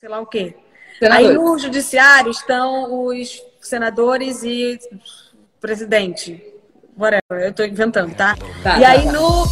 sei 0.00 0.08
lá 0.08 0.20
o 0.20 0.26
quê. 0.26 0.54
Senadores. 1.00 1.28
Aí 1.28 1.34
no 1.34 1.58
judiciário 1.58 2.30
estão 2.30 3.06
os 3.08 3.42
senadores 3.60 4.44
e 4.44 4.78
presidente. 5.60 6.40
Whatever, 6.96 7.46
eu 7.46 7.52
tô 7.52 7.64
inventando, 7.64 8.14
tá? 8.14 8.36
tá 8.62 8.78
e 8.78 8.82
tá, 8.82 8.88
aí 8.90 9.04
tá. 9.04 9.12
no 9.12 9.44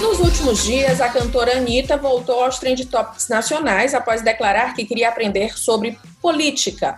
Nos 0.00 0.20
últimos 0.20 0.62
dias, 0.62 1.00
a 1.00 1.08
cantora 1.08 1.56
Anitta 1.56 1.96
voltou 1.96 2.44
aos 2.44 2.60
trend 2.60 2.86
topics 2.86 3.28
nacionais 3.28 3.94
após 3.94 4.22
declarar 4.22 4.74
que 4.74 4.84
queria 4.84 5.08
aprender 5.08 5.58
sobre 5.58 5.98
política 6.22 6.96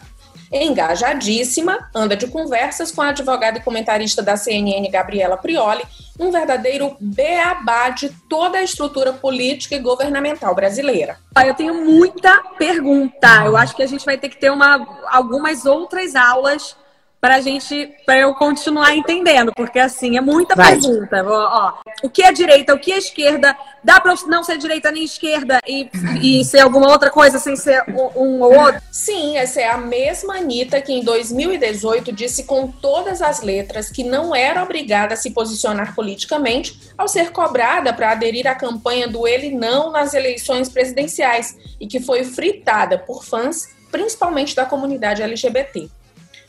engajadíssima, 0.51 1.91
anda 1.95 2.17
de 2.17 2.27
conversas 2.27 2.91
com 2.91 3.03
a 3.03 3.09
advogada 3.09 3.59
e 3.59 3.63
comentarista 3.63 4.23
da 4.23 4.37
CNN, 4.37 4.89
Gabriela 4.91 5.37
Prioli, 5.37 5.83
um 6.19 6.31
verdadeiro 6.31 6.97
beabá 7.01 7.91
de 7.91 8.09
toda 8.29 8.59
a 8.59 8.63
estrutura 8.63 9.13
política 9.13 9.77
e 9.77 9.79
governamental 9.79 10.55
brasileira. 10.55 11.19
Eu 11.47 11.55
tenho 11.55 11.85
muita 11.85 12.43
pergunta. 12.59 13.45
Eu 13.45 13.57
acho 13.57 13.77
que 13.77 13.83
a 13.83 13.87
gente 13.87 14.05
vai 14.05 14.19
ter 14.19 14.29
que 14.29 14.39
ter 14.39 14.51
uma, 14.51 14.87
algumas 15.11 15.65
outras 15.65 16.17
aulas 16.17 16.77
para 17.21 17.41
gente, 17.41 17.93
para 18.07 18.19
eu 18.19 18.35
continuar 18.35 18.95
entendendo, 18.95 19.53
porque 19.55 19.79
assim 19.79 20.17
é 20.17 20.21
muita 20.21 20.55
Vai. 20.55 20.79
pergunta. 20.79 21.25
Ó, 21.27 21.73
o 22.03 22.09
que 22.09 22.23
é 22.23 22.31
direita, 22.31 22.75
o 22.75 22.79
que 22.79 22.93
é 22.93 22.99
esquerda? 22.99 23.57
Dá 23.83 24.01
para 24.01 24.15
não 24.27 24.45
ser 24.45 24.57
direita 24.57 24.93
nem 24.93 25.05
esquerda 25.05 25.59
e, 25.67 25.91
e 26.23 26.45
ser 26.45 26.61
alguma 26.61 26.91
outra 26.91 27.11
coisa 27.11 27.39
sem 27.39 27.57
ser 27.57 27.83
um, 27.89 28.41
ou 28.41 28.55
outro? 28.55 28.81
Sim, 28.93 29.37
essa 29.37 29.61
é 29.61 29.69
a 29.69 29.77
mesma 29.77 30.37
Anitta 30.37 30.81
que 30.81 30.93
em 30.93 31.03
2018 31.03 32.13
disse 32.13 32.45
com 32.45 32.69
todas 32.69 33.21
as 33.21 33.43
letras 33.43 33.91
que 33.91 34.05
não 34.05 34.35
era 34.35 34.63
obrigada 34.63 35.15
a 35.15 35.17
se 35.17 35.31
posicionar 35.31 35.95
politicamente 35.97 36.93
ao 36.97 37.09
ser 37.09 37.33
cobrada 37.33 37.93
para 37.93 38.13
aderir 38.13 38.47
à 38.47 38.55
campanha 38.55 39.09
do 39.09 39.27
ele 39.27 39.51
não 39.51 39.91
nas 39.91 40.15
eleições 40.15 40.69
presidenciais 40.69 41.57
e 41.81 41.87
que 41.87 41.99
foi 41.99 42.23
fritada 42.23 42.97
por 42.97 43.25
fãs, 43.25 43.69
principalmente 43.91 44.55
da 44.55 44.65
comunidade 44.65 45.23
LGBT. 45.23 45.89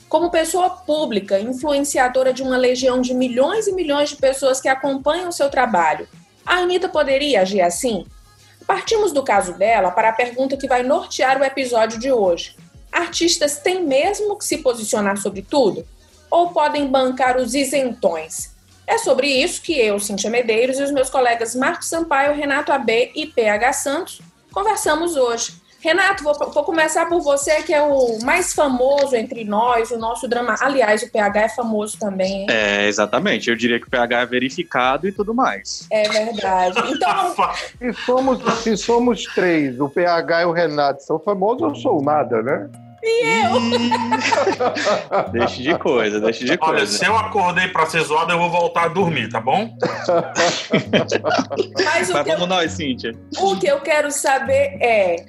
Como 0.10 0.32
pessoa 0.32 0.72
pública, 0.72 1.40
influenciadora 1.40 2.34
de 2.34 2.42
uma 2.42 2.58
legião 2.58 3.00
de 3.00 3.14
milhões 3.14 3.68
e 3.68 3.72
milhões 3.72 4.10
de 4.10 4.16
pessoas 4.16 4.60
que 4.60 4.68
acompanham 4.68 5.30
o 5.30 5.32
seu 5.32 5.52
trabalho, 5.52 6.08
a 6.44 6.56
Anitta 6.56 6.90
poderia 6.90 7.42
agir 7.42 7.62
assim? 7.62 8.08
Partimos 8.66 9.12
do 9.12 9.24
caso 9.24 9.54
dela 9.54 9.92
para 9.92 10.10
a 10.10 10.14
pergunta 10.14 10.58
que 10.58 10.68
vai 10.68 10.82
nortear 10.82 11.40
o 11.40 11.46
episódio 11.46 12.00
de 12.00 12.12
hoje. 12.12 12.56
Artistas 12.92 13.60
têm 13.60 13.86
mesmo 13.86 14.36
que 14.36 14.46
se 14.46 14.58
posicionar 14.58 15.18
sobre 15.18 15.44
tudo? 15.44 15.86
Ou 16.32 16.50
podem 16.50 16.88
bancar 16.88 17.38
os 17.38 17.54
isentões? 17.54 18.56
É 18.88 18.98
sobre 18.98 19.28
isso 19.28 19.62
que 19.62 19.73
eu, 19.73 20.00
Cintia 20.00 20.32
Medeiros, 20.32 20.80
e 20.80 20.84
os 20.84 20.92
meus 20.92 21.12
colegas 21.12 21.54
Marcos 21.54 21.88
Sampaio, 21.88 22.34
Renato 22.34 22.72
AB 22.72 23.12
e 23.14 23.28
PH 23.28 23.73
Santos 23.73 24.22
conversamos 24.52 25.16
hoje. 25.16 25.54
Renato, 25.82 26.24
vou, 26.24 26.34
vou, 26.34 26.64
começar 26.64 27.08
por 27.08 27.22
você, 27.22 27.64
que 27.64 27.74
é 27.74 27.82
o 27.82 28.20
mais 28.24 28.54
famoso 28.54 29.16
entre 29.16 29.46
nós, 29.46 29.92
o 29.92 29.98
nosso 29.98 30.28
drama. 30.28 30.56
Aliás, 30.60 31.02
o 31.04 31.10
PH 31.10 31.42
é 31.42 31.50
famoso 31.50 31.98
também. 31.98 32.42
Hein? 32.42 32.48
É, 32.50 32.88
exatamente. 32.88 33.50
Eu 33.50 33.56
diria 33.56 33.80
que 33.80 33.88
o 33.88 33.90
PH 33.90 34.22
é 34.22 34.26
verificado 34.26 35.08
e 35.08 35.12
tudo 35.12 35.34
mais. 35.34 35.88
É 35.90 36.10
verdade. 36.10 36.80
Então. 36.92 37.36
se, 37.80 37.94
somos, 38.06 38.62
se 38.62 38.78
somos 38.78 39.24
três, 39.34 39.80
o 39.80 39.90
PH 39.90 40.42
e 40.42 40.46
o 40.46 40.52
Renato 40.52 41.04
são 41.04 41.18
famosos, 41.18 41.62
eu 41.62 41.76
sou 41.76 42.02
nada, 42.02 42.42
né? 42.42 42.70
E 43.02 43.46
eu? 43.46 43.52
deixe 45.32 45.64
de 45.64 45.78
coisa, 45.78 46.20
deixe 46.20 46.44
de 46.44 46.58
coisa. 46.58 46.76
Olha, 46.76 46.86
se 46.86 47.06
eu 47.06 47.18
acordei 47.18 47.70
pra 47.70 47.86
ser 47.86 48.02
zoado, 48.02 48.34
eu 48.34 48.38
vou 48.38 48.50
voltar 48.50 48.84
a 48.84 48.88
dormir, 48.90 49.30
tá 49.30 49.40
bom? 49.40 49.74
Mas, 51.76 52.10
Mas 52.10 52.26
vamos 52.28 52.42
eu, 52.42 52.48
nós, 52.48 52.72
Cíntia. 52.74 53.14
O 53.38 53.58
que 53.58 53.68
eu 53.68 53.80
quero 53.80 54.12
saber 54.12 54.78
é 54.82 55.26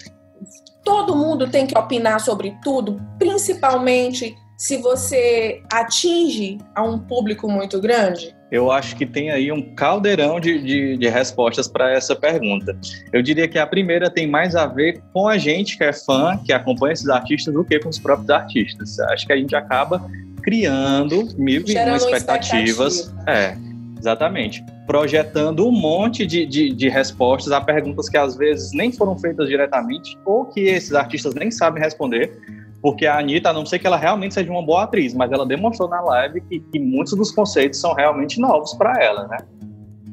todo 0.85 1.17
mundo 1.17 1.49
tem 1.49 1.67
que 1.67 1.77
opinar 1.77 2.21
sobre 2.21 2.57
tudo, 2.63 3.01
principalmente 3.19 4.35
se 4.57 4.77
você 4.77 5.63
atinge 5.73 6.59
a 6.75 6.83
um 6.83 6.99
público 6.99 7.51
muito 7.51 7.81
grande? 7.81 8.37
Eu 8.53 8.71
acho 8.71 8.97
que 8.97 9.07
tem 9.07 9.31
aí 9.31 9.51
um 9.51 9.75
caldeirão 9.75 10.41
de, 10.41 10.61
de, 10.63 10.97
de 10.99 11.09
respostas 11.09 11.69
para 11.69 11.93
essa 11.93 12.17
pergunta. 12.17 12.77
Eu 13.13 13.23
diria 13.23 13.49
que 13.49 13.59
a 13.59 13.67
primeira 13.67 14.11
tem 14.11 14.27
mais 14.27 14.57
a 14.57 14.67
ver 14.67 15.01
com 15.15 15.29
a 15.29 15.39
gente 15.39 15.79
que 15.79 15.85
é 15.85 15.93
fã, 15.93 16.39
que 16.45 16.53
acompanha 16.53 16.93
esses 16.93 17.09
artistas, 17.09 17.55
do 17.55 17.65
que 17.65 17.79
com 17.79 17.89
os 17.89 17.99
próprios 17.99 18.29
artistas. 18.29 18.99
Acho 19.01 19.27
que 19.27 19.33
a 19.33 19.37
gente 19.37 19.55
acaba 19.55 20.05
criando 20.43 21.29
mil 21.39 21.63
e 21.67 21.75
uma 21.79 21.97
expectativas. 21.97 22.99
Expectativa. 22.99 23.31
É, 23.31 23.70
exatamente 24.01 24.65
projetando 24.87 25.67
um 25.69 25.71
monte 25.71 26.27
de, 26.27 26.45
de, 26.45 26.73
de, 26.75 26.89
respostas 26.89 27.53
a 27.53 27.61
perguntas 27.61 28.09
que 28.09 28.17
às 28.17 28.37
vezes 28.37 28.73
nem 28.73 28.91
foram 28.91 29.17
feitas 29.17 29.49
diretamente 29.49 30.19
ou 30.25 30.47
que 30.47 30.61
esses 30.61 30.93
artistas 30.95 31.35
nem 31.35 31.51
sabem 31.51 31.81
responder, 31.81 32.37
porque 32.83 33.07
a 33.07 33.19
Anitta, 33.19 33.51
a 33.51 33.53
não 33.53 33.65
ser 33.65 33.79
que 33.79 33.87
ela 33.87 33.97
realmente 33.97 34.35
seja 34.35 34.51
uma 34.51 34.65
boa 34.65 34.83
atriz, 34.83 35.15
mas 35.15 35.31
ela 35.31 35.47
demonstrou 35.47 35.89
na 35.89 36.01
live 36.01 36.41
que, 36.41 36.59
que 36.59 36.81
muitos 36.81 37.15
dos 37.15 37.31
conceitos 37.31 37.81
são 37.81 37.95
realmente 37.95 38.41
novos 38.41 38.75
para 38.75 39.01
ela, 39.01 39.29
né? 39.29 39.39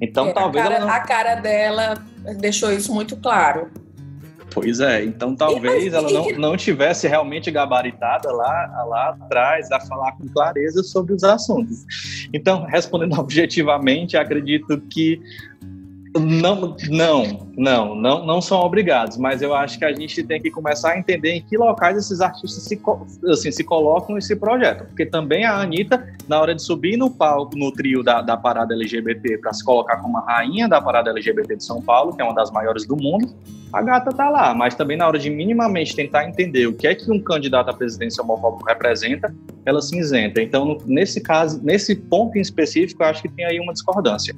Então 0.01 0.27
é, 0.27 0.33
talvez 0.33 0.65
a 0.65 0.69
cara, 0.69 0.79
não... 0.79 0.89
a 0.89 0.99
cara 0.99 1.35
dela 1.35 1.93
deixou 2.39 2.71
isso 2.71 2.93
muito 2.93 3.17
claro. 3.17 3.71
Pois 4.59 4.79
é, 4.79 5.03
então 5.03 5.35
talvez 5.35 5.93
ela 5.93 6.11
não, 6.11 6.31
não 6.31 6.57
tivesse 6.57 7.07
realmente 7.07 7.51
gabaritada 7.51 8.31
lá, 8.31 8.85
lá 8.89 9.09
atrás 9.09 9.71
a 9.71 9.79
falar 9.79 10.13
com 10.13 10.27
clareza 10.29 10.81
sobre 10.81 11.13
os 11.13 11.23
assuntos. 11.23 11.85
Então, 12.33 12.65
respondendo 12.65 13.13
objetivamente, 13.21 14.17
acredito 14.17 14.81
que 14.89 15.21
não, 16.15 16.75
não, 16.89 17.47
não, 17.57 17.95
não, 17.95 18.25
não 18.25 18.41
são 18.41 18.59
obrigados, 18.59 19.17
mas 19.17 19.41
eu 19.41 19.53
acho 19.53 19.77
que 19.77 19.85
a 19.85 19.93
gente 19.93 20.23
tem 20.23 20.41
que 20.41 20.49
começar 20.49 20.93
a 20.93 20.99
entender 20.99 21.31
em 21.31 21.41
que 21.41 21.57
locais 21.57 21.97
esses 21.97 22.21
artistas 22.21 22.63
se, 22.63 22.79
assim, 23.29 23.51
se 23.51 23.63
colocam 23.63 24.17
e 24.17 24.21
se 24.21 24.35
projetam. 24.35 24.87
Porque 24.87 25.05
também 25.05 25.45
a 25.45 25.59
Anitta, 25.59 26.07
na 26.27 26.39
hora 26.39 26.55
de 26.55 26.61
subir 26.61 26.97
no 26.97 27.09
palco, 27.09 27.57
no 27.57 27.71
trio 27.71 28.03
da, 28.03 28.21
da 28.21 28.37
parada 28.37 28.73
LGBT, 28.73 29.39
para 29.39 29.53
se 29.53 29.63
colocar 29.63 29.97
como 29.97 30.17
a 30.17 30.21
rainha 30.21 30.67
da 30.67 30.81
parada 30.81 31.09
LGBT 31.11 31.57
de 31.57 31.63
São 31.63 31.81
Paulo, 31.81 32.15
que 32.15 32.21
é 32.21 32.25
uma 32.25 32.35
das 32.35 32.51
maiores 32.51 32.85
do 32.85 32.95
mundo, 32.95 33.33
a 33.73 33.81
gata 33.81 34.11
tá 34.11 34.29
lá. 34.29 34.53
Mas 34.53 34.75
também 34.75 34.97
na 34.97 35.07
hora 35.07 35.19
de 35.19 35.29
minimamente 35.29 35.95
tentar 35.95 36.27
entender 36.27 36.67
o 36.67 36.73
que 36.73 36.87
é 36.87 36.95
que 36.95 37.11
um 37.11 37.21
candidato 37.21 37.69
à 37.69 37.73
presidência 37.73 38.23
homofóbico 38.23 38.65
representa, 38.65 39.33
ela 39.65 39.81
se 39.81 39.97
isenta. 39.97 40.41
Então, 40.41 40.77
nesse 40.85 41.21
caso, 41.21 41.61
nesse 41.63 41.95
ponto 41.95 42.37
em 42.37 42.41
específico, 42.41 43.03
eu 43.03 43.07
acho 43.07 43.21
que 43.21 43.29
tem 43.29 43.45
aí 43.45 43.59
uma 43.59 43.73
discordância. 43.73 44.33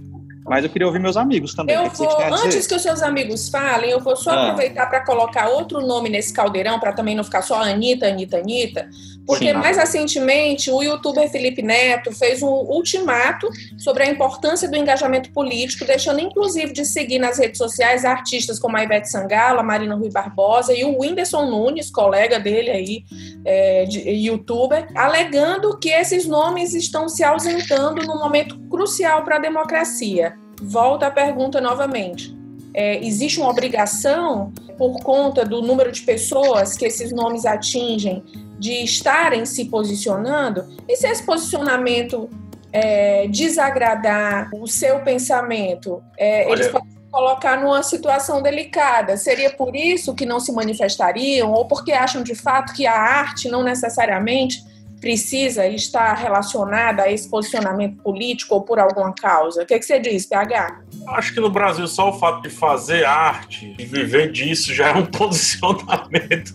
Mas 0.50 0.64
eu 0.64 0.70
queria 0.70 0.88
ouvir 0.88 1.00
meus 1.00 1.16
amigos 1.16 1.54
também. 1.54 1.76
Eu 1.76 1.90
vou, 1.90 2.18
que 2.18 2.24
antes 2.24 2.68
que 2.68 2.76
os 2.76 2.82
seus 2.82 3.02
amigos 3.02 3.50
falem, 3.50 3.92
eu 3.92 4.00
vou 4.00 4.16
só 4.16 4.32
ah. 4.32 4.44
aproveitar 4.46 4.88
para 4.88 5.06
colocar 5.06 5.48
outro 5.50 5.80
nome 5.86 6.10
nesse 6.10 6.34
caldeirão, 6.34 6.80
para 6.80 6.92
também 6.92 7.16
não 7.16 7.24
ficar 7.24 7.42
só 7.42 7.62
Anitta, 7.62 8.08
Anitta, 8.08 8.38
Anitta. 8.38 8.90
Porque 9.30 9.46
Sim. 9.46 9.54
mais 9.54 9.78
recentemente 9.78 10.72
o 10.72 10.82
youtuber 10.82 11.30
Felipe 11.30 11.62
Neto 11.62 12.12
fez 12.12 12.42
um 12.42 12.48
ultimato 12.48 13.48
sobre 13.78 14.02
a 14.02 14.10
importância 14.10 14.68
do 14.68 14.76
engajamento 14.76 15.32
político, 15.32 15.86
deixando 15.86 16.20
inclusive 16.20 16.74
de 16.74 16.84
seguir 16.84 17.20
nas 17.20 17.38
redes 17.38 17.60
sociais 17.60 18.04
artistas 18.04 18.58
como 18.58 18.76
a 18.76 18.84
Ivete 18.84 19.08
Sangalo, 19.08 19.60
a 19.60 19.64
Marina 19.64 19.94
Rui 19.94 20.10
Barbosa 20.10 20.74
e 20.74 20.84
o 20.84 21.00
Whindersson 21.00 21.46
Nunes, 21.46 21.92
colega 21.92 22.40
dele 22.40 22.72
aí, 22.72 23.04
é, 23.46 23.86
de, 23.86 24.00
youtuber, 24.10 24.88
alegando 24.96 25.78
que 25.78 25.90
esses 25.90 26.26
nomes 26.26 26.74
estão 26.74 27.08
se 27.08 27.24
ausentando 27.24 28.04
num 28.08 28.18
momento 28.18 28.58
crucial 28.68 29.24
para 29.24 29.36
a 29.36 29.40
democracia. 29.40 30.39
Volta 30.62 31.08
a 31.08 31.12
pergunta 31.12 31.60
novamente. 31.62 32.38
É, 32.74 33.04
existe 33.04 33.40
uma 33.40 33.50
obrigação, 33.50 34.52
por 34.78 35.02
conta 35.02 35.44
do 35.44 35.62
número 35.62 35.92
de 35.92 36.02
pessoas 36.02 36.78
que 36.78 36.86
esses 36.86 37.12
nomes 37.12 37.46
atingem, 37.46 38.24
de 38.58 38.84
estarem 38.84 39.46
se 39.46 39.66
posicionando? 39.66 40.66
E 40.88 40.96
se 40.96 41.08
esse 41.08 41.24
posicionamento 41.24 42.30
é, 42.72 43.28
desagradar 43.28 44.50
o 44.54 44.68
seu 44.68 45.00
pensamento, 45.00 46.04
é, 46.18 46.50
eles 46.52 46.68
podem 46.68 47.00
colocar 47.12 47.60
numa 47.60 47.82
situação 47.82 48.42
delicada. 48.42 49.18
Seria 49.18 49.50
por 49.50 49.76
isso 49.76 50.14
que 50.14 50.26
não 50.26 50.40
se 50.40 50.52
manifestariam, 50.52 51.52
ou 51.52 51.66
porque 51.66 51.92
acham 51.92 52.22
de 52.22 52.36
fato 52.36 52.74
que 52.74 52.86
a 52.86 52.94
arte 52.94 53.50
não 53.50 53.64
necessariamente 53.64 54.64
precisa 55.00 55.66
estar 55.68 56.14
relacionada 56.14 57.04
a 57.04 57.12
esse 57.12 57.30
posicionamento 57.30 58.02
político 58.02 58.56
ou 58.56 58.62
por 58.62 58.80
alguma 58.80 59.14
causa? 59.14 59.64
O 59.64 59.66
que, 59.66 59.74
é 59.74 59.80
que 59.80 59.86
você 59.86 60.00
diz, 60.00 60.26
PH? 60.26 60.82
Acho 61.10 61.34
que 61.34 61.40
no 61.40 61.50
Brasil 61.50 61.88
só 61.88 62.10
o 62.10 62.20
fato 62.20 62.42
de 62.42 62.50
fazer 62.50 63.06
arte 63.06 63.76
e 63.78 63.86
viver 63.86 64.32
disso 64.32 64.74
já 64.74 64.90
é 64.90 64.94
um 64.94 65.06
posicionamento 65.08 66.54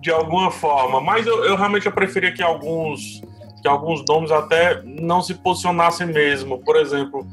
de 0.00 0.10
alguma 0.10 0.50
forma. 0.50 1.00
Mas 1.00 1.26
eu, 1.26 1.44
eu 1.44 1.56
realmente 1.56 1.86
eu 1.86 1.92
preferia 1.92 2.32
que 2.32 2.42
alguns 2.42 3.20
que 3.60 3.68
alguns 3.68 4.02
nomes 4.06 4.30
até 4.30 4.80
não 4.84 5.20
se 5.20 5.34
posicionassem 5.34 6.06
mesmo. 6.06 6.58
Por 6.58 6.76
exemplo, 6.76 7.26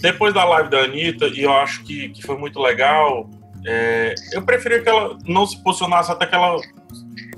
depois 0.00 0.32
da 0.32 0.44
live 0.44 0.70
da 0.70 0.80
Anitta, 0.80 1.26
e 1.26 1.42
eu 1.42 1.52
acho 1.52 1.82
que, 1.82 2.10
que 2.10 2.22
foi 2.22 2.38
muito 2.38 2.60
legal, 2.60 3.28
é, 3.66 4.14
eu 4.32 4.42
preferia 4.42 4.82
que 4.82 4.88
ela 4.88 5.18
não 5.24 5.46
se 5.46 5.60
posicionasse 5.62 6.12
até 6.12 6.26
que 6.26 6.34
ela 6.34 6.60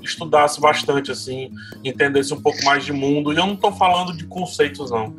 estudasse 0.09 0.59
bastante, 0.59 1.11
assim, 1.11 1.51
entendesse 1.83 2.33
um 2.33 2.41
pouco 2.41 2.63
mais 2.63 2.85
de 2.85 2.93
mundo. 2.93 3.33
E 3.33 3.37
eu 3.37 3.45
não 3.45 3.53
estou 3.53 3.71
falando 3.71 4.15
de 4.15 4.25
conceitos, 4.25 4.91
não. 4.91 5.15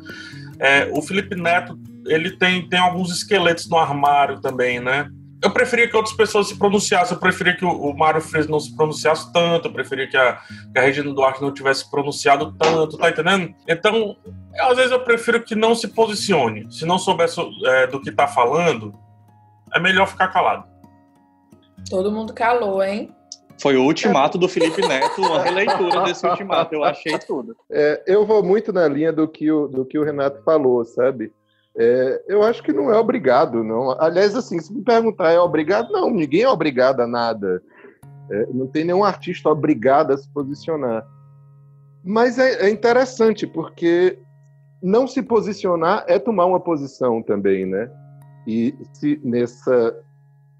É, 0.59 0.89
o 0.93 1.01
Felipe 1.01 1.35
Neto 1.35 1.77
ele 2.05 2.31
tem, 2.31 2.67
tem 2.67 2.79
alguns 2.79 3.11
esqueletos 3.11 3.69
no 3.69 3.77
armário 3.77 4.41
também, 4.41 4.79
né? 4.79 5.09
Eu 5.41 5.51
preferia 5.51 5.87
que 5.87 5.95
outras 5.95 6.15
pessoas 6.15 6.49
se 6.49 6.57
pronunciassem, 6.57 7.15
eu 7.15 7.19
preferia 7.19 7.55
que 7.55 7.63
o, 7.63 7.93
Mário 7.93 8.19
Frias 8.19 8.45
não 8.45 8.59
se 8.59 8.75
pronunciasse 8.75 9.31
tanto, 9.31 9.69
eu 9.69 9.71
preferia 9.71 10.05
que 10.05 10.17
a, 10.17 10.33
que 10.73 10.77
a 10.77 10.81
Regina 10.81 11.13
Duarte 11.13 11.41
não 11.41 11.53
tivesse 11.53 11.89
pronunciado 11.89 12.53
tanto, 12.57 12.97
tá 12.97 13.09
entendendo? 13.09 13.55
Então, 13.65 14.17
às 14.59 14.75
vezes 14.75 14.91
eu 14.91 14.99
prefiro 14.99 15.41
que 15.41 15.55
não 15.55 15.73
se 15.73 15.87
posicione. 15.87 16.67
Se 16.69 16.85
não 16.85 16.99
souber 16.99 17.29
é, 17.67 17.87
do 17.87 18.01
que 18.01 18.11
tá 18.11 18.27
falando, 18.27 18.93
é 19.73 19.79
melhor 19.79 20.07
ficar 20.07 20.27
calado. 20.27 20.65
Todo 21.89 22.11
mundo 22.11 22.33
calou, 22.33 22.83
hein? 22.83 23.09
Foi 23.61 23.75
o 23.75 23.83
ultimato 23.83 24.37
do 24.37 24.47
Felipe 24.47 24.81
Neto, 24.87 25.21
uma 25.21 25.43
releitura 25.43 26.03
desse 26.05 26.25
ultimato. 26.25 26.73
Eu 26.73 26.83
achei 26.83 27.17
tudo. 27.19 27.55
É, 27.69 28.03
eu 28.07 28.25
vou 28.25 28.41
muito 28.41 28.71
na 28.71 28.87
linha 28.87 29.11
do 29.11 29.27
que 29.27 29.51
o, 29.51 29.67
do 29.67 29.85
que 29.85 29.99
o 29.99 30.03
Renato 30.03 30.41
falou, 30.43 30.83
sabe? 30.85 31.33
É, 31.77 32.23
eu 32.27 32.41
acho 32.43 32.63
que 32.63 32.73
não 32.73 32.91
é 32.91 32.97
obrigado, 32.97 33.63
não. 33.63 33.91
Aliás, 34.01 34.35
assim, 34.35 34.59
se 34.59 34.73
me 34.73 34.81
perguntar, 34.81 35.31
é 35.31 35.39
obrigado? 35.39 35.91
Não, 35.91 36.09
ninguém 36.09 36.43
é 36.43 36.49
obrigado 36.49 37.01
a 37.01 37.07
nada. 37.07 37.61
É, 38.31 38.47
não 38.53 38.67
tem 38.67 38.85
nenhum 38.85 39.03
artista 39.03 39.49
obrigado 39.49 40.11
a 40.11 40.17
se 40.17 40.27
posicionar. 40.29 41.05
Mas 42.03 42.39
é, 42.39 42.67
é 42.67 42.69
interessante, 42.69 43.45
porque 43.45 44.19
não 44.81 45.05
se 45.07 45.21
posicionar 45.21 46.05
é 46.07 46.17
tomar 46.17 46.45
uma 46.45 46.59
posição 46.59 47.21
também, 47.21 47.65
né? 47.65 47.91
E 48.47 48.73
se 48.93 49.19
nessa 49.23 49.97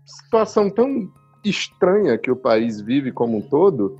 situação 0.05 0.69
tão 0.69 1.09
estranha 1.43 2.17
que 2.17 2.31
o 2.31 2.35
país 2.35 2.81
vive 2.81 3.11
como 3.11 3.37
um 3.37 3.41
todo, 3.41 3.97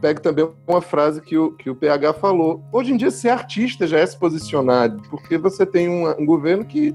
pega 0.00 0.20
também 0.20 0.48
uma 0.66 0.80
frase 0.80 1.20
que 1.20 1.36
o, 1.36 1.52
que 1.52 1.68
o 1.68 1.74
PH 1.74 2.14
falou. 2.14 2.62
Hoje 2.72 2.92
em 2.92 2.96
dia, 2.96 3.10
ser 3.10 3.30
artista 3.30 3.86
já 3.86 3.98
é 3.98 4.06
se 4.06 4.18
posicionar, 4.18 4.94
porque 5.10 5.36
você 5.36 5.66
tem 5.66 5.88
um, 5.88 6.08
um 6.18 6.26
governo 6.26 6.64
que 6.64 6.94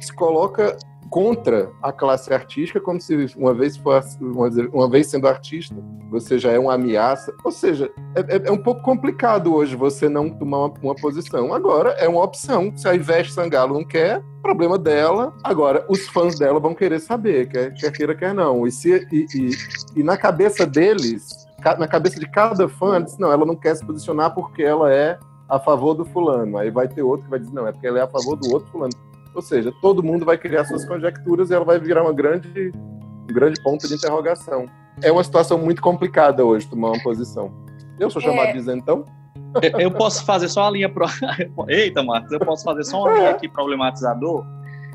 se 0.00 0.12
coloca 0.14 0.76
contra 1.10 1.72
a 1.82 1.92
classe 1.92 2.32
artística, 2.32 2.80
como 2.80 3.00
se 3.00 3.34
uma 3.36 3.52
vez 3.52 3.76
fosse, 3.76 4.16
uma 4.22 4.88
vez 4.88 5.08
sendo 5.08 5.26
artista, 5.26 5.74
você 6.08 6.38
já 6.38 6.52
é 6.52 6.58
uma 6.58 6.74
ameaça. 6.74 7.34
Ou 7.44 7.50
seja, 7.50 7.90
é, 8.14 8.20
é, 8.36 8.42
é 8.46 8.52
um 8.52 8.62
pouco 8.62 8.80
complicado 8.82 9.52
hoje 9.52 9.74
você 9.74 10.08
não 10.08 10.30
tomar 10.30 10.66
uma, 10.66 10.74
uma, 10.80 10.94
posição. 10.94 11.52
Agora 11.52 11.90
é 11.98 12.08
uma 12.08 12.22
opção. 12.22 12.72
Se 12.76 12.88
a 12.88 12.94
Ivete 12.94 13.32
Sangalo 13.32 13.74
não 13.74 13.84
quer, 13.84 14.22
problema 14.40 14.78
dela. 14.78 15.34
Agora, 15.42 15.84
os 15.88 16.08
fãs 16.08 16.38
dela 16.38 16.60
vão 16.60 16.74
querer 16.74 17.00
saber, 17.00 17.48
quer, 17.48 17.74
quer 17.74 17.90
queira, 17.90 18.14
quer 18.14 18.32
não. 18.32 18.64
E, 18.64 18.70
se, 18.70 19.06
e, 19.10 19.26
e, 19.34 19.50
e 19.96 20.02
na 20.04 20.16
cabeça 20.16 20.64
deles, 20.64 21.28
na 21.76 21.88
cabeça 21.88 22.20
de 22.20 22.30
cada 22.30 22.68
fã, 22.68 22.94
ela 22.94 23.04
diz, 23.04 23.18
não, 23.18 23.32
ela 23.32 23.44
não 23.44 23.56
quer 23.56 23.74
se 23.74 23.84
posicionar 23.84 24.32
porque 24.32 24.62
ela 24.62 24.92
é 24.92 25.18
a 25.48 25.58
favor 25.58 25.94
do 25.94 26.04
fulano. 26.04 26.56
Aí 26.56 26.70
vai 26.70 26.86
ter 26.86 27.02
outro 27.02 27.24
que 27.24 27.30
vai 27.30 27.40
dizer, 27.40 27.52
não, 27.52 27.66
é 27.66 27.72
porque 27.72 27.88
ela 27.88 27.98
é 27.98 28.02
a 28.02 28.08
favor 28.08 28.36
do 28.36 28.48
outro 28.52 28.70
fulano. 28.70 28.92
Ou 29.34 29.42
seja, 29.42 29.72
todo 29.80 30.02
mundo 30.02 30.24
vai 30.24 30.36
criar 30.36 30.64
suas 30.64 30.84
conjecturas 30.84 31.50
e 31.50 31.54
ela 31.54 31.64
vai 31.64 31.78
virar 31.78 32.02
uma 32.02 32.12
grande, 32.12 32.72
um 32.74 33.32
grande 33.32 33.62
ponto 33.62 33.86
de 33.86 33.94
interrogação. 33.94 34.66
É 35.02 35.10
uma 35.10 35.22
situação 35.22 35.58
muito 35.58 35.80
complicada 35.80 36.44
hoje 36.44 36.66
tomar 36.68 36.90
uma 36.90 37.02
posição. 37.02 37.52
Eu 37.98 38.10
sou 38.10 38.20
chamado 38.20 38.48
é... 38.48 38.52
de 38.52 38.58
isentão? 38.58 39.06
Eu 39.78 39.90
posso 39.90 40.24
fazer 40.24 40.48
só 40.48 40.62
uma 40.62 40.70
linha 40.70 40.88
pro. 40.88 41.06
Eita, 41.68 42.02
Marcos, 42.02 42.30
eu 42.30 42.40
posso 42.40 42.64
fazer 42.64 42.84
só 42.84 43.02
uma 43.02 43.14
linha 43.14 43.30
aqui 43.30 43.48
problematizador. 43.48 44.44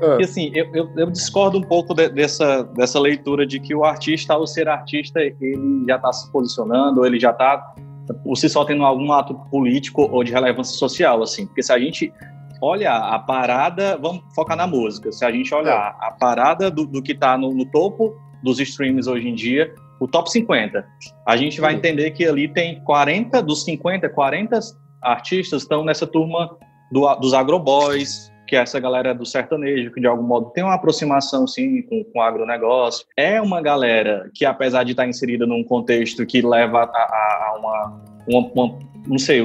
É. 0.00 0.20
E 0.20 0.24
assim, 0.24 0.50
eu, 0.54 0.66
eu, 0.74 0.90
eu, 0.96 1.10
discordo 1.10 1.58
um 1.58 1.62
pouco 1.62 1.94
de, 1.94 2.08
dessa, 2.08 2.64
dessa 2.64 3.00
leitura 3.00 3.46
de 3.46 3.58
que 3.58 3.74
o 3.74 3.84
artista, 3.84 4.34
ao 4.34 4.46
ser 4.46 4.68
artista, 4.68 5.20
ele 5.20 5.84
já 5.86 5.96
está 5.96 6.12
se 6.12 6.30
posicionando, 6.30 7.00
ou 7.00 7.06
ele 7.06 7.18
já 7.18 7.30
está 7.30 7.74
por 8.22 8.36
si 8.36 8.48
só 8.48 8.64
tendo 8.64 8.84
algum 8.84 9.10
ato 9.12 9.34
político 9.50 10.02
ou 10.02 10.22
de 10.22 10.32
relevância 10.32 10.76
social, 10.76 11.22
assim. 11.22 11.46
Porque 11.46 11.62
se 11.62 11.72
a 11.72 11.78
gente 11.78 12.12
olha 12.60 12.92
a 12.92 13.18
parada, 13.18 13.96
vamos 13.96 14.22
focar 14.34 14.56
na 14.56 14.66
música. 14.66 15.12
Se 15.12 15.24
a 15.24 15.30
gente 15.30 15.54
olhar 15.54 15.96
é. 16.00 16.06
a 16.06 16.10
parada 16.10 16.70
do, 16.70 16.86
do 16.86 17.02
que 17.02 17.12
está 17.12 17.36
no, 17.36 17.52
no, 17.52 17.66
topo 17.70 18.14
dos 18.42 18.60
streams 18.60 19.08
hoje 19.08 19.28
em 19.28 19.34
dia, 19.34 19.72
o 20.00 20.06
top 20.06 20.30
50, 20.30 20.86
a 21.26 21.36
gente 21.36 21.60
vai 21.60 21.74
entender 21.74 22.10
que 22.10 22.26
ali 22.26 22.48
tem 22.48 22.82
40 22.84 23.42
dos 23.42 23.64
50, 23.64 24.08
40 24.08 24.58
artistas 25.02 25.62
estão 25.62 25.84
nessa 25.84 26.06
turma 26.06 26.56
do, 26.90 27.14
dos 27.16 27.32
agroboys, 27.34 28.30
que 28.46 28.54
é 28.54 28.60
essa 28.60 28.78
galera 28.78 29.14
do 29.14 29.26
sertanejo, 29.26 29.92
que 29.92 30.00
de 30.00 30.06
algum 30.06 30.22
modo 30.22 30.50
tem 30.50 30.62
uma 30.62 30.74
aproximação, 30.74 31.46
sim, 31.46 31.82
com, 31.82 32.04
com 32.04 32.18
o 32.18 32.22
agronegócio. 32.22 33.04
É 33.16 33.40
uma 33.40 33.60
galera 33.60 34.30
que, 34.34 34.44
apesar 34.44 34.84
de 34.84 34.92
estar 34.92 35.06
inserida 35.06 35.46
num 35.46 35.64
contexto 35.64 36.24
que 36.24 36.40
leva 36.40 36.82
a, 36.82 36.84
a, 36.84 37.48
a 37.48 37.58
uma, 37.58 38.04
uma, 38.28 38.52
uma 38.52 38.78
não 39.06 39.18
sei, 39.18 39.42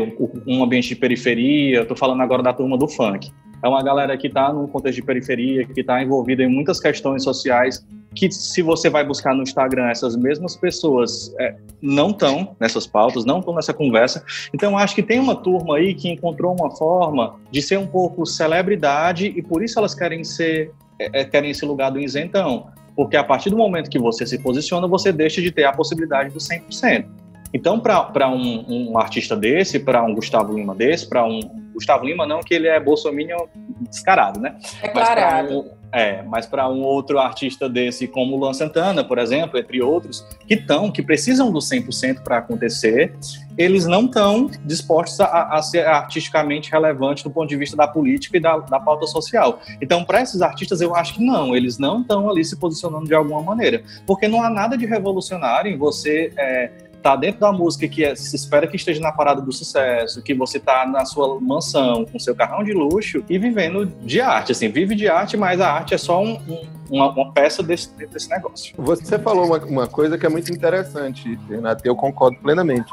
um, 0.47 0.63
ambiente 0.63 0.89
de 0.89 0.95
periferia, 0.95 1.81
estou 1.81 1.95
falando 1.95 2.21
agora 2.21 2.41
da 2.41 2.53
turma 2.53 2.77
do 2.77 2.87
funk. 2.87 3.31
É 3.63 3.67
uma 3.67 3.83
galera 3.83 4.17
que 4.17 4.27
está 4.27 4.51
num 4.51 4.65
contexto 4.67 4.95
de 4.95 5.03
periferia, 5.03 5.65
que 5.65 5.81
está 5.81 6.01
envolvida 6.01 6.43
em 6.43 6.47
muitas 6.47 6.79
questões 6.79 7.23
sociais, 7.23 7.85
que 8.15 8.29
se 8.31 8.61
você 8.61 8.89
vai 8.89 9.05
buscar 9.05 9.35
no 9.35 9.43
Instagram, 9.43 9.87
essas 9.87 10.15
mesmas 10.15 10.55
pessoas 10.55 11.33
é, 11.39 11.55
não 11.81 12.09
estão 12.09 12.55
nessas 12.59 12.87
pautas, 12.87 13.23
não 13.23 13.39
estão 13.39 13.53
nessa 13.53 13.73
conversa. 13.73 14.23
Então, 14.53 14.77
acho 14.77 14.95
que 14.95 15.03
tem 15.03 15.19
uma 15.19 15.35
turma 15.35 15.77
aí 15.77 15.93
que 15.93 16.09
encontrou 16.09 16.55
uma 16.59 16.71
forma 16.71 17.35
de 17.51 17.61
ser 17.61 17.77
um 17.77 17.87
pouco 17.87 18.25
celebridade 18.25 19.27
e 19.27 19.41
por 19.41 19.63
isso 19.63 19.77
elas 19.77 19.93
querem 19.93 20.23
ser 20.23 20.71
é, 20.99 21.21
é 21.21 21.23
querem 21.23 21.51
esse 21.51 21.65
lugar 21.65 21.91
do 21.91 21.99
isentão. 21.99 22.67
Porque 22.95 23.15
a 23.15 23.23
partir 23.23 23.49
do 23.49 23.57
momento 23.57 23.89
que 23.89 23.99
você 23.99 24.25
se 24.25 24.37
posiciona, 24.39 24.87
você 24.87 25.11
deixa 25.11 25.41
de 25.41 25.51
ter 25.51 25.63
a 25.63 25.71
possibilidade 25.71 26.33
do 26.33 26.39
100%. 26.39 27.05
Então, 27.53 27.79
para 27.79 28.29
um, 28.29 28.65
um, 28.67 28.97
artista 28.97 29.35
desse, 29.35 29.79
para 29.79 30.03
um 30.03 30.15
Gustavo 30.15 30.53
Lima 30.53 30.73
desse, 30.73 31.07
para 31.07 31.25
um 31.25 31.39
Gustavo 31.73 32.05
Lima 32.05 32.25
não 32.25 32.41
que 32.41 32.53
ele 32.53 32.67
é 32.67 32.79
bolsominion 32.79 33.45
descarado, 33.89 34.39
né? 34.39 34.55
Declarado. 34.81 35.81
É, 35.93 36.23
mas 36.23 36.45
para 36.45 36.69
um 36.69 36.81
outro 36.83 37.19
artista 37.19 37.67
desse, 37.67 38.07
como 38.07 38.35
o 38.35 38.39
Luan 38.39 38.53
Santana, 38.53 39.03
por 39.03 39.17
exemplo, 39.17 39.59
entre 39.59 39.81
outros, 39.81 40.25
que 40.47 40.53
estão, 40.53 40.89
que 40.89 41.01
precisam 41.01 41.51
do 41.51 41.59
100% 41.59 42.23
para 42.23 42.37
acontecer, 42.37 43.13
eles 43.57 43.85
não 43.85 44.05
estão 44.05 44.49
dispostos 44.63 45.19
a, 45.19 45.55
a, 45.57 45.61
ser 45.61 45.85
artisticamente 45.85 46.71
relevantes 46.71 47.23
do 47.23 47.29
ponto 47.29 47.49
de 47.49 47.57
vista 47.57 47.75
da 47.75 47.87
política 47.87 48.37
e 48.37 48.39
da, 48.39 48.57
da 48.57 48.79
pauta 48.79 49.05
social. 49.05 49.59
Então, 49.81 50.05
para 50.05 50.21
esses 50.21 50.41
artistas, 50.41 50.79
eu 50.79 50.95
acho 50.95 51.15
que 51.15 51.23
não, 51.25 51.53
eles 51.53 51.77
não 51.77 52.01
estão 52.01 52.29
ali 52.29 52.45
se 52.45 52.55
posicionando 52.55 53.05
de 53.05 53.13
alguma 53.13 53.41
maneira, 53.41 53.83
porque 54.07 54.29
não 54.29 54.41
há 54.41 54.49
nada 54.49 54.77
de 54.77 54.85
revolucionário 54.85 55.69
em 55.69 55.77
você. 55.77 56.31
É, 56.37 56.90
tá 57.01 57.15
dentro 57.15 57.41
da 57.41 57.51
música 57.51 57.87
que 57.87 58.03
é, 58.03 58.15
se 58.15 58.35
espera 58.35 58.67
que 58.67 58.75
esteja 58.75 59.01
na 59.01 59.11
parada 59.11 59.41
do 59.41 59.51
sucesso, 59.51 60.21
que 60.21 60.33
você 60.33 60.59
tá 60.59 60.85
na 60.85 61.05
sua 61.05 61.39
mansão 61.39 62.05
com 62.05 62.19
seu 62.19 62.35
carrão 62.35 62.63
de 62.63 62.73
luxo 62.73 63.23
e 63.29 63.37
vivendo 63.37 63.85
de 63.85 64.21
arte, 64.21 64.51
assim, 64.51 64.69
vive 64.69 64.95
de 64.95 65.07
arte, 65.07 65.35
mas 65.35 65.59
a 65.59 65.71
arte 65.71 65.93
é 65.93 65.97
só 65.97 66.21
um, 66.21 66.33
um, 66.47 66.67
uma, 66.89 67.09
uma, 67.11 67.31
peça 67.31 67.63
desse, 67.63 67.89
desse 68.07 68.29
negócio. 68.29 68.73
Você 68.77 69.17
falou 69.17 69.45
uma, 69.45 69.57
uma 69.65 69.87
coisa 69.87 70.17
que 70.17 70.25
é 70.25 70.29
muito 70.29 70.51
interessante, 70.51 71.37
Renato, 71.49 71.85
eu 71.85 71.95
concordo 71.95 72.37
plenamente. 72.37 72.91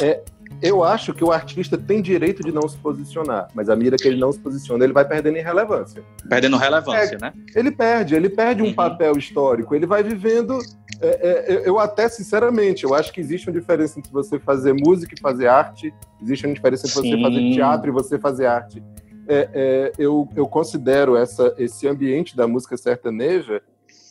É, 0.00 0.20
eu 0.62 0.82
acho 0.82 1.12
que 1.12 1.22
o 1.22 1.30
artista 1.30 1.76
tem 1.76 2.00
direito 2.00 2.42
de 2.42 2.52
não 2.52 2.66
se 2.68 2.76
posicionar, 2.78 3.48
mas 3.54 3.68
à 3.68 3.76
medida 3.76 3.96
que 3.96 4.08
ele 4.08 4.18
não 4.18 4.32
se 4.32 4.38
posiciona, 4.38 4.84
ele 4.84 4.92
vai 4.92 5.04
perdendo 5.04 5.36
em 5.36 5.42
relevância. 5.42 6.02
Perdendo 6.28 6.56
relevância, 6.56 7.16
é, 7.16 7.18
né? 7.18 7.32
Ele 7.54 7.70
perde, 7.70 8.14
ele 8.14 8.30
perde 8.30 8.62
um 8.62 8.66
uhum. 8.66 8.74
papel 8.74 9.16
histórico, 9.18 9.74
ele 9.74 9.86
vai 9.86 10.02
vivendo. 10.02 10.58
É, 11.04 11.54
é, 11.54 11.68
eu 11.68 11.78
até, 11.78 12.08
sinceramente, 12.08 12.84
eu 12.84 12.94
acho 12.94 13.12
que 13.12 13.20
existe 13.20 13.48
uma 13.48 13.58
diferença 13.58 13.98
entre 13.98 14.10
você 14.10 14.38
fazer 14.38 14.72
música 14.72 15.14
e 15.14 15.20
fazer 15.20 15.48
arte, 15.48 15.92
existe 16.22 16.46
uma 16.46 16.54
diferença 16.54 16.86
entre 16.86 17.02
Sim. 17.02 17.10
você 17.10 17.22
fazer 17.22 17.52
teatro 17.52 17.88
e 17.88 17.92
você 17.92 18.18
fazer 18.18 18.46
arte. 18.46 18.82
É, 19.26 19.48
é, 19.54 19.92
eu, 19.98 20.28
eu 20.36 20.46
considero 20.46 21.16
essa, 21.16 21.54
esse 21.58 21.88
ambiente 21.88 22.36
da 22.36 22.46
música 22.46 22.76
sertaneja 22.76 23.62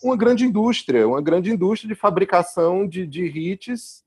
uma 0.03 0.17
grande 0.17 0.45
indústria, 0.45 1.07
uma 1.07 1.21
grande 1.21 1.50
indústria 1.50 1.88
de 1.88 2.00
fabricação 2.00 2.85
de, 2.85 3.07
de 3.07 3.25
hits 3.25 4.03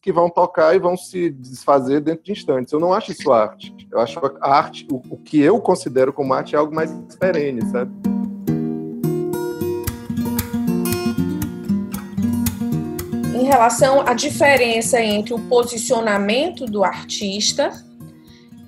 que 0.00 0.12
vão 0.12 0.30
tocar 0.30 0.74
e 0.74 0.78
vão 0.78 0.96
se 0.96 1.30
desfazer 1.30 2.00
dentro 2.00 2.24
de 2.24 2.32
instantes. 2.32 2.72
Eu 2.72 2.80
não 2.80 2.92
acho 2.92 3.12
isso 3.12 3.32
arte. 3.32 3.74
Eu 3.90 4.00
acho 4.00 4.18
a 4.40 4.56
arte, 4.56 4.86
o, 4.90 5.02
o 5.10 5.16
que 5.18 5.40
eu 5.40 5.60
considero 5.60 6.12
como 6.12 6.32
arte 6.32 6.54
é 6.54 6.58
algo 6.58 6.74
mais 6.74 6.90
perene, 7.18 7.60
sabe? 7.66 8.15
Relação 13.46 14.02
à 14.06 14.12
diferença 14.14 15.00
entre 15.00 15.32
o 15.32 15.38
posicionamento 15.38 16.66
do 16.66 16.84
artista 16.84 17.70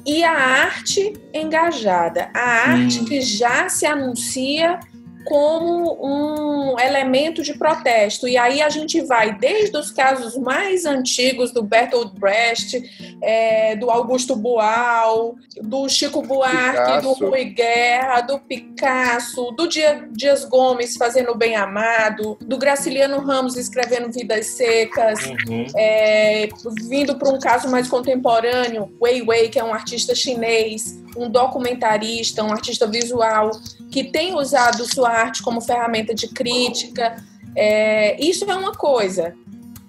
e 0.06 0.24
a 0.24 0.32
arte 0.32 1.12
engajada, 1.34 2.30
a 2.32 2.70
arte 2.70 3.00
hum. 3.00 3.04
que 3.04 3.20
já 3.20 3.68
se 3.68 3.84
anuncia 3.84 4.80
como 5.28 5.98
um 6.02 6.80
elemento 6.80 7.42
de 7.42 7.52
protesto. 7.52 8.26
E 8.26 8.38
aí 8.38 8.62
a 8.62 8.70
gente 8.70 9.00
vai 9.02 9.36
desde 9.36 9.76
os 9.76 9.90
casos 9.90 10.38
mais 10.38 10.86
antigos 10.86 11.52
do 11.52 11.62
Bertolt 11.62 12.18
Brecht, 12.18 12.82
é, 13.22 13.76
do 13.76 13.90
Augusto 13.90 14.34
Boal, 14.34 15.36
do 15.60 15.86
Chico 15.88 16.22
Buarque, 16.22 16.78
Picasso. 16.78 17.02
do 17.02 17.26
Rui 17.26 17.44
Guerra, 17.44 18.20
do 18.22 18.38
Picasso, 18.38 19.50
do 19.52 19.68
Dias 19.68 20.44
Gomes 20.46 20.96
fazendo 20.96 21.34
Bem 21.34 21.56
Amado, 21.56 22.38
do 22.40 22.56
Graciliano 22.56 23.20
Ramos 23.20 23.56
escrevendo 23.56 24.10
Vidas 24.10 24.46
Secas, 24.46 25.26
uhum. 25.26 25.66
é, 25.76 26.48
vindo 26.88 27.16
para 27.16 27.28
um 27.28 27.38
caso 27.38 27.68
mais 27.68 27.86
contemporâneo, 27.86 28.90
Wei 28.98 29.20
Wei, 29.22 29.50
que 29.50 29.58
é 29.58 29.64
um 29.64 29.74
artista 29.74 30.14
chinês, 30.14 30.98
um 31.16 31.28
documentarista, 31.30 32.42
um 32.42 32.52
artista 32.52 32.86
visual 32.86 33.50
que 33.90 34.04
tem 34.04 34.34
usado 34.34 34.84
sua 34.92 35.10
arte 35.10 35.42
como 35.42 35.60
ferramenta 35.60 36.14
de 36.14 36.28
crítica. 36.28 37.16
É, 37.56 38.20
isso 38.22 38.44
é 38.44 38.54
uma 38.54 38.72
coisa. 38.72 39.34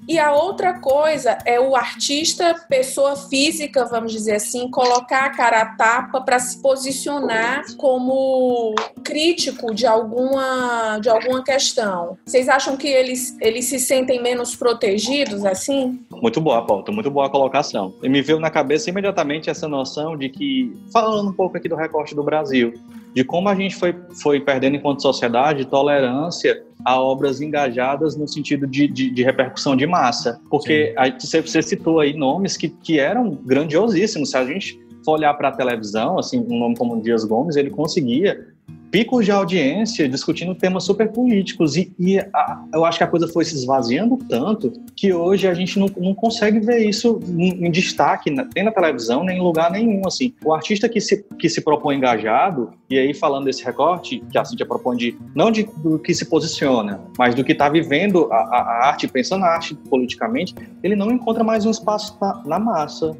E 0.09 0.17
a 0.17 0.33
outra 0.33 0.73
coisa 0.73 1.37
é 1.45 1.59
o 1.59 1.75
artista, 1.75 2.55
pessoa 2.67 3.15
física, 3.15 3.85
vamos 3.85 4.11
dizer 4.11 4.37
assim, 4.37 4.67
colocar 4.71 5.25
a 5.25 5.29
cara 5.29 5.61
a 5.61 5.65
tapa 5.75 6.19
para 6.19 6.39
se 6.39 6.59
posicionar 6.63 7.63
como 7.77 8.73
crítico 9.03 9.71
de 9.71 9.85
alguma, 9.85 10.97
de 10.97 11.09
alguma 11.09 11.43
questão. 11.43 12.17
Vocês 12.25 12.49
acham 12.49 12.75
que 12.75 12.87
eles, 12.87 13.37
eles 13.39 13.65
se 13.65 13.79
sentem 13.79 14.19
menos 14.19 14.55
protegidos 14.55 15.45
assim? 15.45 16.03
Muito 16.09 16.41
boa, 16.41 16.65
Paulo. 16.65 16.83
Muito 16.89 17.11
boa 17.11 17.27
a 17.27 17.29
colocação. 17.29 17.93
E 18.01 18.09
me 18.09 18.23
veio 18.23 18.39
na 18.39 18.49
cabeça 18.49 18.89
imediatamente 18.89 19.47
essa 19.47 19.67
noção 19.67 20.17
de 20.17 20.27
que, 20.27 20.75
falando 20.91 21.29
um 21.29 21.33
pouco 21.33 21.55
aqui 21.55 21.69
do 21.69 21.75
recorte 21.75 22.15
do 22.15 22.23
Brasil, 22.23 22.73
de 23.13 23.23
como 23.23 23.49
a 23.49 23.55
gente 23.55 23.75
foi, 23.75 23.95
foi 24.21 24.39
perdendo 24.39 24.75
enquanto 24.75 25.01
sociedade 25.01 25.65
tolerância 25.65 26.63
a 26.85 26.99
obras 26.99 27.41
engajadas 27.41 28.15
no 28.15 28.27
sentido 28.27 28.65
de, 28.65 28.87
de, 28.87 29.09
de 29.09 29.23
repercussão 29.23 29.75
de 29.75 29.85
massa. 29.85 30.39
Porque 30.49 30.93
a, 30.97 31.09
você, 31.09 31.41
você, 31.41 31.61
citou 31.61 31.99
aí 31.99 32.13
nomes 32.13 32.55
que, 32.55 32.69
que 32.69 32.99
eram 32.99 33.31
grandiosíssimos. 33.43 34.31
Se 34.31 34.37
a 34.37 34.45
gente 34.45 34.79
for 35.09 35.13
olhar 35.13 35.33
para 35.33 35.49
a 35.49 35.51
televisão, 35.51 36.19
assim, 36.19 36.39
um 36.39 36.59
nome 36.59 36.77
como 36.77 37.01
Dias 37.01 37.23
Gomes, 37.23 37.55
ele 37.55 37.69
conseguia 37.69 38.47
picos 38.91 39.25
de 39.25 39.31
audiência 39.31 40.09
discutindo 40.09 40.55
temas 40.55 40.83
super 40.83 41.11
políticos. 41.11 41.75
E, 41.75 41.93
e 41.99 42.19
a, 42.19 42.63
eu 42.73 42.83
acho 42.85 42.97
que 42.97 43.03
a 43.03 43.07
coisa 43.07 43.27
foi 43.27 43.45
se 43.45 43.55
esvaziando 43.55 44.17
tanto 44.17 44.73
que 44.95 45.13
hoje 45.13 45.47
a 45.47 45.53
gente 45.53 45.77
não, 45.77 45.87
não 45.97 46.13
consegue 46.13 46.59
ver 46.59 46.79
isso 46.79 47.19
em, 47.27 47.67
em 47.67 47.71
destaque 47.71 48.31
nem 48.31 48.63
na 48.63 48.71
televisão 48.71 49.23
nem 49.23 49.37
em 49.37 49.41
lugar 49.41 49.71
nenhum 49.71 50.01
assim. 50.05 50.33
O 50.43 50.53
artista 50.53 50.89
que 50.89 50.99
se, 50.99 51.23
que 51.37 51.47
se 51.49 51.61
propõe 51.61 51.97
engajado 51.97 52.71
e 52.89 52.97
aí 52.97 53.13
falando 53.13 53.45
desse 53.45 53.63
recorte 53.63 54.23
que 54.31 54.37
a 54.37 54.45
Cintia 54.45 54.65
propõe 54.65 54.97
de 54.97 55.17
não 55.35 55.51
de, 55.51 55.69
do 55.77 55.99
que 55.99 56.13
se 56.13 56.25
posiciona 56.25 56.99
mas 57.17 57.35
do 57.35 57.43
que 57.43 57.51
está 57.51 57.69
vivendo 57.69 58.27
a, 58.31 58.37
a, 58.37 58.87
arte 58.87 59.07
pensando 59.07 59.41
na 59.41 59.47
arte 59.47 59.75
politicamente 59.75 60.55
ele 60.81 60.95
não 60.95 61.11
encontra 61.11 61.43
mais 61.43 61.65
um 61.65 61.71
espaço 61.71 62.17
na, 62.19 62.41
na 62.45 62.59
massa 62.59 63.15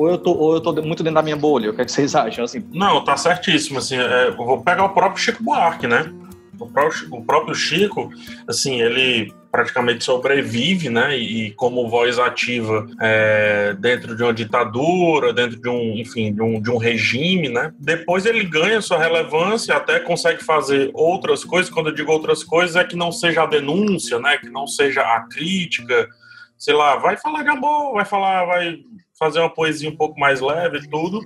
ou 0.00 0.08
eu 0.08 0.16
tô, 0.16 0.32
ou 0.32 0.54
eu 0.54 0.60
tô 0.62 0.72
muito 0.72 1.02
dentro 1.02 1.16
da 1.16 1.22
minha 1.22 1.36
bolha? 1.36 1.70
O 1.70 1.74
que, 1.74 1.82
é 1.82 1.84
que 1.84 1.92
vocês 1.92 2.14
acham? 2.14 2.42
Assim? 2.42 2.66
Não, 2.72 3.04
tá 3.04 3.18
certíssimo. 3.18 3.78
Assim, 3.78 3.98
é, 3.98 4.30
vou 4.30 4.62
pegar 4.62 4.84
o 4.84 4.94
próprio 4.94 5.22
Chico 5.22 5.42
Buarque, 5.42 5.86
né? 5.86 6.10
O 6.58 6.66
próprio, 6.66 7.14
o 7.14 7.22
próprio 7.22 7.54
Chico, 7.54 8.10
assim, 8.48 8.80
ele 8.80 9.30
praticamente 9.52 10.02
sobrevive, 10.02 10.88
né? 10.88 11.18
E 11.18 11.50
como 11.50 11.86
voz 11.86 12.18
ativa 12.18 12.86
é, 12.98 13.76
dentro 13.78 14.16
de 14.16 14.22
uma 14.22 14.32
ditadura, 14.32 15.34
dentro 15.34 15.60
de 15.60 15.68
um, 15.68 15.98
enfim, 15.98 16.32
de 16.32 16.40
um, 16.40 16.62
de 16.62 16.70
um 16.70 16.78
regime, 16.78 17.50
né? 17.50 17.70
Depois 17.78 18.24
ele 18.24 18.42
ganha 18.44 18.80
sua 18.80 18.98
relevância, 18.98 19.76
até 19.76 20.00
consegue 20.00 20.42
fazer 20.42 20.90
outras 20.94 21.44
coisas. 21.44 21.70
Quando 21.70 21.90
eu 21.90 21.94
digo 21.94 22.10
outras 22.10 22.42
coisas, 22.42 22.74
é 22.74 22.84
que 22.84 22.96
não 22.96 23.12
seja 23.12 23.42
a 23.42 23.46
denúncia, 23.46 24.18
né? 24.18 24.38
Que 24.38 24.48
não 24.48 24.66
seja 24.66 25.02
a 25.02 25.20
crítica, 25.28 26.08
sei 26.56 26.72
lá, 26.72 26.96
vai 26.96 27.18
falar 27.18 27.42
de 27.42 27.50
amor, 27.50 27.92
vai 27.92 28.06
falar, 28.06 28.46
vai 28.46 28.78
fazer 29.20 29.38
uma 29.40 29.50
poesia 29.50 29.90
um 29.90 29.94
pouco 29.96 30.18
mais 30.18 30.40
leve 30.40 30.78
e 30.78 30.88
tudo. 30.88 31.20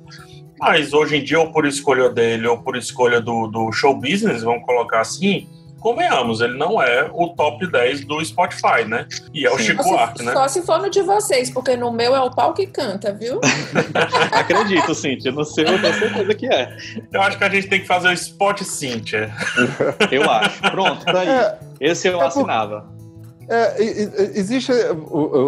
Mas 0.58 0.92
hoje 0.92 1.16
em 1.16 1.22
dia, 1.22 1.38
ou 1.38 1.52
por 1.52 1.64
escolha 1.64 2.10
dele, 2.10 2.46
ou 2.48 2.58
por 2.58 2.76
escolha 2.76 3.20
do, 3.20 3.46
do 3.46 3.70
show 3.70 3.94
business, 3.94 4.42
vamos 4.42 4.64
colocar 4.64 5.00
assim, 5.00 5.48
convenhamos, 5.78 6.40
ele 6.40 6.56
não 6.56 6.82
é 6.82 7.08
o 7.12 7.28
top 7.28 7.70
10 7.70 8.04
do 8.04 8.24
Spotify, 8.24 8.84
né? 8.86 9.06
E 9.32 9.46
é 9.46 9.50
o 9.50 9.58
Sim. 9.58 9.64
Chico 9.64 9.84
Buarque, 9.84 10.24
né? 10.24 10.32
Só 10.32 10.48
se 10.48 10.62
for 10.62 10.80
no 10.80 10.90
de 10.90 11.02
vocês, 11.02 11.50
porque 11.50 11.76
no 11.76 11.92
meu 11.92 12.16
é 12.16 12.20
o 12.20 12.30
pau 12.30 12.52
que 12.52 12.66
canta, 12.66 13.12
viu? 13.12 13.40
Acredito, 14.32 14.94
Cíntia. 14.94 15.30
No 15.30 15.44
seu, 15.44 15.64
eu 15.64 15.80
tenho 15.80 15.94
certeza 15.94 16.34
que 16.34 16.46
é. 16.46 16.76
Eu 17.12 17.22
acho 17.22 17.38
que 17.38 17.44
a 17.44 17.48
gente 17.48 17.68
tem 17.68 17.80
que 17.80 17.86
fazer 17.86 18.08
o 18.08 18.12
spot 18.12 18.62
Cíntia. 18.62 19.32
eu 20.10 20.28
acho. 20.28 20.60
Pronto, 20.62 21.04
tá 21.04 21.20
aí. 21.20 21.28
É, 21.28 21.58
Esse 21.80 22.08
eu 22.08 22.20
é 22.20 22.26
assinava. 22.26 22.80
Por... 22.80 23.03
É, 23.48 23.82
existe 24.34 24.72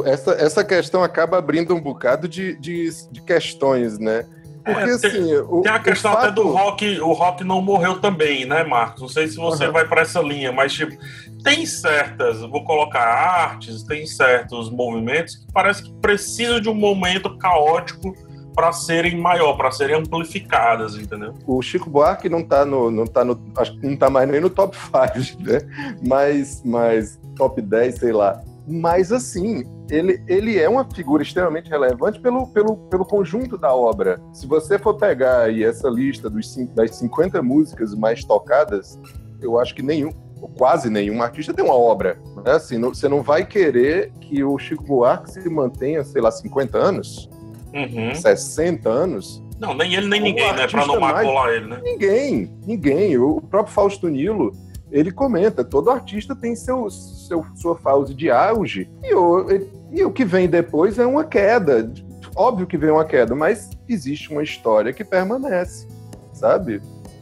essa, 0.05 0.33
essa 0.33 0.65
questão 0.65 1.03
acaba 1.03 1.39
abrindo 1.39 1.75
um 1.75 1.81
bocado 1.81 2.29
de, 2.29 2.57
de, 2.57 2.91
de 3.11 3.21
questões, 3.23 3.99
né? 3.99 4.25
Porque 4.65 4.91
é, 4.91 4.93
assim. 4.95 5.11
Tem, 5.11 5.37
o, 5.39 5.63
tem 5.63 5.73
a 5.73 5.79
questão 5.79 6.13
fato... 6.13 6.25
até 6.25 6.33
do 6.33 6.49
rock, 6.49 7.01
o 7.01 7.13
rock 7.13 7.45
não 7.45 7.63
morreu 7.63 8.01
também, 8.01 8.45
né, 8.45 8.65
Marcos? 8.65 9.01
Não 9.01 9.09
sei 9.09 9.29
se 9.29 9.37
você 9.37 9.67
uhum. 9.67 9.73
vai 9.73 9.87
para 9.87 10.03
essa 10.03 10.21
linha, 10.21 10.51
mas 10.51 10.73
tipo, 10.73 10.97
tem 11.45 11.65
certas, 11.65 12.41
vou 12.41 12.65
colocar 12.65 13.01
artes, 13.01 13.85
tem 13.85 14.05
certos 14.07 14.69
movimentos 14.69 15.37
que 15.37 15.53
parece 15.53 15.85
que 15.85 15.93
precisam 16.01 16.61
de 16.61 16.69
um 16.69 16.75
momento 16.75 17.39
caótico 17.39 18.13
para 18.57 18.73
serem 18.73 19.17
maior, 19.21 19.53
para 19.53 19.71
serem 19.71 19.97
amplificadas, 19.97 20.97
entendeu? 20.97 21.35
O 21.47 21.63
Chico 21.63 21.89
Buarque 21.89 22.29
não 22.29 22.43
tá 22.43 22.65
no, 22.65 22.91
não 22.91 23.07
tá 23.07 23.25
no, 23.25 23.39
acho 23.59 23.79
que 23.79 23.87
não 23.87 23.97
tá 23.97 24.11
mais 24.11 24.29
nem 24.29 24.41
no 24.41 24.51
top 24.51 24.77
5, 24.77 25.43
né? 25.43 25.59
Mas, 26.03 26.63
mas 26.65 27.21
top 27.37 27.63
10, 27.63 27.95
sei 27.97 28.13
lá. 28.13 28.43
Mas 28.67 29.13
assim, 29.13 29.63
ele, 29.89 30.21
ele 30.27 30.59
é 30.59 30.69
uma 30.69 30.85
figura 30.93 31.23
extremamente 31.23 31.71
relevante 31.71 32.19
pelo, 32.19 32.49
pelo, 32.49 32.77
pelo 32.89 33.05
conjunto 33.05 33.57
da 33.57 33.73
obra. 33.73 34.21
Se 34.33 34.47
você 34.47 34.79
for 34.79 34.95
pegar 34.95 35.43
aí 35.43 35.63
essa 35.63 35.89
lista 35.89 36.29
dos, 36.29 36.57
das 36.75 36.97
50 36.97 37.41
músicas 37.43 37.95
mais 37.95 38.25
tocadas, 38.25 38.99
eu 39.41 39.59
acho 39.59 39.75
que 39.75 39.83
nenhum, 39.83 40.11
quase 40.59 40.91
nenhum 40.91 41.23
artista 41.23 41.55
tem 41.55 41.65
uma 41.65 41.77
obra. 41.77 42.19
Né? 42.45 42.53
Assim, 42.53 42.79
não, 42.79 42.93
você 42.93 43.09
não 43.09 43.23
vai 43.23 43.47
querer 43.47 44.13
que 44.21 44.43
o 44.43 44.59
Chico 44.59 44.83
Buarque 44.83 45.31
se 45.31 45.49
mantenha, 45.49 46.03
sei 46.03 46.21
lá, 46.21 46.33
50 46.33 46.77
anos, 46.77 47.31
uhum. 47.73 48.13
60 48.15 48.89
anos. 48.89 49.43
Não, 49.61 49.75
nem 49.75 49.95
ele 49.95 50.09
nem 50.09 50.21
ninguém, 50.21 50.53
né? 50.53 50.67
Pra 50.67 50.87
não 50.87 51.01
macular 51.01 51.51
ele, 51.51 51.67
né? 51.67 51.81
Ninguém, 51.83 52.53
ninguém. 52.67 53.17
O 53.17 53.41
próprio 53.41 53.73
Fausto 53.73 54.07
Nilo, 54.09 54.53
ele 54.91 55.11
comenta, 55.11 55.65
todo 55.65 55.91
artista 55.91 56.35
tem 56.35 56.55
seu, 56.55 56.89
seu 56.91 57.45
sua 57.55 57.77
fase 57.77 58.15
de 58.15 58.31
auge 58.31 58.89
e 59.03 59.15
o, 59.15 59.47
e 59.91 60.05
o 60.05 60.13
que 60.13 60.25
vem 60.25 60.49
depois 60.49 60.99
é 60.99 61.07
uma 61.07 61.25
queda. 61.25 61.93
Óbvio 62.35 62.67
que 62.67 62.77
vem 62.77 62.91
uma 62.91 63.05
queda, 63.05 63.35
mas 63.35 63.71
existe 63.89 64.31
uma 64.31 64.43
história 64.43 64.93
que 64.93 65.05
permanece, 65.05 65.89
sabe? 66.33 66.81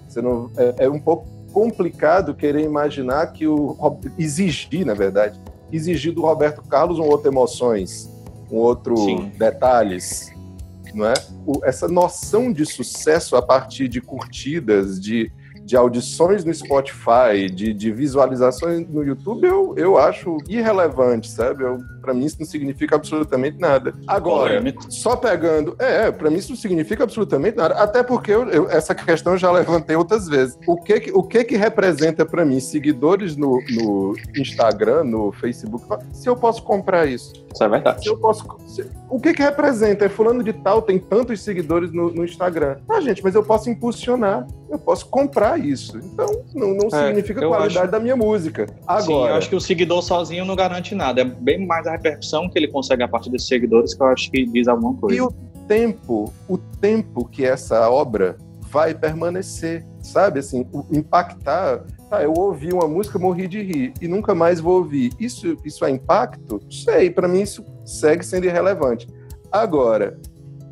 Você 0.08 0.20
não, 0.20 0.50
é, 0.56 0.84
é 0.84 0.90
um 0.90 0.98
pouco 0.98 1.26
complicado 1.52 2.34
querer 2.34 2.64
imaginar 2.64 3.28
que 3.28 3.46
o 3.46 3.76
exigir, 4.18 4.84
na 4.84 4.94
verdade, 4.94 5.40
exigir 5.72 6.12
do 6.12 6.22
Roberto 6.22 6.62
Carlos 6.62 6.98
um 6.98 7.04
outro 7.04 7.30
emoções, 7.30 8.10
um 8.50 8.56
outro 8.56 8.96
Sim. 8.96 9.32
detalhes, 9.38 10.32
não 10.92 11.06
é? 11.06 11.14
O, 11.46 11.64
essa 11.64 11.88
noção 11.88 12.52
de 12.52 12.66
sucesso 12.66 13.36
a 13.36 13.42
partir 13.42 13.88
de 13.88 14.00
curtidas, 14.00 15.00
de, 15.00 15.32
de 15.64 15.76
audições 15.76 16.44
no 16.44 16.52
Spotify, 16.52 17.50
de, 17.52 17.72
de 17.72 17.90
visualizações 17.90 18.86
no 18.88 19.02
YouTube, 19.02 19.46
eu, 19.46 19.74
eu 19.76 19.98
acho 19.98 20.36
irrelevante, 20.48 21.30
sabe? 21.30 21.64
Para 22.04 22.12
mim 22.12 22.26
isso 22.26 22.36
não 22.38 22.46
significa 22.46 22.96
absolutamente 22.96 23.58
nada. 23.58 23.94
Agora, 24.06 24.62
só 24.90 25.16
pegando. 25.16 25.74
É, 25.78 26.12
para 26.12 26.28
mim 26.28 26.36
isso 26.36 26.50
não 26.50 26.56
significa 26.56 27.04
absolutamente 27.04 27.56
nada. 27.56 27.74
Até 27.76 28.02
porque 28.02 28.30
eu, 28.30 28.46
eu, 28.50 28.70
essa 28.70 28.94
questão 28.94 29.32
eu 29.32 29.38
já 29.38 29.50
levantei 29.50 29.96
outras 29.96 30.28
vezes. 30.28 30.58
O 30.66 30.76
que, 30.76 31.10
o 31.14 31.22
que, 31.22 31.44
que 31.44 31.56
representa 31.56 32.26
para 32.26 32.44
mim 32.44 32.60
seguidores 32.60 33.36
no, 33.36 33.62
no 33.70 34.14
Instagram, 34.36 35.04
no 35.04 35.32
Facebook? 35.32 35.86
Se 36.12 36.28
eu 36.28 36.36
posso 36.36 36.62
comprar 36.62 37.06
isso? 37.06 37.32
Isso 37.54 37.62
é 37.62 37.68
verdade. 37.68 38.02
Se 38.02 38.10
eu 38.10 38.16
posso, 38.16 38.44
se, 38.66 38.84
o 39.08 39.20
que 39.20 39.32
que 39.32 39.42
representa? 39.42 40.04
É 40.04 40.08
fulano 40.08 40.42
de 40.42 40.52
tal 40.52 40.82
tem 40.82 40.98
tantos 40.98 41.40
seguidores 41.40 41.92
no, 41.92 42.12
no, 42.12 42.24
Instagram. 42.24 42.78
Ah, 42.90 43.00
gente, 43.00 43.22
mas 43.22 43.36
eu 43.36 43.44
posso 43.44 43.70
impulsionar, 43.70 44.44
eu 44.68 44.78
posso 44.78 45.06
comprar 45.06 45.58
isso. 45.58 45.96
Então, 45.98 46.26
não, 46.52 46.74
não 46.74 46.88
é, 46.88 47.06
significa 47.06 47.46
qualidade 47.46 47.78
acho... 47.78 47.90
da 47.92 48.00
minha 48.00 48.16
música. 48.16 48.66
Agora, 48.84 49.02
Sim, 49.02 49.12
eu 49.12 49.34
acho 49.36 49.48
que 49.50 49.56
o 49.56 49.60
seguidor 49.60 50.02
sozinho 50.02 50.44
não 50.44 50.56
garante 50.56 50.96
nada. 50.96 51.20
É 51.20 51.24
bem 51.24 51.64
mais 51.64 51.86
a 51.86 51.93
repercussão 51.96 52.48
que 52.48 52.58
ele 52.58 52.68
consegue 52.68 53.02
a 53.02 53.08
partir 53.08 53.30
desses 53.30 53.48
seguidores 53.48 53.94
que 53.94 54.02
eu 54.02 54.06
acho 54.06 54.30
que 54.30 54.46
diz 54.46 54.68
alguma 54.68 54.94
coisa. 54.94 55.16
E 55.16 55.20
o 55.20 55.32
tempo, 55.66 56.32
o 56.48 56.58
tempo 56.58 57.24
que 57.26 57.44
essa 57.44 57.88
obra 57.90 58.36
vai 58.70 58.94
permanecer, 58.94 59.84
sabe? 60.00 60.40
Assim, 60.40 60.66
impactar 60.90 61.84
ah, 62.14 62.22
eu 62.22 62.32
ouvi 62.32 62.72
uma 62.72 62.86
música, 62.86 63.18
morri 63.18 63.48
de 63.48 63.60
rir 63.60 63.92
e 64.00 64.06
nunca 64.06 64.36
mais 64.36 64.60
vou 64.60 64.74
ouvir. 64.74 65.12
Isso, 65.18 65.56
isso 65.64 65.84
é 65.84 65.90
impacto? 65.90 66.60
Sei, 66.70 67.10
para 67.10 67.26
mim 67.26 67.40
isso 67.40 67.64
segue 67.84 68.24
sendo 68.24 68.46
irrelevante. 68.46 69.08
Agora, 69.50 70.16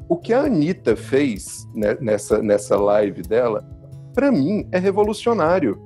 o 0.09 0.17
que 0.17 0.33
a 0.33 0.43
Anitta 0.43 0.95
fez 0.95 1.69
né, 1.75 1.97
nessa, 2.01 2.41
nessa 2.41 2.77
live 2.77 3.23
dela, 3.23 3.69
para 4.15 4.31
mim 4.31 4.69
é 4.71 4.79
revolucionário. 4.79 5.83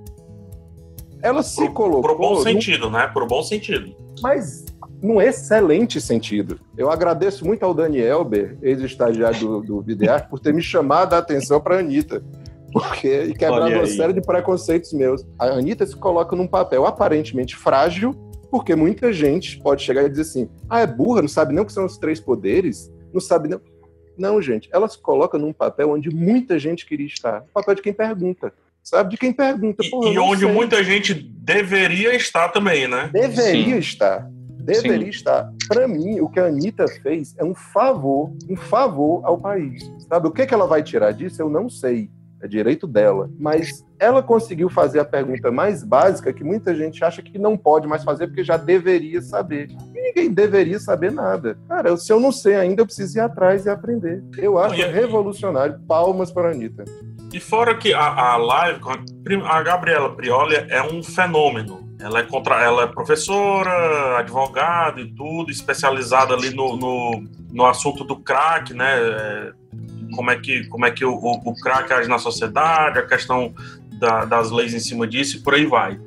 Ela 1.23 1.43
se 1.43 1.57
por, 1.57 1.73
colocou. 1.73 2.03
Por 2.03 2.19
bom 2.19 2.43
sentido, 2.43 2.91
né? 2.91 3.07
Por 3.07 3.27
bom 3.27 3.43
sentido. 3.43 3.97
Mas 4.21 4.66
num 5.03 5.21
excelente 5.21 6.01
sentido. 6.01 6.59
Eu 6.77 6.91
agradeço 6.91 7.45
muito 7.45 7.63
ao 7.65 7.75
Daniel 7.75 8.21
Elber, 8.21 8.59
ex-estagiário 8.63 9.39
do, 9.39 9.63
do 9.63 9.83
Videarte, 9.83 10.29
por 10.29 10.41
ter 10.41 10.55
me 10.55 10.63
chamado 10.63 11.15
a 11.15 11.19
atenção 11.19 11.61
para 11.61 11.77
a 11.77 11.79
Anitta 11.81 12.23
porque 12.73 13.25
e 13.25 13.35
quebrando 13.35 13.75
uma 13.75 13.87
série 13.87 14.13
de 14.13 14.21
preconceitos 14.21 14.93
meus. 14.93 15.25
A 15.39 15.47
Anitta 15.47 15.87
se 15.87 15.97
coloca 15.97 16.37
num 16.37 16.47
papel 16.47 16.85
aparentemente 16.85 17.57
frágil, 17.57 18.13
porque 18.51 18.75
muita 18.75 19.13
gente 19.15 19.59
pode 19.61 19.83
chegar 19.83 20.05
e 20.05 20.11
dizer 20.11 20.23
assim: 20.23 20.51
ah, 20.69 20.81
é 20.81 20.87
burra, 20.87 21.23
não 21.23 21.29
sabe 21.29 21.55
nem 21.55 21.63
o 21.63 21.67
que 21.67 21.73
são 21.73 21.87
os 21.87 21.97
três 21.97 22.21
poderes, 22.21 22.93
não 23.15 23.21
sabe 23.21 23.49
nem. 23.49 23.59
Não, 24.19 24.41
gente, 24.43 24.69
ela 24.73 24.89
se 24.89 24.99
coloca 24.99 25.39
num 25.39 25.55
papel 25.55 25.91
onde 25.91 26.11
muita 26.11 26.59
gente 26.59 26.85
queria 26.87 27.07
estar. 27.07 27.43
O 27.43 27.53
papel 27.53 27.77
de 27.77 27.83
quem 27.83 27.93
pergunta. 27.95 28.53
Sabe? 28.83 29.11
De 29.11 29.17
quem 29.17 29.33
pergunta. 29.33 29.83
E, 29.83 30.13
e 30.13 30.19
onde 30.19 30.45
sei. 30.45 30.53
muita 30.53 30.85
gente 30.85 31.13
deveria 31.15 32.15
estar 32.15 32.51
também, 32.51 32.87
né? 32.87 33.11
Deveria 33.13 33.75
Sim. 33.75 33.79
estar. 33.79 34.31
Deveria 34.67 35.05
Sim. 35.05 35.11
estar. 35.11 35.53
Para 35.69 35.87
mim, 35.87 36.21
o 36.21 36.29
que 36.29 36.41
a 36.41 36.47
Anitta 36.47 36.87
fez 36.89 37.35
é 37.39 37.45
um 37.45 37.55
favor, 37.55 38.33
um 38.51 38.57
favor 38.57 39.25
ao 39.25 39.39
país. 39.39 39.89
Sabe? 40.09 40.27
O 40.27 40.31
que, 40.31 40.45
que 40.45 40.53
ela 40.53 40.67
vai 40.67 40.83
tirar 40.83 41.13
disso, 41.13 41.41
eu 41.41 41.49
não 41.49 41.71
sei 41.71 42.11
é 42.43 42.47
direito 42.47 42.87
dela. 42.87 43.31
Mas 43.39 43.85
ela 43.99 44.23
conseguiu 44.23 44.69
fazer 44.69 45.01
a 45.01 45.05
pergunta 45.05 45.51
mais 45.51 45.83
básica 45.83 46.33
que 46.33 46.45
muita 46.45 46.75
gente 46.75 47.03
acha 47.05 47.23
que 47.23 47.39
não 47.39 47.57
pode 47.57 47.87
mais 47.87 48.05
fazer 48.05 48.27
porque 48.27 48.45
já 48.45 48.57
deveria 48.57 49.23
saber. 49.23 49.71
E 49.95 50.03
ninguém 50.03 50.31
deveria 50.31 50.79
saber 50.79 51.11
nada. 51.11 51.59
Cara, 51.69 51.97
se 51.97 52.13
eu 52.13 52.21
não 52.21 52.31
sei 52.31 52.57
ainda, 52.57 52.83
eu 52.83 52.87
preciso 52.87 53.19
ir 53.19 53.21
atrás 53.21 53.65
e 53.65 53.71
aprender. 53.71 54.23
Eu 54.37 54.59
acho 54.59 54.75
revolucionário. 54.75 55.81
Palmas 55.87 56.31
para 56.31 56.49
a 56.49 56.53
Anitta. 56.53 56.85
E 57.33 57.41
fora 57.41 57.77
que 57.77 57.93
a, 57.93 58.33
a 58.33 58.37
live, 58.37 58.81
a 59.45 59.63
Gabriela 59.63 60.15
Prioli 60.15 60.57
é 60.69 60.83
um 60.83 61.03
fenômeno. 61.03 61.86
Ela 61.99 62.21
é, 62.21 62.23
contra, 62.25 62.63
ela 62.63 62.83
é 62.83 62.87
professora, 62.87 64.19
advogada 64.19 65.01
e 65.01 65.07
tudo, 65.07 65.51
especializada 65.51 66.35
ali 66.35 66.55
no, 66.55 66.77
no, 66.77 67.25
no 67.51 67.65
assunto 67.65 68.05
do 68.05 68.17
crack, 68.17 68.75
né? 68.75 68.87
como 70.15 70.31
é 70.31 70.37
que, 70.37 70.67
como 70.67 70.87
é 70.87 70.91
que 70.91 71.05
o, 71.05 71.15
o, 71.15 71.51
o 71.51 71.55
crack 71.55 71.93
age 71.93 72.09
na 72.09 72.19
sociedade, 72.19 72.99
a 72.99 73.07
questão 73.07 73.55
da, 73.99 74.25
das 74.25 74.51
leis 74.51 74.75
em 74.75 74.81
cima 74.81 75.07
disso 75.07 75.39
e 75.39 75.41
por 75.41 75.55
aí 75.55 75.67
vai. 75.67 75.99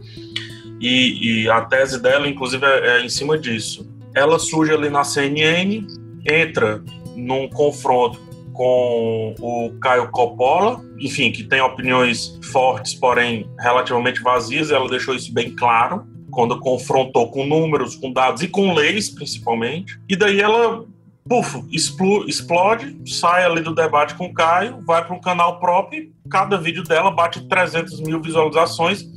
E, 0.79 1.43
e 1.43 1.49
a 1.49 1.61
tese 1.61 2.01
dela, 2.01 2.27
inclusive, 2.27 2.65
é, 2.65 2.99
é, 2.99 3.05
em 3.05 3.09
cima 3.09 3.37
disso. 3.37 3.89
Ela 4.15 4.39
surge 4.39 4.73
ali 4.73 4.89
na 4.89 5.03
CNN, 5.03 5.85
entra 6.25 6.83
num 7.15 7.49
confronto 7.49 8.28
com 8.59 9.35
o 9.39 9.71
Caio 9.79 10.11
Coppola, 10.11 10.83
enfim, 10.99 11.31
que 11.31 11.45
tem 11.45 11.61
opiniões 11.61 12.37
fortes, 12.51 12.93
porém 12.93 13.49
relativamente 13.57 14.21
vazias, 14.21 14.69
ela 14.69 14.89
deixou 14.89 15.15
isso 15.15 15.33
bem 15.33 15.55
claro 15.55 16.05
quando 16.29 16.59
confrontou 16.59 17.31
com 17.31 17.45
números, 17.45 17.95
com 17.95 18.11
dados 18.11 18.43
e 18.43 18.49
com 18.49 18.73
leis, 18.73 19.09
principalmente. 19.09 19.97
E 20.09 20.15
daí 20.17 20.41
ela 20.41 20.83
puf, 21.23 21.63
explode, 21.71 22.97
sai 23.05 23.45
ali 23.45 23.61
do 23.61 23.73
debate 23.73 24.15
com 24.15 24.25
o 24.25 24.33
Caio, 24.33 24.83
vai 24.85 25.05
para 25.05 25.15
um 25.15 25.21
canal 25.21 25.57
próprio, 25.61 26.11
cada 26.29 26.57
vídeo 26.57 26.83
dela 26.83 27.11
bate 27.11 27.47
300 27.47 28.01
mil 28.01 28.21
visualizações, 28.21 29.07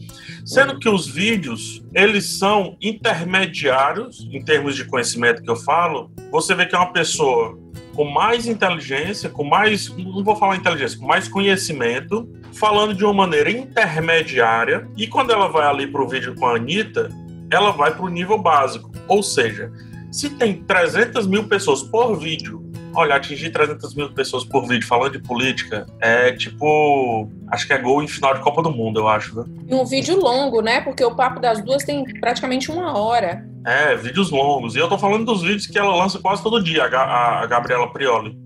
sendo 0.47 0.79
que 0.79 0.89
os 0.89 1.09
vídeos, 1.09 1.83
eles 1.93 2.39
são 2.39 2.77
intermediários, 2.81 4.25
em 4.31 4.41
termos 4.41 4.77
de 4.77 4.85
conhecimento 4.85 5.43
que 5.43 5.51
eu 5.51 5.57
falo, 5.57 6.13
você 6.31 6.55
vê 6.55 6.65
que 6.65 6.77
é 6.77 6.79
uma 6.79 6.93
pessoa 6.93 7.59
com 7.95 8.05
mais 8.05 8.47
inteligência, 8.47 9.29
com 9.29 9.45
mais, 9.45 9.89
não 9.97 10.25
vou 10.25 10.37
falar 10.37 10.57
inteligência, 10.57 10.99
com 10.99 11.07
mais 11.07 11.29
conhecimento, 11.29 12.29
falando 12.53 12.95
de 12.95 13.05
uma 13.05 13.15
maneira 13.15 13.51
intermediária, 13.51 14.89
e 14.97 15.07
quando 15.07 15.33
ela 15.33 15.49
vai 15.49 15.67
ali 15.67 15.87
para 15.87 16.03
o 16.03 16.09
vídeo 16.09 16.35
com 16.35 16.47
a 16.47 16.57
Anitta, 16.57 17.11
ela 17.51 17.71
vai 17.71 17.95
para 17.95 18.05
o 18.05 18.09
nível 18.09 18.39
básico, 18.39 18.91
ou 19.07 19.23
seja, 19.23 19.71
se 20.11 20.31
tem 20.31 20.63
300 20.63 21.27
mil 21.27 21.45
pessoas 21.45 21.83
por 21.83 22.17
vídeo, 22.17 22.63
olha, 22.95 23.15
atingir 23.15 23.51
300 23.51 23.95
mil 23.95 24.13
pessoas 24.13 24.45
por 24.45 24.67
vídeo 24.67 24.87
falando 24.87 25.13
de 25.13 25.19
política 25.19 25.87
é 26.01 26.33
tipo. 26.33 27.31
Acho 27.49 27.67
que 27.67 27.73
é 27.73 27.79
gol 27.79 28.03
em 28.03 28.09
final 28.09 28.35
de 28.35 28.41
Copa 28.41 28.63
do 28.63 28.71
Mundo, 28.71 29.01
eu 29.01 29.09
acho, 29.09 29.47
um 29.71 29.85
vídeo 29.85 30.19
longo, 30.19 30.61
né? 30.61 30.81
Porque 30.81 31.05
o 31.05 31.15
papo 31.15 31.41
das 31.41 31.63
duas 31.63 31.85
tem 31.85 32.05
praticamente 32.21 32.71
uma 32.71 32.99
hora. 32.99 33.47
É, 33.65 33.95
vídeos 33.95 34.31
longos. 34.31 34.75
E 34.75 34.79
eu 34.79 34.89
tô 34.89 34.99
falando 34.99 35.25
dos 35.25 35.43
vídeos 35.43 35.67
que 35.67 35.79
ela 35.79 35.95
lança 35.95 36.19
quase 36.19 36.43
todo 36.43 36.63
dia, 36.63 36.85
a, 36.85 37.43
a 37.43 37.47
Gabriela 37.47 37.91
Prioli. 37.93 38.37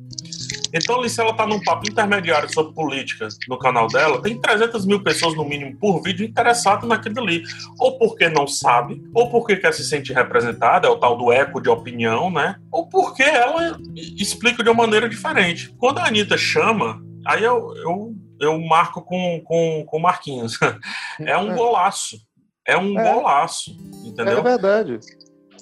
Então, 0.73 0.99
ali, 0.99 1.09
se 1.09 1.21
ela 1.21 1.33
tá 1.33 1.47
num 1.47 1.63
papo 1.63 1.89
intermediário 1.89 2.53
sobre 2.53 2.75
política 2.75 3.29
no 3.49 3.59
canal 3.59 3.89
dela, 3.89 4.21
tem 4.21 4.39
300 4.39 4.85
mil 4.85 5.03
pessoas, 5.03 5.35
no 5.35 5.45
mínimo, 5.45 5.77
por 5.79 6.03
vídeo 6.03 6.27
interessadas 6.27 6.89
naquilo 6.89 7.21
ali. 7.21 7.43
Ou 7.79 7.99
porque 7.99 8.29
não 8.29 8.47
sabe, 8.47 9.03
ou 9.15 9.31
porque 9.31 9.57
quer 9.57 9.73
se 9.73 9.85
sentir 9.85 10.13
representada, 10.13 10.87
é 10.87 10.91
o 10.91 10.99
tal 10.99 11.17
do 11.17 11.33
eco 11.33 11.61
de 11.61 11.71
opinião, 11.71 12.31
né? 12.31 12.57
Ou 12.71 12.89
porque 12.89 13.23
ela 13.23 13.79
explica 14.19 14.63
de 14.63 14.69
uma 14.69 14.83
maneira 14.83 15.09
diferente. 15.09 15.75
Quando 15.79 15.99
a 15.99 16.07
Anitta 16.07 16.37
chama, 16.37 17.01
aí 17.27 17.43
eu, 17.43 17.75
eu, 17.77 18.15
eu 18.41 18.61
marco 18.61 19.03
com, 19.03 19.41
com, 19.45 19.85
com 19.87 19.99
Marquinhos. 19.99 20.59
É 21.19 21.37
um 21.39 21.53
é. 21.53 21.55
golaço. 21.55 22.19
É 22.67 22.77
um 22.77 22.99
é. 22.99 23.15
golaço, 23.15 23.77
entendeu? 24.05 24.39
É 24.39 24.43
verdade. 24.43 25.01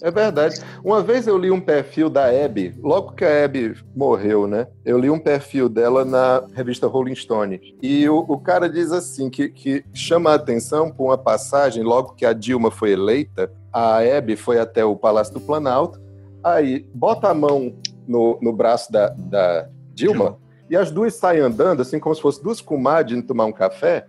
É 0.02 0.10
verdade. 0.10 0.60
Uma 0.84 1.02
vez 1.02 1.26
eu 1.26 1.38
li 1.38 1.50
um 1.50 1.60
perfil 1.60 2.10
da 2.10 2.26
Abby, 2.26 2.74
logo 2.82 3.12
que 3.12 3.24
a 3.24 3.44
Abby 3.44 3.74
morreu, 3.94 4.46
né? 4.46 4.66
Eu 4.84 4.98
li 4.98 5.08
um 5.08 5.18
perfil 5.18 5.68
dela 5.68 6.04
na 6.04 6.44
revista 6.52 6.86
Rolling 6.86 7.14
Stone. 7.14 7.76
E 7.80 8.08
o, 8.08 8.18
o 8.18 8.38
cara 8.38 8.68
diz 8.68 8.92
assim, 8.92 9.30
que, 9.30 9.48
que 9.48 9.84
chama 9.94 10.32
a 10.32 10.34
atenção 10.34 10.90
por 10.90 11.04
uma 11.04 11.16
passagem, 11.16 11.82
logo 11.82 12.14
que 12.14 12.26
a 12.26 12.32
Dilma 12.32 12.70
foi 12.70 12.90
eleita, 12.90 13.50
a 13.72 13.98
Abby 13.98 14.36
foi 14.36 14.58
até 14.58 14.84
o 14.84 14.96
Palácio 14.96 15.34
do 15.34 15.40
Planalto, 15.40 16.00
aí 16.42 16.86
bota 16.94 17.28
a 17.28 17.34
mão 17.34 17.74
no, 18.06 18.38
no 18.42 18.52
braço 18.52 18.92
da, 18.92 19.08
da 19.08 19.68
Dilma, 19.94 20.36
e 20.68 20.76
as 20.76 20.90
duas 20.90 21.14
saem 21.14 21.40
andando, 21.40 21.80
assim 21.80 21.98
como 21.98 22.14
se 22.14 22.20
fossem 22.20 22.42
duas 22.42 22.60
comadres 22.60 23.16
indo 23.16 23.26
tomar 23.26 23.46
um 23.46 23.52
café, 23.52 24.06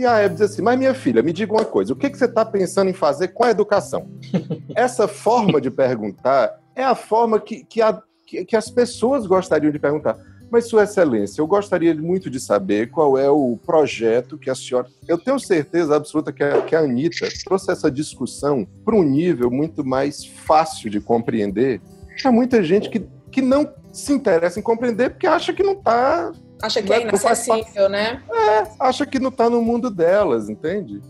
e 0.00 0.06
a 0.06 0.18
Hebe 0.18 0.34
diz 0.34 0.42
assim: 0.42 0.62
Mas 0.62 0.78
minha 0.78 0.94
filha, 0.94 1.22
me 1.22 1.32
diga 1.32 1.52
uma 1.52 1.64
coisa: 1.64 1.92
o 1.92 1.96
que, 1.96 2.08
que 2.08 2.16
você 2.16 2.24
está 2.24 2.44
pensando 2.44 2.88
em 2.88 2.94
fazer 2.94 3.28
com 3.28 3.44
a 3.44 3.50
educação? 3.50 4.10
Essa 4.74 5.06
forma 5.06 5.60
de 5.60 5.70
perguntar 5.70 6.58
é 6.74 6.82
a 6.82 6.94
forma 6.94 7.38
que, 7.38 7.64
que, 7.64 7.82
a, 7.82 8.02
que, 8.26 8.44
que 8.44 8.56
as 8.56 8.70
pessoas 8.70 9.26
gostariam 9.26 9.70
de 9.70 9.78
perguntar. 9.78 10.18
Mas, 10.50 10.68
Sua 10.68 10.82
Excelência, 10.82 11.40
eu 11.40 11.46
gostaria 11.46 11.94
muito 11.94 12.28
de 12.28 12.40
saber 12.40 12.90
qual 12.90 13.16
é 13.16 13.30
o 13.30 13.56
projeto 13.64 14.36
que 14.36 14.50
a 14.50 14.54
senhora. 14.54 14.88
Eu 15.06 15.16
tenho 15.16 15.38
certeza 15.38 15.94
absoluta 15.94 16.32
que 16.32 16.42
a, 16.42 16.62
que 16.62 16.74
a 16.74 16.80
Anitta 16.80 17.28
trouxe 17.44 17.70
essa 17.70 17.88
discussão 17.88 18.66
para 18.84 18.96
um 18.96 19.02
nível 19.04 19.48
muito 19.50 19.84
mais 19.84 20.24
fácil 20.24 20.90
de 20.90 21.00
compreender. 21.00 21.80
Há 22.24 22.32
muita 22.32 22.64
gente 22.64 22.90
que, 22.90 23.06
que 23.30 23.40
não 23.40 23.72
se 23.92 24.12
interessa 24.12 24.58
em 24.58 24.62
compreender 24.62 25.10
porque 25.10 25.26
acha 25.26 25.52
que 25.52 25.62
não 25.62 25.74
está 25.74 26.32
Acha 26.62 26.82
que 26.82 26.92
é, 26.92 26.96
é 26.96 27.02
inacessível, 27.02 27.88
né? 27.88 28.22
É, 28.32 28.66
acha 28.78 29.06
que 29.06 29.18
não 29.18 29.30
está 29.30 29.48
no 29.48 29.62
mundo 29.62 29.90
delas, 29.90 30.48
entende? 30.48 31.00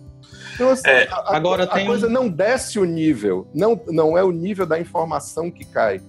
Então, 0.55 0.71
assim, 0.71 0.89
é, 0.89 1.09
a, 1.11 1.37
agora 1.37 1.65
a, 1.65 1.67
tem... 1.67 1.85
a 1.85 1.87
coisa 1.87 2.09
não 2.09 2.29
desce 2.29 2.79
o 2.79 2.85
nível, 2.85 3.47
não, 3.55 3.81
não 3.89 4.17
é 4.17 4.23
o 4.23 4.31
nível 4.31 4.67
da 4.67 4.79
informação 4.79 5.51
que 5.51 5.65
cai. 5.65 6.01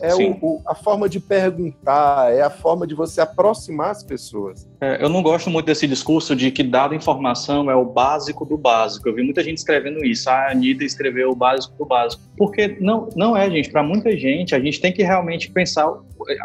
É 0.00 0.14
o, 0.14 0.32
o, 0.42 0.62
a 0.66 0.74
forma 0.74 1.08
de 1.08 1.20
perguntar, 1.20 2.32
é 2.32 2.42
a 2.42 2.50
forma 2.50 2.86
de 2.86 2.94
você 2.94 3.20
aproximar 3.20 3.90
as 3.90 4.02
pessoas. 4.02 4.68
É, 4.80 5.02
eu 5.02 5.08
não 5.08 5.22
gosto 5.22 5.48
muito 5.48 5.66
desse 5.66 5.86
discurso 5.86 6.34
de 6.34 6.50
que 6.50 6.62
dada 6.62 6.94
informação 6.94 7.70
é 7.70 7.76
o 7.76 7.84
básico 7.84 8.44
do 8.44 8.56
básico. 8.56 9.08
Eu 9.08 9.14
vi 9.14 9.22
muita 9.22 9.42
gente 9.42 9.58
escrevendo 9.58 10.04
isso. 10.04 10.28
Ah, 10.28 10.48
a 10.48 10.50
Anitta 10.50 10.84
escreveu 10.84 11.30
o 11.30 11.34
básico 11.34 11.76
do 11.76 11.84
básico. 11.84 12.22
Porque 12.36 12.76
não, 12.80 13.08
não 13.14 13.36
é, 13.36 13.48
gente. 13.48 13.70
Para 13.70 13.82
muita 13.82 14.16
gente, 14.16 14.54
a 14.54 14.60
gente 14.60 14.80
tem 14.80 14.92
que 14.92 15.02
realmente 15.02 15.50
pensar 15.50 15.86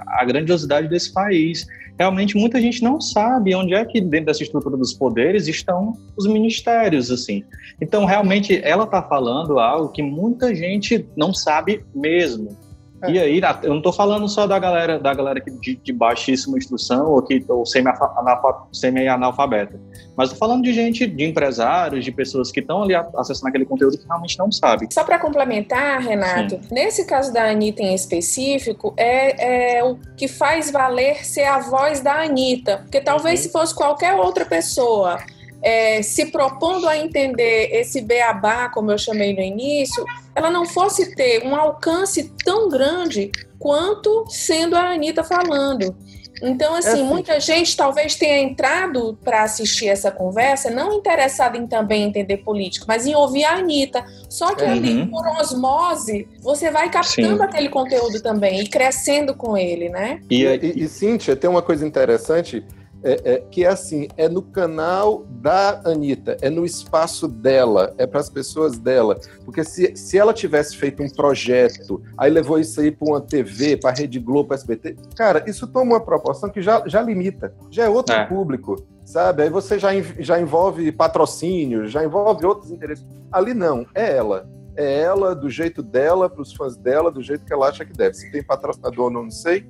a 0.07 0.25
grandiosidade 0.25 0.87
desse 0.87 1.11
país 1.11 1.65
realmente 1.99 2.37
muita 2.37 2.61
gente 2.61 2.81
não 2.81 3.01
sabe 3.01 3.53
onde 3.53 3.73
é 3.73 3.83
que 3.83 3.99
dentro 3.99 4.27
dessa 4.27 4.41
estrutura 4.41 4.77
dos 4.77 4.93
poderes 4.93 5.49
estão 5.49 5.97
os 6.17 6.25
ministérios, 6.25 7.11
assim. 7.11 7.43
Então, 7.81 8.05
realmente, 8.05 8.61
ela 8.63 8.85
está 8.85 9.03
falando 9.03 9.59
algo 9.59 9.89
que 9.89 10.01
muita 10.01 10.55
gente 10.55 11.05
não 11.17 11.33
sabe 11.33 11.83
mesmo. 11.93 12.57
É. 13.01 13.11
E 13.11 13.19
aí, 13.19 13.41
eu 13.63 13.69
não 13.69 13.77
estou 13.77 13.93
falando 13.93 14.27
só 14.27 14.45
da 14.45 14.59
galera, 14.59 14.99
da 14.99 15.13
galera 15.13 15.39
que 15.39 15.49
de, 15.51 15.75
de 15.75 15.93
baixíssima 15.93 16.57
instrução 16.57 17.07
ou 17.07 17.21
que 17.21 17.43
ou 17.47 17.65
semi-analfabeta, 17.65 19.79
mas 20.17 20.31
estou 20.31 20.47
falando 20.47 20.63
de 20.63 20.73
gente, 20.73 21.07
de 21.07 21.23
empresários, 21.23 22.03
de 22.03 22.11
pessoas 22.11 22.51
que 22.51 22.59
estão 22.59 22.83
ali 22.83 22.93
acessando 23.15 23.47
aquele 23.47 23.65
conteúdo 23.65 23.97
que 23.97 24.05
realmente 24.05 24.37
não 24.37 24.51
sabem. 24.51 24.89
Só 24.91 25.03
para 25.03 25.17
complementar, 25.17 26.01
Renato, 26.01 26.55
Sim. 26.55 26.61
nesse 26.71 27.05
caso 27.05 27.31
da 27.31 27.49
Anitta 27.49 27.81
em 27.81 27.95
específico, 27.95 28.93
é, 28.97 29.77
é, 29.77 29.83
o 29.83 29.97
que 30.17 30.27
faz 30.27 30.71
valer 30.71 31.25
ser 31.25 31.45
a 31.45 31.59
voz 31.59 32.01
da 32.01 32.23
Anitta, 32.23 32.79
porque 32.79 32.99
talvez 32.99 33.39
uhum. 33.39 33.45
se 33.45 33.51
fosse 33.51 33.73
qualquer 33.73 34.15
outra 34.15 34.45
pessoa 34.45 35.19
é, 35.61 36.01
se 36.01 36.27
propondo 36.27 36.87
a 36.87 36.97
entender 36.97 37.69
esse 37.71 38.01
beabá, 38.01 38.69
como 38.69 38.91
eu 38.91 38.97
chamei 38.97 39.33
no 39.33 39.41
início, 39.41 40.03
ela 40.35 40.49
não 40.49 40.65
fosse 40.65 41.15
ter 41.15 41.45
um 41.45 41.55
alcance 41.55 42.31
tão 42.43 42.69
grande 42.69 43.31
quanto 43.57 44.25
sendo 44.29 44.75
a 44.75 44.91
Anitta 44.91 45.23
falando. 45.23 45.95
Então, 46.41 46.73
assim, 46.75 46.87
é 46.87 46.91
assim, 46.93 47.03
muita 47.03 47.39
gente 47.39 47.75
talvez 47.75 48.15
tenha 48.15 48.39
entrado 48.39 49.17
para 49.23 49.43
assistir 49.43 49.87
essa 49.87 50.09
conversa 50.09 50.69
não 50.69 50.93
interessada 50.93 51.57
em 51.57 51.67
também 51.67 52.03
entender 52.03 52.37
político, 52.37 52.85
mas 52.87 53.05
em 53.05 53.13
ouvir 53.13 53.43
a 53.43 53.55
Anitta. 53.55 54.05
Só 54.29 54.55
que 54.55 54.63
uhum. 54.63 54.71
ali, 54.71 55.05
por 55.07 55.27
osmose, 55.39 56.27
você 56.41 56.71
vai 56.71 56.89
captando 56.89 57.37
Sim. 57.37 57.43
aquele 57.43 57.69
conteúdo 57.69 58.21
também 58.21 58.61
e 58.61 58.67
crescendo 58.67 59.35
com 59.35 59.57
ele, 59.57 59.89
né? 59.89 60.21
E, 60.29 60.45
e, 60.45 60.83
e, 60.83 60.87
Cíntia, 60.87 61.35
tem 61.35 61.49
uma 61.49 61.61
coisa 61.61 61.85
interessante 61.85 62.63
é, 63.03 63.33
é, 63.33 63.39
que 63.49 63.63
é 63.63 63.67
assim, 63.67 64.07
é 64.17 64.27
no 64.27 64.41
canal 64.41 65.25
da 65.29 65.81
Anitta, 65.85 66.37
é 66.41 66.49
no 66.49 66.65
espaço 66.65 67.27
dela, 67.27 67.93
é 67.97 68.05
para 68.05 68.19
as 68.19 68.29
pessoas 68.29 68.77
dela. 68.77 69.17
Porque 69.45 69.63
se, 69.63 69.95
se 69.95 70.17
ela 70.17 70.33
tivesse 70.33 70.75
feito 70.75 71.01
um 71.01 71.09
projeto, 71.09 72.01
aí 72.17 72.29
levou 72.29 72.59
isso 72.59 72.79
aí 72.81 72.91
para 72.91 73.07
uma 73.07 73.21
TV, 73.21 73.77
para 73.77 73.91
a 73.91 73.93
Rede 73.93 74.19
Globo, 74.19 74.49
para 74.49 74.57
SBT, 74.57 74.97
cara, 75.15 75.43
isso 75.47 75.67
toma 75.67 75.93
uma 75.93 76.01
proporção 76.01 76.49
que 76.49 76.61
já, 76.61 76.83
já 76.87 77.01
limita, 77.01 77.53
já 77.71 77.85
é 77.85 77.89
outro 77.89 78.15
é. 78.15 78.25
público, 78.25 78.75
sabe? 79.05 79.43
Aí 79.43 79.49
você 79.49 79.79
já, 79.79 79.89
já 80.19 80.39
envolve 80.39 80.91
patrocínio, 80.91 81.87
já 81.87 82.03
envolve 82.03 82.45
outros 82.45 82.71
interesses. 82.71 83.05
Ali 83.31 83.53
não, 83.53 83.85
é 83.95 84.15
ela. 84.17 84.49
É 84.75 85.01
ela, 85.01 85.35
do 85.35 85.49
jeito 85.49 85.83
dela, 85.83 86.29
para 86.29 86.41
os 86.41 86.53
fãs 86.53 86.77
dela, 86.77 87.11
do 87.11 87.21
jeito 87.21 87.43
que 87.43 87.51
ela 87.51 87.67
acha 87.67 87.83
que 87.83 87.91
deve. 87.91 88.13
Se 88.13 88.31
tem 88.31 88.43
patrocinador 88.43 89.05
ou 89.05 89.11
não, 89.11 89.23
não 89.23 89.31
sei, 89.31 89.69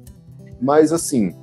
mas 0.62 0.92
assim, 0.92 1.34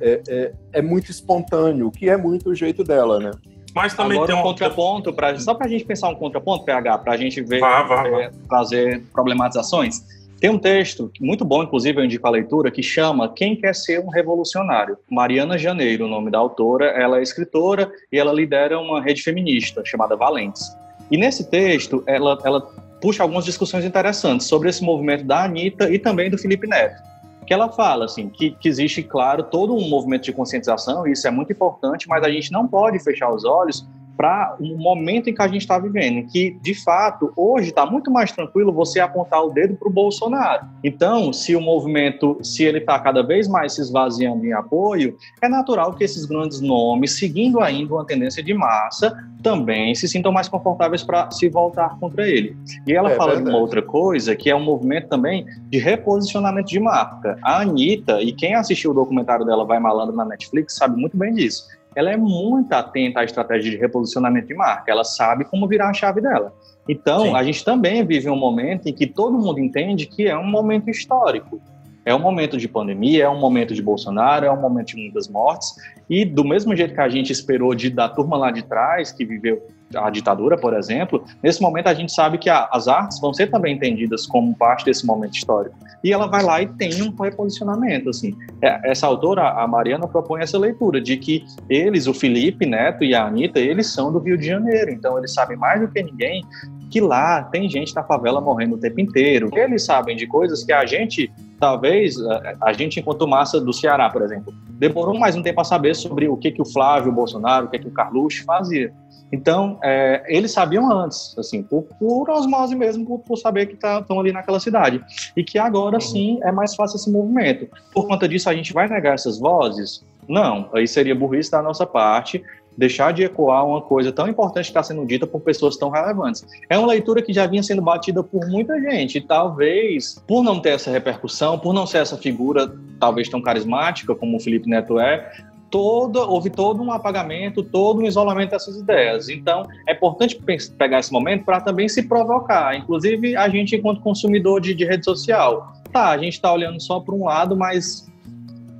é, 0.00 0.20
é, 0.28 0.52
é, 0.74 0.82
muito 0.82 1.10
espontâneo, 1.10 1.90
que 1.90 2.08
é 2.08 2.16
muito 2.16 2.50
o 2.50 2.54
jeito 2.54 2.84
dela, 2.84 3.18
né? 3.18 3.30
Mas 3.74 3.94
também 3.94 4.16
Agora, 4.16 4.32
tem 4.32 4.40
um 4.40 4.42
contraponto, 4.42 5.12
pra, 5.12 5.38
só 5.38 5.54
para 5.54 5.66
a 5.66 5.68
gente 5.68 5.84
pensar 5.84 6.08
um 6.08 6.14
contraponto, 6.14 6.64
PH, 6.64 6.98
para 6.98 7.12
a 7.12 7.16
gente 7.16 7.42
ver, 7.42 7.60
vá, 7.60 7.82
vá, 7.82 8.02
vá. 8.08 8.22
É, 8.22 8.30
fazer 8.48 9.02
problematizações. 9.12 10.02
Tem 10.40 10.50
um 10.50 10.58
texto 10.58 11.10
muito 11.20 11.44
bom, 11.44 11.62
inclusive 11.62 11.98
eu 11.98 12.04
indico 12.04 12.26
a 12.26 12.30
leitura, 12.30 12.70
que 12.70 12.82
chama 12.82 13.32
Quem 13.32 13.56
Quer 13.56 13.74
Ser 13.74 14.00
um 14.00 14.08
Revolucionário? 14.08 14.98
Mariana 15.10 15.58
Janeiro, 15.58 16.04
o 16.04 16.08
nome 16.08 16.30
da 16.30 16.38
autora, 16.38 16.86
ela 16.86 17.18
é 17.18 17.22
escritora 17.22 17.90
e 18.12 18.18
ela 18.18 18.32
lidera 18.32 18.78
uma 18.78 19.02
rede 19.02 19.22
feminista 19.22 19.82
chamada 19.84 20.14
Valentes. 20.14 20.76
E 21.10 21.16
nesse 21.16 21.48
texto, 21.48 22.02
ela, 22.06 22.38
ela 22.44 22.60
puxa 23.00 23.22
algumas 23.22 23.44
discussões 23.44 23.84
interessantes 23.84 24.46
sobre 24.46 24.68
esse 24.68 24.82
movimento 24.82 25.24
da 25.24 25.44
Anitta 25.44 25.90
e 25.90 25.98
também 25.98 26.30
do 26.30 26.36
Felipe 26.36 26.66
Neto 26.66 27.15
que 27.46 27.54
ela 27.54 27.70
fala 27.70 28.06
assim 28.06 28.28
que, 28.28 28.50
que, 28.50 28.68
existe, 28.68 29.02
claro, 29.02 29.44
todo 29.44 29.74
um 29.74 29.88
movimento 29.88 30.24
de 30.24 30.32
conscientização, 30.32 31.06
e 31.06 31.12
isso 31.12 31.26
é 31.26 31.30
muito 31.30 31.52
importante, 31.52 32.08
mas 32.08 32.24
a 32.24 32.30
gente 32.30 32.50
não 32.50 32.66
pode 32.66 32.98
fechar 32.98 33.32
os 33.32 33.44
olhos 33.44 33.86
para 34.16 34.56
o 34.58 34.64
um 34.64 34.78
momento 34.78 35.28
em 35.28 35.34
que 35.34 35.42
a 35.42 35.48
gente 35.48 35.62
está 35.62 35.78
vivendo, 35.78 36.26
que 36.26 36.58
de 36.62 36.74
fato 36.74 37.32
hoje 37.36 37.68
está 37.68 37.84
muito 37.84 38.10
mais 38.10 38.32
tranquilo 38.32 38.72
você 38.72 39.00
apontar 39.00 39.44
o 39.44 39.50
dedo 39.50 39.74
para 39.74 39.88
o 39.88 39.92
Bolsonaro. 39.92 40.66
Então, 40.82 41.32
se 41.32 41.54
o 41.54 41.60
movimento, 41.60 42.38
se 42.42 42.64
ele 42.64 42.78
está 42.78 42.98
cada 42.98 43.22
vez 43.22 43.46
mais 43.46 43.74
se 43.74 43.80
esvaziando 43.80 44.44
em 44.44 44.52
apoio, 44.52 45.16
é 45.42 45.48
natural 45.48 45.92
que 45.94 46.04
esses 46.04 46.24
grandes 46.24 46.60
nomes, 46.60 47.18
seguindo 47.18 47.60
ainda 47.60 47.94
uma 47.94 48.04
tendência 48.04 48.42
de 48.42 48.54
massa, 48.54 49.16
também 49.42 49.94
se 49.94 50.08
sintam 50.08 50.32
mais 50.32 50.48
confortáveis 50.48 51.02
para 51.04 51.30
se 51.30 51.48
voltar 51.48 51.98
contra 52.00 52.28
ele. 52.28 52.56
E 52.86 52.92
ela 52.92 53.12
é 53.12 53.14
fala 53.14 53.34
verdade. 53.34 53.50
de 53.50 53.54
uma 53.54 53.62
outra 53.62 53.82
coisa, 53.82 54.34
que 54.34 54.50
é 54.50 54.56
um 54.56 54.62
movimento 54.62 55.08
também 55.08 55.46
de 55.68 55.78
reposicionamento 55.78 56.68
de 56.68 56.80
marca. 56.80 57.38
A 57.42 57.60
Anitta, 57.60 58.20
e 58.22 58.32
quem 58.32 58.54
assistiu 58.54 58.90
o 58.90 58.94
documentário 58.94 59.44
dela 59.44 59.64
Vai 59.64 59.78
Malandro 59.78 60.16
na 60.16 60.24
Netflix, 60.24 60.74
sabe 60.74 61.00
muito 61.00 61.16
bem 61.16 61.34
disso 61.34 61.64
ela 61.96 62.12
é 62.12 62.16
muito 62.16 62.72
atenta 62.74 63.20
à 63.20 63.24
estratégia 63.24 63.70
de 63.70 63.76
reposicionamento 63.78 64.46
de 64.46 64.54
marca, 64.54 64.92
ela 64.92 65.02
sabe 65.02 65.46
como 65.46 65.66
virar 65.66 65.88
a 65.88 65.94
chave 65.94 66.20
dela. 66.20 66.52
Então, 66.86 67.22
Sim. 67.22 67.34
a 67.34 67.42
gente 67.42 67.64
também 67.64 68.04
vive 68.04 68.28
um 68.28 68.36
momento 68.36 68.86
em 68.86 68.92
que 68.92 69.06
todo 69.06 69.38
mundo 69.38 69.58
entende 69.58 70.04
que 70.06 70.28
é 70.28 70.36
um 70.36 70.46
momento 70.46 70.90
histórico. 70.90 71.60
É 72.06 72.14
um 72.14 72.20
momento 72.20 72.56
de 72.56 72.68
pandemia, 72.68 73.24
é 73.24 73.28
um 73.28 73.40
momento 73.40 73.74
de 73.74 73.82
Bolsonaro, 73.82 74.46
é 74.46 74.50
um 74.50 74.60
momento 74.60 74.88
de 74.88 74.96
muitas 74.96 75.28
mortes. 75.28 75.74
E 76.08 76.24
do 76.24 76.44
mesmo 76.44 76.74
jeito 76.76 76.94
que 76.94 77.00
a 77.00 77.08
gente 77.08 77.32
esperou 77.32 77.74
de 77.74 77.90
da 77.90 78.08
turma 78.08 78.36
lá 78.36 78.52
de 78.52 78.62
trás, 78.62 79.10
que 79.10 79.24
viveu 79.24 79.60
a 79.94 80.08
ditadura, 80.08 80.56
por 80.56 80.72
exemplo, 80.74 81.24
nesse 81.42 81.60
momento 81.60 81.88
a 81.88 81.94
gente 81.94 82.12
sabe 82.12 82.38
que 82.38 82.48
a, 82.48 82.68
as 82.72 82.86
artes 82.86 83.20
vão 83.20 83.34
ser 83.34 83.48
também 83.48 83.74
entendidas 83.74 84.26
como 84.26 84.56
parte 84.56 84.84
desse 84.84 85.04
momento 85.04 85.34
histórico. 85.34 85.76
E 86.02 86.12
ela 86.12 86.26
vai 86.26 86.44
lá 86.44 86.62
e 86.62 86.66
tem 86.66 87.02
um 87.02 87.14
reposicionamento, 87.20 88.10
assim. 88.10 88.36
É, 88.62 88.90
essa 88.90 89.06
autora, 89.06 89.50
a 89.50 89.66
Mariana, 89.66 90.06
propõe 90.06 90.42
essa 90.42 90.58
leitura 90.58 91.00
de 91.00 91.16
que 91.16 91.44
eles, 91.68 92.06
o 92.06 92.14
Felipe 92.14 92.66
Neto 92.66 93.02
e 93.02 93.14
a 93.14 93.26
Anitta, 93.26 93.58
eles 93.58 93.88
são 93.88 94.12
do 94.12 94.20
Rio 94.20 94.38
de 94.38 94.46
Janeiro, 94.46 94.92
então 94.92 95.18
eles 95.18 95.32
sabem 95.32 95.56
mais 95.56 95.80
do 95.80 95.88
que 95.88 96.02
ninguém 96.02 96.44
que 96.90 97.00
lá 97.00 97.42
tem 97.42 97.68
gente 97.68 97.94
na 97.94 98.02
favela 98.02 98.40
morrendo 98.40 98.76
o 98.76 98.78
tempo 98.78 99.00
inteiro. 99.00 99.50
Eles 99.52 99.84
sabem 99.84 100.16
de 100.16 100.26
coisas 100.26 100.64
que 100.64 100.72
a 100.72 100.86
gente, 100.86 101.30
talvez, 101.58 102.16
a 102.60 102.72
gente 102.72 103.00
enquanto 103.00 103.26
massa 103.26 103.60
do 103.60 103.72
Ceará, 103.72 104.08
por 104.08 104.22
exemplo, 104.22 104.52
demorou 104.70 105.18
mais 105.18 105.36
um 105.36 105.42
tempo 105.42 105.60
a 105.60 105.64
saber 105.64 105.94
sobre 105.94 106.28
o 106.28 106.36
que, 106.36 106.50
que 106.50 106.62
o 106.62 106.64
Flávio 106.64 107.12
Bolsonaro, 107.12 107.66
o 107.66 107.68
que, 107.68 107.78
que 107.78 107.88
o 107.88 107.92
Carluxo 107.92 108.44
fazia. 108.44 108.92
Então, 109.32 109.78
é, 109.82 110.22
eles 110.28 110.52
sabiam 110.52 110.90
antes, 110.90 111.36
assim, 111.36 111.62
por, 111.62 111.82
por 111.98 112.30
osmose 112.30 112.76
mesmo, 112.76 113.04
por, 113.04 113.18
por 113.18 113.36
saber 113.36 113.66
que 113.66 113.74
estão 113.74 114.02
tá, 114.02 114.14
ali 114.14 114.32
naquela 114.32 114.60
cidade. 114.60 115.02
E 115.36 115.42
que 115.42 115.58
agora 115.58 116.00
sim 116.00 116.38
é 116.42 116.52
mais 116.52 116.74
fácil 116.74 116.96
esse 116.96 117.10
movimento. 117.10 117.68
Por 117.92 118.06
conta 118.06 118.28
disso, 118.28 118.48
a 118.48 118.54
gente 118.54 118.72
vai 118.72 118.88
negar 118.88 119.14
essas 119.14 119.38
vozes? 119.38 120.04
Não, 120.28 120.68
aí 120.72 120.86
seria 120.86 121.14
burrice 121.14 121.50
da 121.50 121.62
nossa 121.62 121.86
parte 121.86 122.42
deixar 122.76 123.12
de 123.12 123.24
ecoar 123.24 123.66
uma 123.66 123.80
coisa 123.80 124.12
tão 124.12 124.28
importante 124.28 124.64
que 124.64 124.70
está 124.70 124.82
sendo 124.82 125.04
dita 125.06 125.26
por 125.26 125.40
pessoas 125.40 125.76
tão 125.76 125.90
relevantes. 125.90 126.46
É 126.68 126.78
uma 126.78 126.88
leitura 126.88 127.22
que 127.22 127.32
já 127.32 127.46
vinha 127.46 127.62
sendo 127.62 127.82
batida 127.82 128.22
por 128.22 128.46
muita 128.48 128.80
gente, 128.80 129.18
e 129.18 129.20
talvez, 129.20 130.22
por 130.26 130.42
não 130.42 130.60
ter 130.60 130.70
essa 130.70 130.90
repercussão, 130.90 131.58
por 131.58 131.72
não 131.72 131.86
ser 131.86 131.98
essa 131.98 132.16
figura 132.16 132.72
talvez 132.98 133.28
tão 133.28 133.40
carismática 133.40 134.14
como 134.14 134.36
o 134.36 134.40
Felipe 134.40 134.68
Neto 134.68 134.98
é, 134.98 135.30
toda, 135.70 136.20
houve 136.20 136.50
todo 136.50 136.82
um 136.82 136.92
apagamento, 136.92 137.62
todo 137.62 138.00
um 138.00 138.06
isolamento 138.06 138.50
dessas 138.50 138.76
ideias. 138.76 139.28
Então, 139.28 139.66
é 139.86 139.92
importante 139.92 140.40
pegar 140.78 141.00
esse 141.00 141.12
momento 141.12 141.44
para 141.44 141.60
também 141.60 141.88
se 141.88 142.02
provocar, 142.02 142.76
inclusive 142.76 143.36
a 143.36 143.48
gente 143.48 143.76
enquanto 143.76 144.00
consumidor 144.00 144.60
de, 144.60 144.74
de 144.74 144.84
rede 144.84 145.04
social. 145.04 145.72
Tá, 145.92 146.10
a 146.10 146.18
gente 146.18 146.34
está 146.34 146.52
olhando 146.52 146.80
só 146.80 147.00
para 147.00 147.14
um 147.14 147.24
lado, 147.24 147.56
mas 147.56 148.06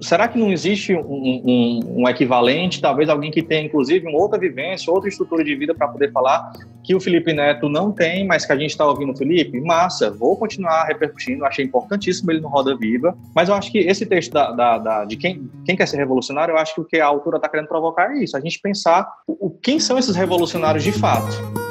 será 0.07 0.29
que 0.29 0.39
não 0.39 0.53
existe 0.53 0.95
um, 0.95 1.01
um, 1.01 1.81
um, 2.03 2.09
equivalente, 2.09 2.81
talvez 2.81 3.09
alguém 3.09 3.31
que 3.31 3.43
tenha, 3.43 3.67
inclusive, 3.67 4.07
uma 4.07 4.19
outra 4.19 4.39
vivência, 4.39 4.93
outra 4.93 5.09
estrutura 5.09 5.43
de 5.43 5.55
vida 5.57 5.75
para 5.75 5.89
poder 5.89 6.13
falar 6.13 6.53
que 6.85 6.95
o 6.95 7.01
Felipe 7.01 7.33
Neto 7.33 7.69
não 7.69 7.91
tem, 7.91 8.25
mas 8.25 8.47
que 8.47 8.53
a 8.53 8.57
gente 8.57 8.71
está 8.71 8.87
ouvindo 8.87 9.13
o 9.13 9.17
Felipe? 9.17 9.61
Massa, 9.61 10.09
vou 10.09 10.37
continuar 10.37 10.85
repercutindo, 10.85 11.45
achei 11.45 11.65
importantíssimo 11.65 12.31
ele 12.31 12.41
no 12.41 12.49
Roda 12.49 12.77
Viva, 12.77 13.19
mas 13.35 13.49
eu 13.49 13.57
acho 13.57 13.73
que 13.73 13.79
esse 13.79 14.07
texto 14.07 14.33
da, 14.33 14.53
da, 14.53 14.79
da 14.79 15.05
de 15.05 15.17
quem, 15.17 15.51
quem 15.65 15.75
quer 15.75 15.89
ser 15.89 15.97
revolucionário, 15.97 16.53
eu 16.53 16.59
acho 16.59 16.77
que 16.77 16.81
o 16.81 16.85
que 16.85 17.01
a 17.01 17.07
autora 17.07 17.39
está 17.39 17.49
querendo 17.49 17.67
provocar 17.67 18.13
é 18.13 18.23
isso, 18.23 18.37
a 18.37 18.41
gente 18.41 18.61
pensar 18.61 19.09
o, 19.27 19.51
quem 19.51 19.81
são 19.81 19.99
esses 19.99 20.15
revolucionários 20.15 20.85
de 20.85 20.93
fato 20.93 21.66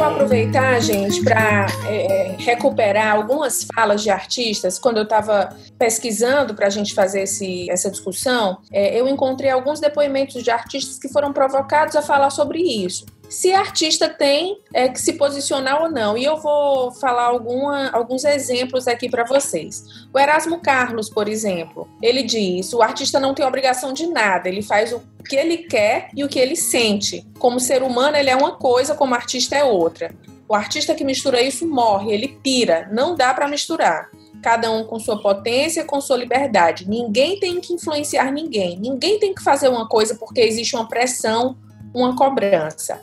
vou 0.00 0.08
aproveitar, 0.08 0.80
gente, 0.80 1.22
para 1.22 1.66
é, 1.86 2.34
recuperar 2.38 3.14
algumas 3.16 3.64
falas 3.74 4.02
de 4.02 4.08
artistas. 4.08 4.78
Quando 4.78 4.96
eu 4.96 5.02
estava 5.02 5.54
pesquisando 5.78 6.54
para 6.54 6.68
a 6.68 6.70
gente 6.70 6.94
fazer 6.94 7.24
esse, 7.24 7.70
essa 7.70 7.90
discussão, 7.90 8.58
é, 8.72 8.98
eu 8.98 9.06
encontrei 9.06 9.50
alguns 9.50 9.78
depoimentos 9.78 10.42
de 10.42 10.50
artistas 10.50 10.98
que 10.98 11.08
foram 11.10 11.34
provocados 11.34 11.94
a 11.96 12.02
falar 12.02 12.30
sobre 12.30 12.60
isso 12.60 13.04
se 13.30 13.52
artista 13.52 14.08
tem 14.08 14.58
é, 14.74 14.88
que 14.88 15.00
se 15.00 15.12
posicionar 15.12 15.80
ou 15.82 15.90
não. 15.90 16.18
E 16.18 16.24
eu 16.24 16.36
vou 16.36 16.90
falar 16.90 17.22
alguma, 17.22 17.88
alguns 17.90 18.24
exemplos 18.24 18.88
aqui 18.88 19.08
para 19.08 19.24
vocês. 19.24 19.84
O 20.12 20.18
Erasmo 20.18 20.60
Carlos, 20.60 21.08
por 21.08 21.28
exemplo, 21.28 21.88
ele 22.02 22.24
diz: 22.24 22.72
o 22.72 22.82
artista 22.82 23.20
não 23.20 23.32
tem 23.32 23.46
obrigação 23.46 23.92
de 23.92 24.06
nada, 24.08 24.48
ele 24.48 24.62
faz 24.62 24.92
o 24.92 25.00
que 25.26 25.36
ele 25.36 25.58
quer 25.58 26.10
e 26.14 26.24
o 26.24 26.28
que 26.28 26.40
ele 26.40 26.56
sente. 26.56 27.24
Como 27.38 27.60
ser 27.60 27.84
humano, 27.84 28.16
ele 28.16 28.30
é 28.30 28.36
uma 28.36 28.56
coisa, 28.56 28.96
como 28.96 29.14
artista 29.14 29.54
é 29.54 29.62
outra. 29.62 30.12
O 30.48 30.54
artista 30.54 30.96
que 30.96 31.04
mistura 31.04 31.40
isso 31.40 31.64
morre, 31.64 32.12
ele 32.12 32.36
pira, 32.42 32.88
não 32.90 33.14
dá 33.14 33.32
para 33.32 33.46
misturar. 33.46 34.10
Cada 34.42 34.68
um 34.72 34.82
com 34.84 34.98
sua 34.98 35.22
potência, 35.22 35.84
com 35.84 36.00
sua 36.00 36.16
liberdade. 36.16 36.88
Ninguém 36.88 37.38
tem 37.38 37.60
que 37.60 37.72
influenciar 37.72 38.32
ninguém. 38.32 38.76
Ninguém 38.76 39.20
tem 39.20 39.32
que 39.32 39.44
fazer 39.44 39.68
uma 39.68 39.86
coisa 39.86 40.16
porque 40.16 40.40
existe 40.40 40.74
uma 40.74 40.88
pressão, 40.88 41.56
uma 41.94 42.16
cobrança. 42.16 43.00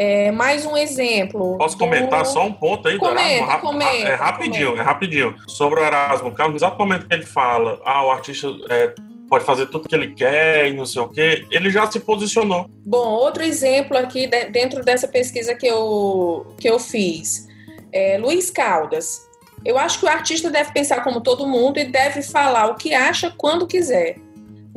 É, 0.00 0.30
mais 0.30 0.64
um 0.64 0.76
exemplo. 0.76 1.58
Posso 1.58 1.76
do... 1.76 1.80
comentar 1.80 2.24
só 2.24 2.46
um 2.46 2.52
ponto 2.52 2.86
aí 2.86 2.96
comenta, 2.98 3.20
do 3.20 3.50
Erasmo? 3.50 3.60
Comenta, 3.60 4.08
é 4.08 4.14
rapidinho, 4.14 4.66
comenta. 4.66 4.82
é 4.82 4.84
rapidinho. 4.84 5.34
Sobre 5.48 5.80
o 5.80 5.84
Erasmo 5.84 6.30
Carlos, 6.30 6.52
no 6.52 6.56
exato 6.56 6.78
momento 6.78 7.08
que 7.08 7.14
ele 7.16 7.26
fala, 7.26 7.80
ah, 7.84 8.06
o 8.06 8.10
artista 8.12 8.46
é, 8.70 8.94
pode 9.28 9.44
fazer 9.44 9.66
tudo 9.66 9.88
que 9.88 9.94
ele 9.96 10.14
quer 10.14 10.68
e 10.68 10.72
não 10.72 10.86
sei 10.86 11.02
o 11.02 11.08
quê, 11.08 11.44
ele 11.50 11.68
já 11.68 11.90
se 11.90 11.98
posicionou. 11.98 12.70
Bom, 12.86 13.08
outro 13.08 13.42
exemplo 13.42 13.98
aqui 13.98 14.28
dentro 14.28 14.84
dessa 14.84 15.08
pesquisa 15.08 15.56
que 15.56 15.66
eu, 15.66 16.46
que 16.60 16.70
eu 16.70 16.78
fiz. 16.78 17.48
É, 17.92 18.18
Luiz 18.18 18.50
Caldas. 18.50 19.26
Eu 19.64 19.76
acho 19.76 19.98
que 19.98 20.06
o 20.06 20.08
artista 20.08 20.48
deve 20.48 20.72
pensar 20.72 21.02
como 21.02 21.20
todo 21.20 21.44
mundo 21.44 21.80
e 21.80 21.84
deve 21.84 22.22
falar 22.22 22.68
o 22.68 22.76
que 22.76 22.94
acha 22.94 23.34
quando 23.36 23.66
quiser. 23.66 24.14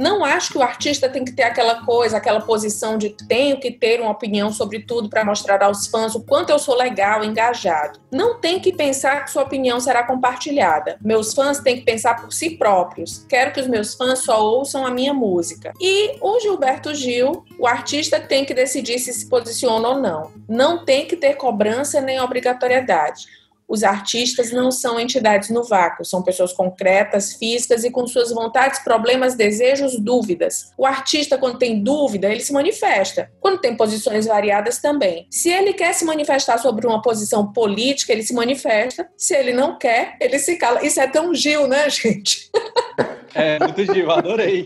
Não 0.02 0.26
acho 0.26 0.54
que 0.54 0.58
o 0.58 0.64
artista 0.64 1.08
tem 1.08 1.24
que 1.24 1.32
ter 1.32 1.44
aquela 1.44 1.86
coisa, 1.86 2.18
aquela 2.18 2.42
posição 2.42 2.98
de 2.98 3.12
tenho 3.28 3.60
que 3.60 3.70
ter 3.70 4.02
uma 4.02 4.10
opinião 4.10 4.52
sobre 4.52 4.80
tudo 4.80 5.08
para 5.08 5.24
mostrar 5.24 5.62
aos 5.62 5.86
fãs 5.86 6.16
o 6.16 6.24
quanto 6.24 6.50
eu 6.50 6.58
sou 6.58 6.76
legal, 6.76 7.24
engajado. 7.24 8.00
Não 8.12 8.40
tem 8.40 8.60
que 8.60 8.74
pensar 8.74 9.24
que 9.24 9.30
sua 9.30 9.44
opinião 9.44 9.80
será 9.80 10.04
compartilhada. 10.04 10.98
Meus 11.04 11.36
fãs 11.36 11.60
têm 11.60 11.76
que 11.76 11.86
pensar 11.86 12.20
por 12.20 12.34
si 12.34 12.58
próprios. 12.58 13.28
Quero 13.30 13.52
que 13.52 13.62
os 13.62 13.68
meus 13.68 13.94
fãs 13.94 14.24
só 14.24 14.44
ouçam 14.44 14.88
a 14.88 14.90
minha 14.90 15.14
música. 15.14 15.72
E 15.80 16.18
o 16.20 16.40
Gilberto 16.40 16.96
Gil, 16.96 17.46
o 17.60 17.68
artista 17.68 18.20
tem 18.20 18.44
que 18.44 18.56
decidir 18.56 18.98
se 18.98 19.14
se 19.14 19.30
posiciona 19.30 19.88
ou 19.88 20.00
não. 20.00 20.32
Não 20.50 20.84
tem 20.84 21.06
que 21.06 21.16
ter 21.16 21.36
cobrança 21.36 22.02
nem 22.02 22.20
obrigatoriedade. 22.20 23.28
Os 23.72 23.84
artistas 23.84 24.52
não 24.52 24.70
são 24.70 25.00
entidades 25.00 25.50
no 25.50 25.64
vácuo, 25.64 26.04
são 26.04 26.22
pessoas 26.22 26.52
concretas, 26.52 27.32
físicas 27.36 27.86
e 27.86 27.90
com 27.90 28.06
suas 28.06 28.30
vontades, 28.32 28.80
problemas, 28.80 29.34
desejos, 29.34 29.98
dúvidas. 29.98 30.74
O 30.78 30.86
artista, 30.86 31.38
quando 31.38 31.58
tem 31.58 31.82
dúvida, 31.82 32.30
ele 32.30 32.42
se 32.42 32.52
manifesta. 32.52 33.32
Quando 33.40 33.62
tem 33.62 33.74
posições 33.78 34.26
variadas, 34.26 34.80
também. 34.80 35.26
Se 35.30 35.50
ele 35.50 35.72
quer 35.72 35.94
se 35.94 36.04
manifestar 36.04 36.58
sobre 36.58 36.86
uma 36.86 37.02
posição 37.02 37.54
política, 37.54 38.12
ele 38.12 38.24
se 38.24 38.34
manifesta. 38.34 39.08
Se 39.16 39.34
ele 39.34 39.54
não 39.54 39.78
quer, 39.78 40.18
ele 40.20 40.38
se 40.38 40.58
cala. 40.58 40.86
Isso 40.86 41.00
é 41.00 41.08
tão 41.08 41.34
Gil, 41.34 41.66
né, 41.66 41.90
gente? 41.90 42.50
É, 43.34 43.58
muito 43.58 43.86
Gil, 43.86 44.12
adorei. 44.12 44.66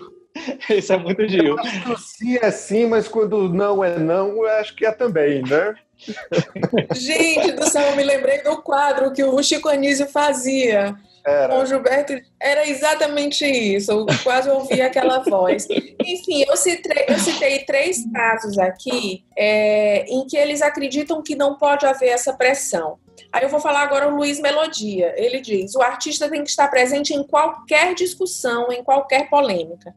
Isso 0.70 0.92
é 0.92 0.98
muito 0.98 1.28
Gil. 1.28 1.56
sim 1.98 2.38
é 2.42 2.50
sim, 2.50 2.88
mas 2.88 3.08
quando 3.08 3.48
não 3.54 3.84
é 3.84 4.00
não, 4.00 4.30
eu 4.38 4.50
acho 4.60 4.76
que 4.76 4.86
é 4.86 4.92
também, 4.92 5.44
né? 5.44 5.76
Gente 6.96 7.52
do 7.54 7.70
céu, 7.70 7.90
eu 7.90 7.96
me 7.96 8.04
lembrei 8.04 8.42
do 8.42 8.62
quadro 8.62 9.12
que 9.12 9.24
o 9.24 9.42
Chico 9.42 9.70
Anísio 9.70 10.08
fazia. 10.08 10.96
Era. 11.26 11.56
Com 11.56 11.64
o 11.64 11.66
Gilberto, 11.66 12.14
era 12.40 12.70
exatamente 12.70 13.44
isso. 13.46 13.92
Eu 13.92 14.06
quase 14.24 14.48
ouvi 14.48 14.80
aquela 14.82 15.20
voz. 15.24 15.68
Enfim, 15.70 16.46
eu 16.48 16.56
citei, 16.56 17.06
eu 17.08 17.18
citei 17.18 17.60
três 17.66 18.04
casos 18.14 18.60
aqui 18.60 19.26
é, 19.36 20.06
em 20.08 20.28
que 20.28 20.38
eles 20.38 20.62
acreditam 20.62 21.24
que 21.24 21.36
não 21.36 21.56
pode 21.58 21.86
haver 21.86 22.10
essa 22.10 22.32
pressão. 22.34 23.00
Aí 23.34 23.44
eu 23.44 23.50
vou 23.50 23.60
falar 23.60 23.82
agora 23.82 24.08
o 24.08 24.16
Luiz 24.16 24.40
Melodia. 24.40 25.16
Ele 25.18 25.42
diz: 25.42 25.74
o 25.74 25.82
artista 25.82 26.30
tem 26.30 26.44
que 26.44 26.50
estar 26.50 26.68
presente 26.68 27.14
em 27.14 27.24
qualquer 27.24 27.96
discussão, 27.96 28.72
em 28.72 28.84
qualquer 28.84 29.28
polêmica. 29.28 29.96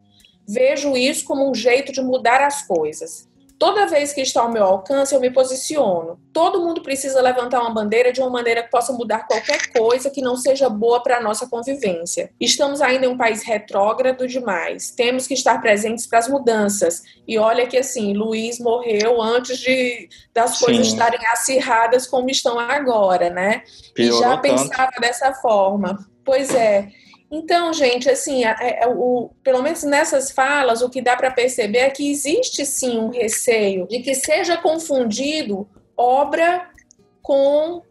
Vejo 0.49 0.97
isso 0.97 1.27
como 1.27 1.51
um 1.51 1.55
jeito 1.55 1.93
de 1.93 2.01
mudar 2.01 2.41
as 2.41 2.67
coisas. 2.67 3.28
Toda 3.59 3.87
vez 3.87 4.13
que 4.13 4.21
está 4.21 4.43
ao 4.43 4.53
meu 4.53 4.63
alcance, 4.63 5.13
eu 5.13 5.21
me 5.21 5.31
posiciono. 5.31 6.21
Todo 6.33 6.63
mundo 6.63 6.81
precisa 6.81 7.21
levantar 7.21 7.61
uma 7.61 7.75
bandeira 7.75 8.13
de 8.13 8.21
uma 8.21 8.31
maneira 8.31 8.63
que 8.63 8.71
possa 8.71 8.93
mudar 8.93 9.27
qualquer 9.27 9.73
coisa 9.73 10.11
que 10.11 10.23
não 10.23 10.37
seja 10.37 10.69
boa 10.69 11.03
para 11.03 11.17
a 11.17 11.21
nossa 11.21 11.49
convivência. 11.49 12.31
Estamos 12.41 12.81
ainda 12.81 13.07
em 13.07 13.09
um 13.09 13.17
país 13.17 13.43
retrógrado 13.43 14.29
demais. 14.29 14.93
Temos 14.93 15.27
que 15.27 15.35
estar 15.35 15.61
presentes 15.61 16.07
para 16.07 16.21
as 16.21 16.29
mudanças. 16.29 17.03
E 17.27 17.37
olha 17.37 17.67
que 17.67 17.77
assim, 17.77 18.13
Luiz 18.15 18.61
morreu 18.61 19.21
antes 19.21 19.59
de 19.59 20.09
das 20.33 20.59
Sim. 20.59 20.67
coisas 20.67 20.87
estarem 20.87 21.21
acirradas 21.33 22.07
como 22.07 22.31
estão 22.31 22.61
agora, 22.61 23.29
né? 23.29 23.65
Piorou 23.93 24.21
e 24.21 24.23
já 24.23 24.37
pensava 24.37 24.93
tanto. 24.93 25.01
dessa 25.01 25.35
forma. 25.35 25.99
Pois 26.25 26.55
é. 26.55 26.89
Então, 27.31 27.73
gente, 27.75 28.09
assim, 28.09 28.45
é, 28.45 28.83
é, 28.83 28.87
o, 28.87 29.31
pelo 29.43 29.63
menos 29.63 29.83
nessas 29.83 30.31
falas, 30.31 30.81
o 30.81 30.89
que 30.89 31.03
dá 31.03 31.15
para 31.15 31.31
perceber 31.31 31.79
é 31.79 31.91
que 31.91 32.11
existe 32.11 32.65
sim 32.65 32.99
um 32.99 33.11
receio 33.11 33.87
de 33.87 34.01
que 34.01 34.15
seja 34.15 34.57
confundido 34.57 35.69
obra 35.97 36.71
com 37.21 37.83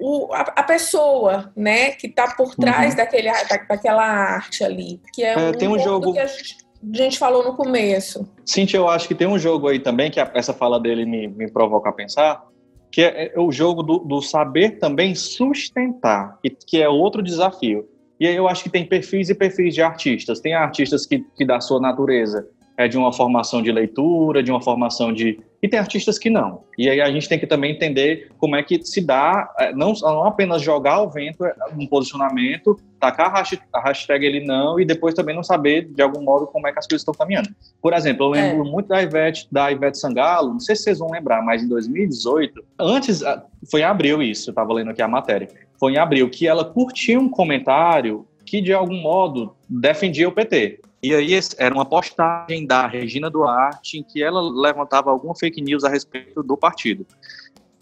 o, 0.00 0.32
a, 0.32 0.40
a, 0.40 0.62
pessoa, 0.62 1.52
né, 1.56 1.90
que 1.92 2.06
está 2.06 2.34
por 2.36 2.54
trás 2.54 2.90
uhum. 2.90 2.96
daquele, 2.96 3.32
da, 3.32 3.56
daquela 3.68 4.04
arte 4.04 4.62
ali. 4.62 5.00
Que 5.12 5.24
é, 5.24 5.32
é 5.32 5.48
um 5.48 5.52
tem 5.52 5.68
um 5.68 5.78
jogo 5.78 6.12
que 6.12 6.18
a 6.20 6.26
gente, 6.26 6.56
a 6.80 6.96
gente, 6.96 7.18
falou 7.18 7.42
no 7.42 7.56
começo. 7.56 8.28
Cintia, 8.44 8.78
eu 8.78 8.88
acho 8.88 9.08
que 9.08 9.14
tem 9.14 9.26
um 9.26 9.38
jogo 9.38 9.66
aí 9.68 9.80
também, 9.80 10.10
que 10.10 10.20
essa 10.20 10.52
fala 10.52 10.78
dele 10.78 11.04
me, 11.04 11.26
me 11.26 11.50
provoca 11.50 11.88
a 11.88 11.92
pensar, 11.92 12.44
que 12.92 13.02
é, 13.02 13.32
é 13.34 13.40
o 13.40 13.50
jogo 13.50 13.82
do, 13.82 13.98
do 13.98 14.22
saber 14.22 14.78
também 14.78 15.14
sustentar, 15.14 16.38
que, 16.40 16.50
que 16.50 16.82
é 16.82 16.88
outro 16.88 17.22
desafio. 17.22 17.88
E 18.18 18.26
aí 18.26 18.34
eu 18.34 18.48
acho 18.48 18.62
que 18.62 18.70
tem 18.70 18.84
perfis 18.84 19.28
e 19.28 19.34
perfis 19.34 19.74
de 19.74 19.82
artistas. 19.82 20.40
Tem 20.40 20.54
artistas 20.54 21.06
que, 21.06 21.24
que 21.36 21.44
da 21.44 21.60
sua 21.60 21.80
natureza 21.80 22.48
é 22.76 22.86
de 22.86 22.98
uma 22.98 23.12
formação 23.12 23.62
de 23.62 23.72
leitura, 23.72 24.42
de 24.42 24.50
uma 24.50 24.60
formação 24.60 25.12
de. 25.12 25.40
E 25.62 25.68
tem 25.68 25.80
artistas 25.80 26.18
que 26.18 26.28
não. 26.28 26.62
E 26.76 26.88
aí 26.90 27.00
a 27.00 27.10
gente 27.10 27.28
tem 27.28 27.38
que 27.38 27.46
também 27.46 27.72
entender 27.72 28.30
como 28.38 28.54
é 28.54 28.62
que 28.62 28.84
se 28.84 29.00
dá, 29.00 29.50
é, 29.58 29.72
não, 29.72 29.94
não 29.94 30.24
apenas 30.24 30.60
jogar 30.60 30.94
ao 30.94 31.10
vento 31.10 31.44
é, 31.44 31.54
um 31.76 31.86
posicionamento, 31.86 32.78
tacar 33.00 33.34
a 33.72 33.80
hashtag 33.80 34.26
ele 34.26 34.44
não, 34.44 34.78
e 34.78 34.84
depois 34.84 35.14
também 35.14 35.34
não 35.34 35.42
saber, 35.42 35.88
de 35.88 36.02
algum 36.02 36.22
modo, 36.22 36.46
como 36.46 36.68
é 36.68 36.72
que 36.72 36.78
as 36.78 36.86
coisas 36.86 37.00
estão 37.00 37.14
caminhando. 37.14 37.48
Por 37.80 37.94
exemplo, 37.94 38.26
eu 38.26 38.30
lembro 38.30 38.66
é. 38.66 38.70
muito 38.70 38.88
da 38.88 39.02
Ivete, 39.02 39.48
da 39.50 39.72
Ivete 39.72 39.98
Sangalo, 39.98 40.50
não 40.50 40.60
sei 40.60 40.76
se 40.76 40.82
vocês 40.82 40.98
vão 40.98 41.10
lembrar, 41.10 41.42
mas 41.42 41.62
em 41.62 41.68
2018, 41.68 42.62
antes, 42.78 43.22
foi 43.70 43.80
em 43.80 43.84
abril 43.84 44.22
isso, 44.22 44.50
eu 44.50 44.52
estava 44.52 44.72
lendo 44.74 44.90
aqui 44.90 45.00
a 45.00 45.08
matéria 45.08 45.48
foi 45.78 45.92
em 45.92 45.98
abril, 45.98 46.28
que 46.28 46.46
ela 46.46 46.64
curtiu 46.64 47.20
um 47.20 47.28
comentário 47.28 48.26
que, 48.44 48.60
de 48.60 48.72
algum 48.72 49.00
modo, 49.00 49.54
defendia 49.68 50.28
o 50.28 50.32
PT. 50.32 50.80
E 51.02 51.14
aí 51.14 51.38
era 51.58 51.74
uma 51.74 51.84
postagem 51.84 52.66
da 52.66 52.86
Regina 52.86 53.30
Duarte 53.30 53.98
em 53.98 54.02
que 54.02 54.22
ela 54.22 54.40
levantava 54.40 55.10
alguma 55.10 55.34
fake 55.36 55.60
news 55.60 55.84
a 55.84 55.88
respeito 55.88 56.42
do 56.42 56.56
partido. 56.56 57.06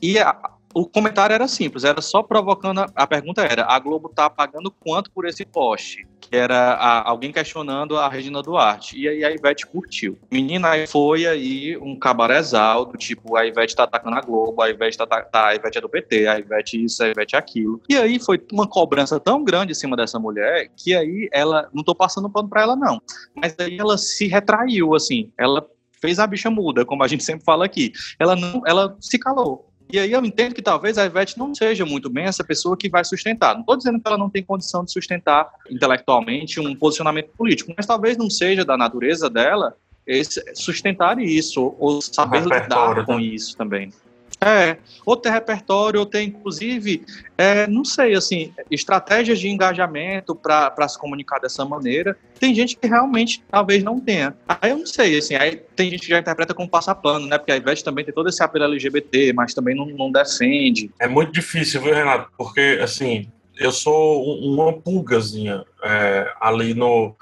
E 0.02 0.18
a, 0.18 0.36
o 0.74 0.86
comentário 0.86 1.32
era 1.32 1.46
simples, 1.46 1.84
era 1.84 2.02
só 2.02 2.22
provocando. 2.22 2.84
A 2.94 3.06
pergunta 3.06 3.42
era: 3.42 3.64
a 3.64 3.78
Globo 3.78 4.08
tá 4.08 4.28
pagando 4.28 4.70
quanto 4.70 5.10
por 5.10 5.24
esse 5.24 5.44
poste? 5.44 6.06
Que 6.20 6.36
era 6.36 6.72
a, 6.72 7.08
alguém 7.08 7.30
questionando 7.30 7.96
a 7.96 8.08
Regina 8.08 8.42
Duarte. 8.42 8.98
E 8.98 9.08
aí 9.08 9.24
a 9.24 9.30
Ivete 9.30 9.66
curtiu. 9.66 10.18
Menina, 10.30 10.70
aí 10.70 10.86
foi 10.86 11.26
aí 11.26 11.76
um 11.76 11.96
cabarezal 11.96 12.84
do 12.84 12.98
tipo: 12.98 13.36
a 13.36 13.46
Ivete 13.46 13.76
tá 13.76 13.84
atacando 13.84 14.16
a 14.16 14.20
Globo, 14.20 14.60
a 14.60 14.68
Ivete, 14.68 14.98
tá, 14.98 15.06
tá, 15.06 15.46
a 15.46 15.54
Ivete 15.54 15.78
é 15.78 15.80
do 15.80 15.88
PT, 15.88 16.26
a 16.26 16.38
Ivete 16.40 16.84
isso, 16.84 17.04
a 17.04 17.08
Ivete 17.08 17.36
aquilo. 17.36 17.80
E 17.88 17.96
aí 17.96 18.18
foi 18.18 18.42
uma 18.52 18.66
cobrança 18.66 19.20
tão 19.20 19.44
grande 19.44 19.72
em 19.72 19.76
cima 19.76 19.96
dessa 19.96 20.18
mulher 20.18 20.68
que 20.76 20.94
aí 20.94 21.28
ela. 21.32 21.68
Não 21.72 21.84
tô 21.84 21.94
passando 21.94 22.28
pano 22.28 22.48
pra 22.48 22.62
ela, 22.62 22.74
não. 22.74 23.00
Mas 23.34 23.54
aí 23.60 23.78
ela 23.78 23.96
se 23.96 24.26
retraiu, 24.26 24.94
assim. 24.94 25.30
Ela 25.38 25.64
fez 26.04 26.18
a 26.18 26.26
bicha 26.26 26.50
muda, 26.50 26.84
como 26.84 27.02
a 27.02 27.08
gente 27.08 27.24
sempre 27.24 27.44
fala 27.44 27.64
aqui. 27.64 27.92
Ela 28.18 28.36
não, 28.36 28.60
ela 28.66 28.94
se 29.00 29.18
calou. 29.18 29.72
E 29.94 29.98
aí 30.00 30.10
eu 30.10 30.24
entendo 30.24 30.56
que 30.56 30.60
talvez 30.60 30.98
a 30.98 31.06
Ivete 31.06 31.38
não 31.38 31.54
seja 31.54 31.86
muito 31.86 32.10
bem 32.10 32.24
essa 32.24 32.42
pessoa 32.42 32.76
que 32.76 32.88
vai 32.88 33.04
sustentar. 33.04 33.54
Não 33.54 33.60
estou 33.60 33.76
dizendo 33.76 34.00
que 34.00 34.08
ela 34.08 34.18
não 34.18 34.28
tem 34.28 34.42
condição 34.42 34.84
de 34.84 34.90
sustentar 34.90 35.48
intelectualmente 35.70 36.58
um 36.58 36.74
posicionamento 36.74 37.28
político, 37.28 37.72
mas 37.76 37.86
talvez 37.86 38.16
não 38.16 38.28
seja 38.28 38.64
da 38.64 38.76
natureza 38.76 39.30
dela 39.30 39.76
esse, 40.04 40.42
sustentar 40.52 41.20
isso, 41.20 41.76
ou 41.78 42.02
saber 42.02 42.42
lidar 42.42 43.06
com 43.06 43.18
né? 43.18 43.22
isso 43.22 43.56
também. 43.56 43.92
É, 44.40 44.76
ou 45.06 45.16
ter 45.16 45.30
repertório, 45.30 46.00
ou 46.00 46.06
ter, 46.06 46.22
inclusive, 46.22 47.04
é, 47.38 47.66
não 47.66 47.84
sei, 47.84 48.14
assim, 48.14 48.52
estratégias 48.70 49.38
de 49.38 49.48
engajamento 49.48 50.34
para 50.34 50.88
se 50.88 50.98
comunicar 50.98 51.38
dessa 51.38 51.64
maneira. 51.64 52.16
Tem 52.38 52.54
gente 52.54 52.76
que 52.76 52.86
realmente 52.86 53.42
talvez 53.50 53.82
não 53.82 53.98
tenha. 53.98 54.36
Aí 54.48 54.70
eu 54.70 54.78
não 54.78 54.86
sei, 54.86 55.16
assim, 55.18 55.34
aí 55.34 55.56
tem 55.76 55.90
gente 55.90 56.02
que 56.02 56.08
já 56.08 56.18
interpreta 56.18 56.52
como 56.52 56.68
passapano, 56.68 57.26
né? 57.26 57.38
Porque 57.38 57.52
a 57.52 57.56
Ivete 57.56 57.84
também 57.84 58.04
tem 58.04 58.12
todo 58.12 58.28
esse 58.28 58.42
apelo 58.42 58.64
LGBT, 58.64 59.32
mas 59.32 59.54
também 59.54 59.74
não, 59.74 59.86
não 59.86 60.10
defende. 60.12 60.90
É 61.00 61.08
muito 61.08 61.32
difícil, 61.32 61.80
viu, 61.80 61.94
Renato? 61.94 62.30
Porque, 62.36 62.78
assim, 62.82 63.28
eu 63.58 63.72
sou 63.72 64.38
uma 64.40 64.72
pulgazinha 64.72 65.64
é, 65.82 66.32
ali 66.40 66.74
no, 66.74 67.14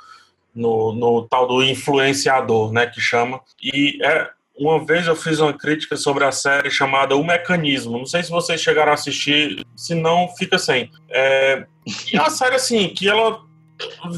no, 0.55 0.93
no, 0.93 1.29
tal 1.29 1.47
do 1.47 1.63
influenciador, 1.63 2.73
né, 2.73 2.87
que 2.87 3.01
chama. 3.01 3.41
E 3.63 3.99
é, 4.03 4.31
uma 4.57 4.85
vez 4.85 5.07
eu 5.07 5.17
fiz 5.17 5.41
uma 5.41 5.53
crítica 5.53 5.97
sobre 5.97 6.25
a 6.25 6.33
série 6.33 6.71
chamada 6.71 7.17
O 7.17 7.25
Mecanismo. 7.25 7.99
Não 7.99 8.07
sei 8.07 8.23
se 8.23 8.31
vocês 8.31 8.61
chegaram 8.61 8.93
a 8.93 8.95
assistir, 8.95 9.65
se 9.75 9.95
não, 9.95 10.29
fica 10.37 10.59
sem. 10.59 10.91
É, 11.11 11.67
e 12.13 12.17
é 12.17 12.21
uma 12.21 12.31
série, 12.31 12.55
assim, 12.55 12.89
que 12.89 13.09
ela 13.09 13.41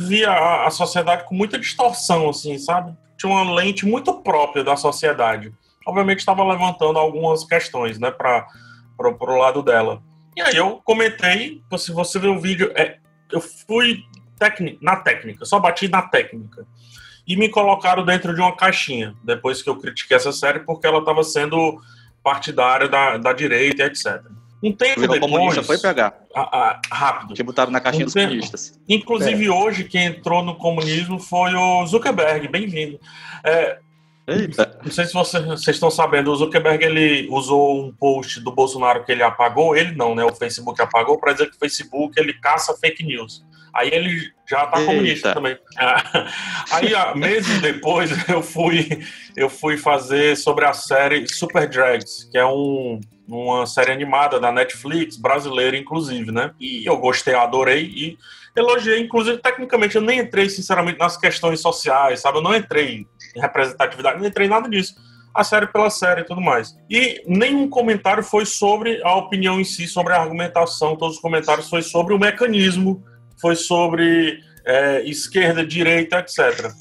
via 0.07 0.31
a, 0.31 0.67
a 0.67 0.71
sociedade 0.71 1.25
com 1.25 1.35
muita 1.35 1.59
distorção, 1.59 2.29
assim, 2.29 2.59
sabe? 2.59 2.95
Tinha 3.19 3.31
uma 3.31 3.55
lente 3.55 3.87
muito 3.87 4.13
própria 4.23 4.65
da 4.65 4.77
sociedade. 4.77 5.53
Obviamente 5.87 6.19
estava 6.19 6.45
levantando 6.45 6.99
algumas 6.99 7.45
questões, 7.45 7.99
né, 7.99 8.11
para 8.11 8.47
o 8.99 9.37
lado 9.37 9.63
dela. 9.63 10.03
E 10.37 10.43
aí 10.43 10.57
eu 10.57 10.81
comentei, 10.85 11.63
se 11.79 11.93
você 11.93 12.19
ver 12.19 12.29
o 12.29 12.41
vídeo, 12.41 12.73
é, 12.75 12.99
eu 13.31 13.41
fui 13.41 14.03
na 14.81 14.97
técnica, 14.97 15.45
só 15.47 15.59
bati 15.59 15.89
na 15.89 16.03
técnica 16.03 16.67
e 17.27 17.37
me 17.37 17.49
colocaram 17.49 18.05
dentro 18.05 18.35
de 18.35 18.41
uma 18.41 18.55
caixinha, 18.55 19.15
depois 19.23 19.63
que 19.63 19.69
eu 19.69 19.77
critiquei 19.77 20.17
essa 20.17 20.33
série, 20.33 20.61
porque 20.61 20.87
ela 20.87 20.99
estava 20.99 21.23
sendo 21.23 21.81
partidária 22.23 22.89
da, 22.89 23.17
da 23.17 23.33
direita, 23.33 23.85
etc. 23.85 24.23
Um 24.63 24.73
tempo 24.73 25.01
Virou 25.01 25.15
depois... 25.15 25.33
comunista, 25.33 25.63
foi 25.63 25.79
pegar. 25.79 26.15
A, 26.35 26.41
a, 26.41 26.81
rápido. 26.91 27.35
Que 27.35 27.43
botaram 27.43 27.71
na 27.71 27.81
caixinha 27.81 28.05
um 28.05 28.07
dos 28.07 28.15
tempo, 28.15 28.29
comunistas. 28.29 28.81
Inclusive, 28.89 29.47
é. 29.47 29.51
hoje, 29.51 29.85
quem 29.85 30.07
entrou 30.07 30.43
no 30.43 30.55
comunismo 30.55 31.19
foi 31.19 31.55
o 31.55 31.87
Zuckerberg, 31.87 32.49
bem-vindo. 32.49 32.99
É, 33.45 33.79
Eita. 34.27 34.81
Não 34.83 34.91
sei 34.91 35.05
se 35.05 35.13
vocês, 35.13 35.45
vocês, 35.45 35.77
estão 35.77 35.91
sabendo, 35.91 36.33
o 36.33 36.37
Zuckerberg 36.37 36.83
ele 36.83 37.29
usou 37.31 37.85
um 37.85 37.93
post 37.93 38.41
do 38.41 38.51
Bolsonaro 38.51 39.05
que 39.05 39.13
ele 39.13 39.23
apagou, 39.23 39.77
ele 39.77 39.95
não, 39.95 40.15
né? 40.15 40.25
O 40.25 40.35
Facebook 40.35 40.81
apagou 40.81 41.19
para 41.19 41.35
dizer 41.35 41.51
que 41.51 41.57
o 41.57 41.59
Facebook 41.59 42.19
ele 42.19 42.33
caça 42.33 42.75
fake 42.75 43.05
news. 43.05 43.45
Aí 43.75 43.91
ele 43.93 44.33
já 44.49 44.67
tá 44.67 44.79
Eita. 44.79 44.93
comunista 44.93 45.35
também. 45.35 45.59
Aí, 46.71 46.93
meses 47.17 47.61
depois, 47.61 48.11
eu 48.29 48.43
fui, 48.43 49.05
eu 49.37 49.51
fui 49.51 49.77
fazer 49.77 50.37
sobre 50.37 50.65
a 50.65 50.73
série 50.73 51.27
Super 51.29 51.69
Drags, 51.69 52.29
que 52.31 52.39
é 52.39 52.47
um, 52.47 53.01
uma 53.27 53.67
série 53.67 53.91
animada 53.91 54.39
da 54.39 54.53
Netflix, 54.53 55.17
brasileira, 55.17 55.77
inclusive, 55.77 56.31
né? 56.31 56.53
E 56.61 56.87
eu 56.87 56.97
gostei, 56.99 57.35
adorei 57.35 57.85
e 57.85 58.19
elogiei. 58.57 59.01
Inclusive, 59.01 59.39
tecnicamente, 59.39 59.97
eu 59.97 60.03
nem 60.03 60.21
entrei, 60.21 60.49
sinceramente, 60.49 60.99
nas 60.99 61.17
questões 61.17 61.61
sociais, 61.61 62.21
sabe? 62.21 62.39
Eu 62.39 62.43
não 62.43 62.55
entrei 62.55 63.07
em 63.37 63.41
representatividade, 63.41 64.21
não 64.21 64.27
entrei 64.27 64.47
em 64.47 64.51
nada 64.51 64.69
disso. 64.69 64.95
a 65.35 65.43
série 65.43 65.67
pela 65.67 65.91
série 65.91 66.21
e 66.21 66.25
tudo 66.25 66.41
mais. 66.41 66.77
E 66.89 67.21
nenhum 67.27 67.69
comentário 67.69 68.23
foi 68.23 68.47
sobre 68.47 69.03
a 69.03 69.17
opinião 69.17 69.59
em 69.59 69.65
si, 69.65 69.89
sobre 69.89 70.13
a 70.13 70.21
argumentação, 70.21 70.95
todos 70.95 71.17
os 71.17 71.21
comentários 71.21 71.69
foi 71.69 71.83
sobre 71.83 72.15
o 72.15 72.19
mecanismo, 72.21 73.03
foi 73.41 73.57
sobre 73.57 74.41
é, 74.65 75.03
esquerda, 75.03 75.65
direita, 75.65 76.19
etc. 76.19 76.73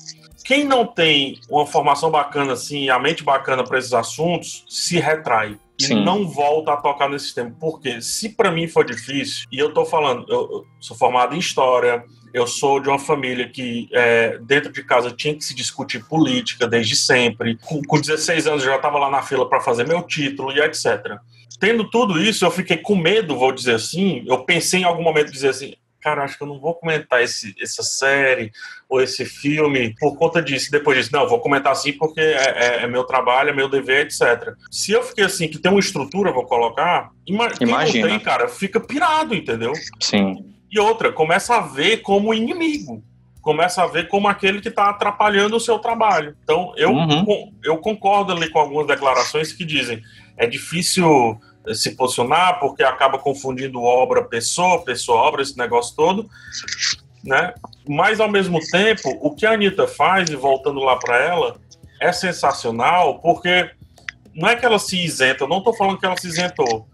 Quem 0.44 0.66
não 0.66 0.86
tem 0.86 1.40
uma 1.50 1.66
formação 1.66 2.12
bacana, 2.12 2.54
assim, 2.54 2.90
a 2.90 3.00
mente 3.00 3.24
bacana 3.24 3.64
para 3.64 3.80
esses 3.80 3.94
assuntos, 3.94 4.66
se 4.68 5.00
retrai 5.00 5.58
e 5.80 5.86
Sim. 5.86 6.04
não 6.04 6.28
volta 6.28 6.74
a 6.74 6.78
tocar 6.78 7.10
nesse 7.10 7.34
tema. 7.34 7.56
Porque 7.60 8.02
se 8.02 8.30
para 8.30 8.52
mim 8.52 8.68
for 8.68 8.86
difícil, 8.86 9.46
e 9.52 9.58
eu 9.58 9.74
tô 9.74 9.86
falando, 9.86 10.26
eu, 10.30 10.42
eu 10.52 10.66
sou 10.80 10.98
formado 10.98 11.36
em 11.36 11.40
história, 11.40 12.04
eu 12.34 12.48
sou 12.48 12.80
de 12.80 12.90
uma 12.90 13.00
família 13.00 13.48
que 13.48 13.88
é, 13.94 14.38
dentro 14.40 14.72
de 14.72 14.84
casa 14.84 15.12
tinha 15.12 15.36
que 15.36 15.44
se 15.44 15.54
discutir 15.56 16.04
política 16.06 16.68
desde 16.68 16.96
sempre. 16.96 17.58
Com, 17.58 17.82
com 17.84 18.02
16 18.02 18.48
anos 18.48 18.64
eu 18.64 18.72
já 18.72 18.76
estava 18.76 18.98
lá 18.98 19.10
na 19.10 19.22
fila 19.22 19.48
para 19.48 19.62
fazer 19.62 19.88
meu 19.88 20.02
título 20.02 20.52
e 20.52 20.60
etc. 20.60 21.18
Tendo 21.60 21.90
tudo 21.90 22.20
isso, 22.20 22.44
eu 22.44 22.52
fiquei 22.52 22.78
com 22.78 22.96
medo, 22.96 23.38
vou 23.38 23.52
dizer 23.52 23.76
assim. 23.76 24.24
Eu 24.28 24.44
pensei 24.44 24.82
em 24.82 24.84
algum 24.84 25.04
momento 25.04 25.32
dizer 25.32 25.50
assim: 25.50 25.76
cara, 26.04 26.24
acho 26.24 26.38
que 26.38 26.44
eu 26.44 26.48
não 26.48 26.60
vou 26.60 26.76
comentar 26.76 27.24
esse, 27.24 27.56
essa 27.60 27.82
série 27.82 28.52
ou 28.90 29.02
esse 29.02 29.24
filme 29.24 29.96
por 30.00 30.18
conta 30.18 30.42
disso. 30.42 30.70
Depois 30.70 30.98
disso, 30.98 31.10
não, 31.14 31.28
vou 31.28 31.40
comentar 31.40 31.72
assim 31.72 31.94
porque 31.94 32.20
é, 32.20 32.34
é, 32.36 32.84
é, 32.84 32.88
meu 32.88 33.06
trabalho, 33.06 33.50
é 33.50 33.54
meu 33.54 33.70
dever, 33.70 34.06
etc. 34.06 34.54
Se 34.70 34.92
eu 34.92 35.02
fiquei 35.02 35.24
assim, 35.24 35.48
que 35.48 35.58
tem 35.58 35.72
uma 35.72 35.80
estrutura, 35.80 36.34
vou 36.34 36.46
colocar, 36.46 37.10
ima 37.26 37.50
Imagina. 37.62 38.08
quem 38.08 38.18
tem, 38.18 38.20
cara, 38.20 38.50
fica 38.50 38.80
pirado, 38.80 39.34
entendeu? 39.34 39.72
Sim. 40.00 40.54
E 40.70 40.80
outra, 40.80 41.12
começa 41.12 41.56
a 41.56 41.62
ver 41.62 41.98
como 41.98 42.34
inimigo. 42.34 43.02
Começa 43.42 43.84
a 43.84 43.88
ver 43.88 44.08
como 44.08 44.28
aquele 44.28 44.62
que 44.62 44.70
está 44.70 44.90
atrapalhando 44.90 45.58
o 45.58 45.60
seu 45.60 45.78
trabalho. 45.78 46.36
Então, 46.44 46.74
eu, 46.78 46.92
uhum. 46.92 47.54
eu 47.64 47.78
concordo 47.78 48.32
ali 48.32 48.50
com 48.50 48.60
algumas 48.60 48.88
declarações 48.88 49.52
que 49.52 49.66
dizem 49.66 50.02
é 50.38 50.48
difícil 50.48 51.40
se 51.74 51.96
posicionar 51.96 52.60
porque 52.60 52.84
acaba 52.84 53.18
confundindo 53.18 53.82
obra 53.82 54.24
pessoa, 54.24 54.84
pessoa 54.84 55.22
obra, 55.22 55.42
esse 55.42 55.58
negócio 55.58 55.96
todo, 55.96 56.30
né? 57.24 57.54
Mas 57.88 58.20
ao 58.20 58.30
mesmo 58.30 58.60
tempo, 58.60 59.18
o 59.22 59.34
que 59.34 59.46
a 59.46 59.54
Anitta 59.54 59.88
faz 59.88 60.30
e 60.30 60.36
voltando 60.36 60.80
lá 60.80 60.98
para 60.98 61.18
ela 61.18 61.56
é 62.00 62.12
sensacional 62.12 63.20
porque 63.20 63.70
não 64.36 64.50
é 64.50 64.56
que 64.56 64.66
ela 64.66 64.80
se 64.80 64.98
isenta, 64.98 65.48
não 65.48 65.60
estou 65.60 65.74
falando 65.74 66.00
que 66.00 66.06
ela 66.06 66.18
se 66.18 66.28
isentou, 66.28 66.88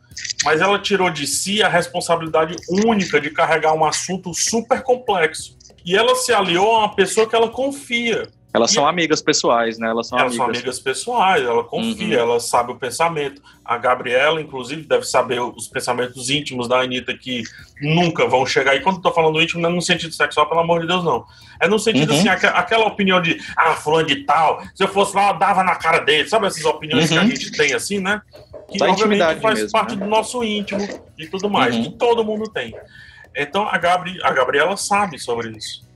mas 0.43 0.61
ela 0.61 0.79
tirou 0.79 1.09
de 1.09 1.25
si 1.25 1.63
a 1.63 1.69
responsabilidade 1.69 2.55
única 2.69 3.19
de 3.19 3.29
carregar 3.29 3.73
um 3.73 3.85
assunto 3.85 4.33
super 4.33 4.83
complexo. 4.83 5.57
E 5.85 5.95
ela 5.95 6.15
se 6.15 6.33
aliou 6.33 6.75
a 6.75 6.79
uma 6.79 6.95
pessoa 6.95 7.27
que 7.27 7.35
ela 7.35 7.49
confia. 7.49 8.29
Elas 8.51 8.71
e 8.71 8.73
são 8.73 8.87
amigas 8.87 9.21
pessoais, 9.21 9.77
né? 9.77 9.89
Elas 9.89 10.07
são 10.07 10.17
elas 10.17 10.31
amigas. 10.31 10.45
são 10.47 10.55
amigas 10.55 10.79
pessoais, 10.79 11.43
ela 11.43 11.63
confia, 11.63 12.17
uhum. 12.17 12.29
ela 12.29 12.39
sabe 12.39 12.71
o 12.71 12.75
pensamento. 12.75 13.41
A 13.63 13.77
Gabriela, 13.77 14.41
inclusive, 14.41 14.81
deve 14.81 15.05
saber 15.05 15.39
os 15.39 15.67
pensamentos 15.67 16.31
íntimos 16.31 16.67
da 16.67 16.79
Anitta 16.79 17.15
que 17.15 17.43
nunca 17.79 18.27
vão 18.27 18.45
chegar. 18.47 18.75
E 18.75 18.81
quando 18.81 18.95
eu 18.95 19.01
tô 19.03 19.11
falando 19.11 19.39
íntimo, 19.39 19.61
não 19.61 19.69
é 19.69 19.73
no 19.73 19.81
sentido 19.81 20.13
sexual, 20.13 20.49
pelo 20.49 20.61
amor 20.61 20.81
de 20.81 20.87
Deus, 20.87 21.03
não. 21.03 21.25
É 21.59 21.67
no 21.67 21.77
sentido, 21.77 22.11
uhum. 22.11 22.19
assim, 22.19 22.27
aqu 22.27 22.47
aquela 22.47 22.87
opinião 22.87 23.21
de, 23.21 23.39
ah, 23.55 23.75
fulano 23.75 24.07
de 24.07 24.23
tal, 24.23 24.63
se 24.73 24.83
eu 24.83 24.87
fosse 24.87 25.15
lá, 25.15 25.29
eu 25.29 25.37
dava 25.37 25.63
na 25.63 25.75
cara 25.75 25.99
dele. 25.99 26.27
Sabe 26.27 26.47
essas 26.47 26.65
opiniões 26.65 27.03
uhum. 27.03 27.09
que 27.09 27.17
a 27.19 27.21
uhum. 27.21 27.29
gente 27.29 27.51
tem, 27.51 27.73
assim, 27.73 27.99
né? 27.99 28.19
Que, 28.67 28.79
da 28.79 28.89
obviamente, 28.89 29.41
faz 29.41 29.59
mesmo, 29.59 29.71
parte 29.71 29.95
né? 29.95 30.03
do 30.03 30.09
nosso 30.09 30.43
íntimo 30.43 30.81
e 31.17 31.27
tudo 31.27 31.51
mais, 31.51 31.75
uhum. 31.75 31.83
que 31.83 31.91
todo 31.91 32.23
mundo 32.23 32.49
tem. 32.49 32.73
Então, 33.35 33.67
a, 33.69 33.77
Gabri 33.77 34.19
a 34.23 34.31
Gabriela 34.31 34.75
sabe 34.75 35.19
sobre 35.19 35.49
isso. 35.51 35.87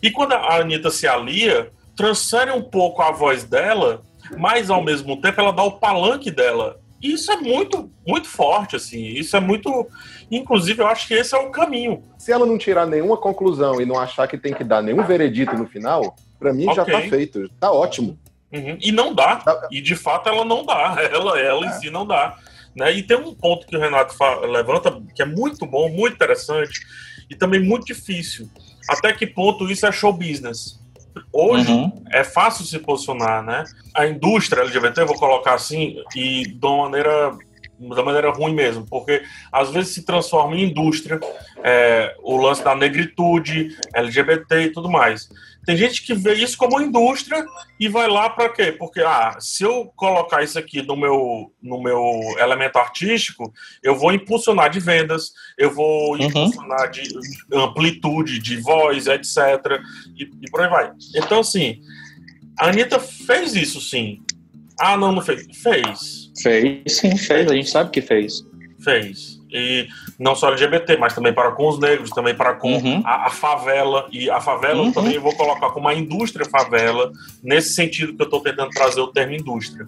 E 0.00 0.10
quando 0.10 0.34
a 0.34 0.60
Anitta 0.60 0.88
se 0.90 1.08
alia 1.08 1.68
transfere 1.96 2.50
um 2.50 2.62
pouco 2.62 3.02
a 3.02 3.10
voz 3.10 3.44
dela, 3.44 4.02
mas 4.36 4.70
ao 4.70 4.84
mesmo 4.84 5.20
tempo 5.20 5.40
ela 5.40 5.52
dá 5.52 5.62
o 5.62 5.78
palanque 5.78 6.30
dela. 6.30 6.78
E 7.02 7.12
isso 7.12 7.30
é 7.30 7.36
muito, 7.36 7.90
muito 8.06 8.26
forte, 8.26 8.76
assim. 8.76 9.04
Isso 9.04 9.36
é 9.36 9.40
muito. 9.40 9.86
Inclusive, 10.30 10.82
eu 10.82 10.86
acho 10.86 11.06
que 11.06 11.14
esse 11.14 11.34
é 11.34 11.38
o 11.38 11.50
caminho. 11.50 12.02
Se 12.18 12.32
ela 12.32 12.46
não 12.46 12.58
tirar 12.58 12.86
nenhuma 12.86 13.16
conclusão 13.16 13.80
e 13.80 13.86
não 13.86 13.98
achar 13.98 14.26
que 14.26 14.38
tem 14.38 14.54
que 14.54 14.64
dar 14.64 14.82
nenhum 14.82 15.04
veredito 15.04 15.54
no 15.56 15.66
final, 15.66 16.16
para 16.38 16.52
mim 16.52 16.68
okay. 16.68 16.74
já 16.74 16.84
tá 16.84 17.00
feito. 17.08 17.48
Tá 17.60 17.70
ótimo. 17.70 18.18
Uhum. 18.52 18.78
E 18.80 18.90
não 18.92 19.14
dá. 19.14 19.36
Tá. 19.36 19.68
E 19.70 19.80
de 19.80 19.94
fato 19.94 20.28
ela 20.28 20.44
não 20.44 20.64
dá. 20.64 20.96
Ela, 21.12 21.38
ela 21.38 21.66
é. 21.66 21.68
em 21.68 21.72
si 21.72 21.90
não 21.90 22.06
dá. 22.06 22.36
Né? 22.74 22.92
E 22.94 23.02
tem 23.02 23.16
um 23.16 23.34
ponto 23.34 23.66
que 23.66 23.76
o 23.76 23.80
Renato 23.80 24.14
levanta 24.50 25.00
que 25.14 25.22
é 25.22 25.24
muito 25.24 25.66
bom, 25.66 25.88
muito 25.88 26.14
interessante 26.14 26.80
e 27.28 27.34
também 27.34 27.60
muito 27.60 27.86
difícil. 27.86 28.48
Até 28.88 29.12
que 29.12 29.26
ponto 29.26 29.70
isso 29.70 29.86
é 29.86 29.92
show 29.92 30.12
business? 30.12 30.78
Hoje 31.32 31.70
uhum. 31.70 32.04
é 32.10 32.22
fácil 32.22 32.64
se 32.64 32.78
posicionar, 32.78 33.42
né? 33.42 33.64
A 33.94 34.06
indústria 34.06 34.62
LGBT, 34.62 35.04
vou 35.04 35.16
colocar 35.16 35.54
assim, 35.54 35.96
e 36.14 36.46
de 36.46 36.66
uma 36.66 36.88
maneira 36.88 37.36
da 37.78 38.02
maneira 38.02 38.30
ruim 38.30 38.54
mesmo, 38.54 38.86
porque 38.88 39.22
às 39.52 39.70
vezes 39.70 39.92
se 39.92 40.02
transforma 40.02 40.56
em 40.56 40.70
indústria, 40.70 41.20
é, 41.62 42.14
o 42.22 42.36
lance 42.38 42.64
da 42.64 42.74
negritude, 42.74 43.76
LGBT 43.94 44.62
e 44.62 44.72
tudo 44.72 44.88
mais. 44.88 45.28
Tem 45.66 45.76
gente 45.76 46.02
que 46.02 46.14
vê 46.14 46.34
isso 46.34 46.56
como 46.56 46.80
indústria 46.80 47.44
e 47.78 47.88
vai 47.88 48.08
lá 48.08 48.30
para 48.30 48.48
quê? 48.48 48.70
Porque 48.70 49.00
ah, 49.00 49.36
se 49.40 49.64
eu 49.64 49.92
colocar 49.96 50.44
isso 50.44 50.56
aqui 50.56 50.80
no 50.80 50.96
meu, 50.96 51.52
no 51.60 51.82
meu 51.82 52.22
elemento 52.38 52.78
artístico, 52.78 53.52
eu 53.82 53.96
vou 53.96 54.12
impulsionar 54.12 54.70
de 54.70 54.78
vendas, 54.78 55.32
eu 55.58 55.74
vou 55.74 56.12
uhum. 56.12 56.22
impulsionar 56.22 56.88
de 56.88 57.02
amplitude 57.52 58.38
de 58.38 58.58
voz, 58.58 59.08
etc. 59.08 59.36
E, 60.16 60.30
e 60.40 60.50
por 60.50 60.60
aí 60.60 60.70
vai. 60.70 60.92
Então, 61.16 61.40
assim, 61.40 61.80
a 62.58 62.68
Anitta 62.68 63.00
fez 63.00 63.56
isso 63.56 63.80
sim. 63.80 64.22
Ah, 64.78 64.96
não, 64.96 65.10
não 65.10 65.22
fez. 65.22 65.46
Fez. 65.56 66.30
Fez, 66.40 66.96
sim, 66.96 67.16
fez. 67.16 67.50
A 67.50 67.54
gente 67.54 67.68
sabe 67.68 67.90
que 67.90 68.00
fez. 68.00 68.46
Fez 68.84 69.35
e 69.50 69.88
não 70.18 70.34
só 70.34 70.48
LGBT, 70.48 70.96
mas 70.96 71.14
também 71.14 71.32
para 71.32 71.52
com 71.52 71.68
os 71.68 71.78
negros, 71.78 72.10
também 72.10 72.34
para 72.34 72.54
com 72.54 72.74
uhum. 72.74 73.02
a, 73.04 73.26
a, 73.26 73.30
favela. 73.30 74.06
E 74.10 74.30
a 74.30 74.40
favela 74.40 74.80
uhum. 74.80 74.88
eu 74.88 74.92
também 74.92 75.18
vou 75.18 75.34
colocar 75.34 75.70
como 75.70 75.88
a 75.88 75.94
indústria 75.94 76.46
favela, 76.46 77.12
nesse 77.42 77.74
sentido 77.74 78.14
que 78.14 78.22
eu 78.22 78.26
estou 78.26 78.40
tentando 78.40 78.70
trazer 78.70 79.00
o 79.00 79.08
termo 79.08 79.34
indústria. 79.34 79.86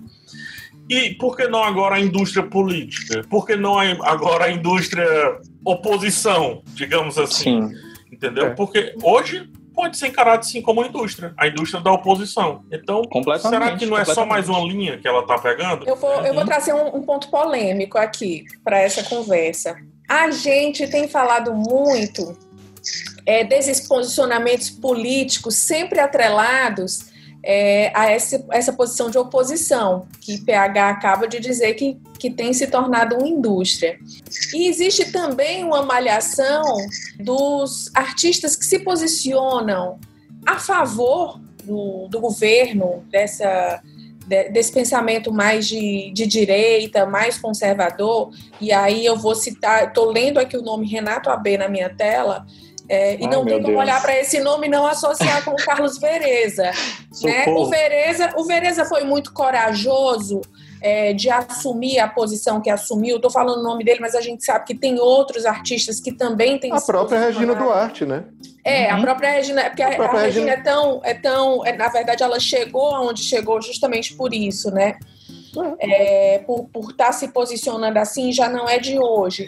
E 0.88 1.10
por 1.14 1.36
que 1.36 1.46
não 1.46 1.62
agora 1.62 1.96
a 1.96 2.00
indústria 2.00 2.42
política? 2.42 3.22
Por 3.28 3.44
que 3.44 3.56
não 3.56 3.78
agora 3.78 4.46
a 4.46 4.50
indústria 4.50 5.06
oposição, 5.64 6.62
digamos 6.74 7.18
assim? 7.18 7.68
Sim. 7.68 7.74
Entendeu? 8.10 8.46
É. 8.46 8.50
Porque 8.50 8.94
hoje 9.02 9.50
pode 9.78 9.96
ser 9.96 10.08
encarado 10.08 10.44
sim 10.44 10.60
como 10.60 10.84
indústria, 10.84 11.32
a 11.38 11.46
indústria 11.46 11.80
da 11.80 11.92
oposição. 11.92 12.64
Então, 12.72 13.00
será 13.38 13.76
que 13.76 13.86
não 13.86 13.96
é 13.96 14.04
só 14.04 14.26
mais 14.26 14.48
uma 14.48 14.58
linha 14.58 14.98
que 14.98 15.06
ela 15.06 15.20
está 15.20 15.38
pegando? 15.38 15.88
Eu 15.88 15.94
vou, 15.94 16.10
eu 16.14 16.34
vou 16.34 16.42
uhum. 16.42 16.48
trazer 16.48 16.72
um, 16.72 16.96
um 16.96 17.02
ponto 17.02 17.30
polêmico 17.30 17.96
aqui 17.96 18.44
para 18.64 18.80
essa 18.80 19.04
conversa. 19.04 19.76
A 20.08 20.32
gente 20.32 20.88
tem 20.88 21.06
falado 21.06 21.54
muito 21.54 22.36
é, 23.24 23.44
desses 23.44 23.86
posicionamentos 23.86 24.68
políticos 24.68 25.54
sempre 25.54 26.00
atrelados 26.00 27.12
é, 27.50 27.90
a 27.94 28.10
essa, 28.10 28.44
essa 28.50 28.74
posição 28.74 29.08
de 29.08 29.16
oposição, 29.16 30.06
que 30.20 30.36
PH 30.44 30.90
acaba 30.90 31.26
de 31.26 31.40
dizer 31.40 31.72
que, 31.72 31.96
que 32.18 32.28
tem 32.28 32.52
se 32.52 32.66
tornado 32.66 33.16
uma 33.16 33.26
indústria. 33.26 33.98
E 34.52 34.68
existe 34.68 35.10
também 35.10 35.64
uma 35.64 35.82
malhação 35.82 36.62
dos 37.18 37.90
artistas 37.94 38.54
que 38.54 38.66
se 38.66 38.80
posicionam 38.80 39.98
a 40.46 40.58
favor 40.58 41.40
do, 41.64 42.06
do 42.08 42.20
governo, 42.20 43.02
dessa, 43.10 43.82
desse 44.52 44.70
pensamento 44.70 45.32
mais 45.32 45.66
de, 45.66 46.10
de 46.12 46.26
direita, 46.26 47.06
mais 47.06 47.38
conservador. 47.38 48.30
E 48.60 48.70
aí 48.72 49.06
eu 49.06 49.16
vou 49.16 49.34
citar, 49.34 49.88
estou 49.88 50.12
lendo 50.12 50.36
aqui 50.36 50.54
o 50.54 50.62
nome 50.62 50.86
Renato 50.86 51.30
AB 51.30 51.56
na 51.56 51.68
minha 51.70 51.88
tela, 51.88 52.44
é, 52.88 53.16
e 53.16 53.24
Ai, 53.24 53.30
não 53.30 53.44
tem 53.44 53.54
como 53.54 53.66
Deus. 53.68 53.80
olhar 53.80 54.00
para 54.00 54.18
esse 54.18 54.40
nome 54.40 54.66
e 54.66 54.70
não 54.70 54.86
associar 54.86 55.44
com 55.44 55.50
o 55.50 55.56
Carlos 55.56 55.98
Vereza. 55.98 56.70
né? 57.22 57.44
O 57.48 57.66
Vereza. 57.66 58.32
O 58.36 58.44
Vereza 58.44 58.84
foi 58.86 59.04
muito 59.04 59.32
corajoso 59.32 60.40
é, 60.80 61.12
de 61.12 61.28
assumir 61.28 61.98
a 61.98 62.08
posição 62.08 62.60
que 62.60 62.70
assumiu. 62.70 63.16
Estou 63.16 63.30
falando 63.30 63.60
o 63.60 63.62
nome 63.62 63.84
dele, 63.84 64.00
mas 64.00 64.14
a 64.14 64.20
gente 64.20 64.44
sabe 64.44 64.64
que 64.64 64.74
tem 64.74 64.98
outros 64.98 65.44
artistas 65.44 66.00
que 66.00 66.12
também 66.12 66.58
têm. 66.58 66.72
A 66.72 66.80
própria 66.80 67.18
Regina 67.18 67.54
Duarte, 67.54 68.06
né? 68.06 68.24
É, 68.64 68.92
uhum. 68.92 68.98
a 68.98 69.02
própria 69.02 69.30
Regina, 69.32 69.64
porque 69.64 69.82
a, 69.82 69.88
a, 69.88 69.90
a 69.90 70.20
Regina, 70.20 70.20
Regina, 70.22 70.50
é 70.50 70.56
tão, 70.56 71.00
é 71.04 71.14
tão, 71.14 71.66
é, 71.66 71.76
na 71.76 71.88
verdade, 71.88 72.22
ela 72.22 72.40
chegou 72.40 72.94
aonde 72.94 73.22
chegou 73.22 73.60
justamente 73.60 74.14
por 74.14 74.32
isso, 74.32 74.70
né? 74.70 74.98
É, 75.80 76.38
por 76.46 76.68
estar 76.90 77.06
tá 77.06 77.12
se 77.12 77.28
posicionando 77.28 77.98
assim, 77.98 78.32
já 78.32 78.48
não 78.48 78.68
é 78.68 78.78
de 78.78 78.98
hoje. 78.98 79.46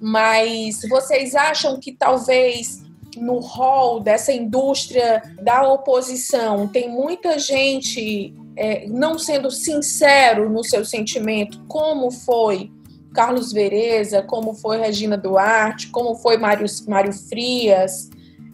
Mas 0.00 0.80
vocês 0.88 1.34
acham 1.34 1.78
que 1.78 1.92
talvez 1.92 2.82
no 3.16 3.38
rol 3.38 4.00
dessa 4.00 4.32
indústria 4.32 5.22
da 5.42 5.68
oposição 5.68 6.66
tem 6.68 6.88
muita 6.88 7.38
gente 7.38 8.34
é, 8.56 8.86
não 8.88 9.18
sendo 9.18 9.50
sincero 9.50 10.48
no 10.48 10.64
seu 10.64 10.84
sentimento, 10.84 11.62
como 11.66 12.10
foi 12.10 12.70
Carlos 13.12 13.52
Vereza, 13.52 14.22
como 14.22 14.54
foi 14.54 14.78
Regina 14.78 15.16
Duarte, 15.16 15.88
como 15.88 16.14
foi 16.14 16.36
Mário, 16.36 16.66
Mário 16.86 17.12
Frias. 17.12 18.08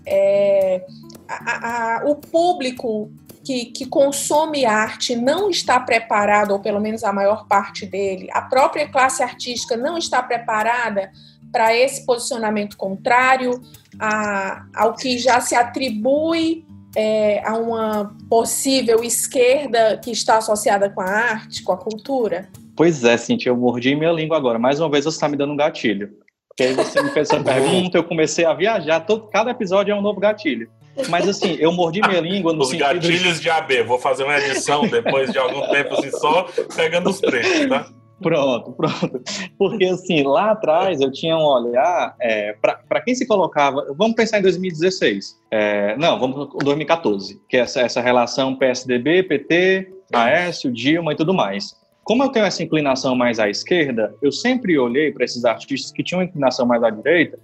É, 0.07 0.85
a, 1.29 1.99
a, 1.99 2.05
o 2.07 2.15
público 2.15 3.11
que, 3.45 3.67
que 3.67 3.87
consome 3.87 4.65
arte 4.65 5.15
não 5.15 5.51
está 5.51 5.79
preparado, 5.79 6.53
ou 6.53 6.61
pelo 6.61 6.81
menos 6.81 7.05
a 7.05 7.13
maior 7.13 7.47
parte 7.47 7.87
dele, 7.87 8.29
a 8.33 8.43
própria 8.43 8.89
classe 8.89 9.23
artística 9.23 9.77
não 9.77 9.97
está 9.97 10.23
preparada 10.23 11.11
para 11.57 11.75
esse 11.75 12.05
posicionamento 12.05 12.77
contrário 12.77 13.63
a, 13.99 14.67
ao 14.75 14.93
que 14.93 15.17
já 15.17 15.41
se 15.41 15.55
atribui 15.55 16.67
é, 16.95 17.43
a 17.49 17.57
uma 17.57 18.15
possível 18.29 19.03
esquerda 19.03 19.99
que 20.05 20.11
está 20.11 20.37
associada 20.37 20.91
com 20.91 21.01
a 21.01 21.09
arte, 21.09 21.63
com 21.63 21.73
a 21.73 21.79
cultura? 21.79 22.47
Pois 22.77 23.05
é, 23.05 23.17
Cintia, 23.17 23.49
eu 23.49 23.57
mordi 23.57 23.95
minha 23.95 24.13
língua 24.13 24.37
agora. 24.37 24.59
Mais 24.59 24.79
uma 24.81 24.91
vez 24.91 25.05
você 25.05 25.17
está 25.17 25.31
me 25.31 25.37
dando 25.37 25.55
um 25.55 25.57
gatilho. 25.57 26.11
Porque 26.47 26.65
aí 26.65 26.75
você 26.75 27.03
me 27.03 27.09
fez 27.09 27.31
essa 27.31 27.41
pergunta, 27.43 27.97
eu 27.97 28.05
comecei 28.05 28.45
a 28.45 28.53
viajar. 28.53 29.01
Todo, 29.01 29.27
cada 29.29 29.51
episódio 29.51 29.93
é 29.93 29.95
um 29.95 30.03
novo 30.03 30.21
gatilho. 30.21 30.69
Mas 31.09 31.27
assim, 31.27 31.57
eu 31.59 31.73
mordi 31.73 32.03
minha 32.03 32.21
língua 32.21 32.53
no 32.53 32.61
Os 32.61 32.69
sentido 32.69 32.87
gatilhos 32.87 33.41
de 33.41 33.49
AB. 33.49 33.83
Vou 33.85 33.99
fazer 33.99 34.25
uma 34.25 34.37
edição 34.37 34.87
depois 34.87 35.33
de 35.33 35.39
algum 35.39 35.67
tempo, 35.71 35.95
assim, 35.95 36.11
só 36.11 36.49
pegando 36.75 37.09
os 37.09 37.19
trechos, 37.19 37.67
tá? 37.67 37.89
Pronto, 38.21 38.73
pronto. 38.73 39.21
Porque 39.59 39.85
assim, 39.85 40.23
lá 40.23 40.53
atrás 40.53 41.01
eu 41.01 41.13
tinha 41.13 41.37
um 41.37 41.45
olhar 41.45 42.15
é, 42.21 42.55
para 42.55 43.01
quem 43.01 43.15
se 43.15 43.27
colocava. 43.27 43.95
Vamos 43.97 44.17
pensar 44.17 44.39
em 44.39 44.43
2016. 44.43 45.37
É, 45.51 45.97
não, 45.97 46.19
vamos 46.19 46.55
em 46.55 46.65
2014, 46.65 47.41
que 47.49 47.57
é 47.57 47.61
essa, 47.61 47.81
essa 47.81 48.01
relação 48.01 48.57
PSDB, 48.57 49.23
PT, 49.25 49.93
Aécio, 50.13 50.73
Dilma 50.73 51.13
e 51.13 51.17
tudo 51.17 51.35
mais. 51.35 51.77
Como 52.05 52.23
eu 52.23 52.29
tenho 52.29 52.47
essa 52.47 52.63
inclinação 52.63 53.17
mais 53.17 53.41
à 53.41 53.51
esquerda, 53.51 54.15
eu 54.23 54.31
sempre 54.31 54.79
olhei 54.79 55.11
para 55.11 55.25
esses 55.25 55.45
artistas 55.45 55.91
que 55.91 56.05
tinham 56.05 56.23
inclinação 56.23 56.65
mais 56.65 56.83
à 56.83 56.91
direita 56.91 57.39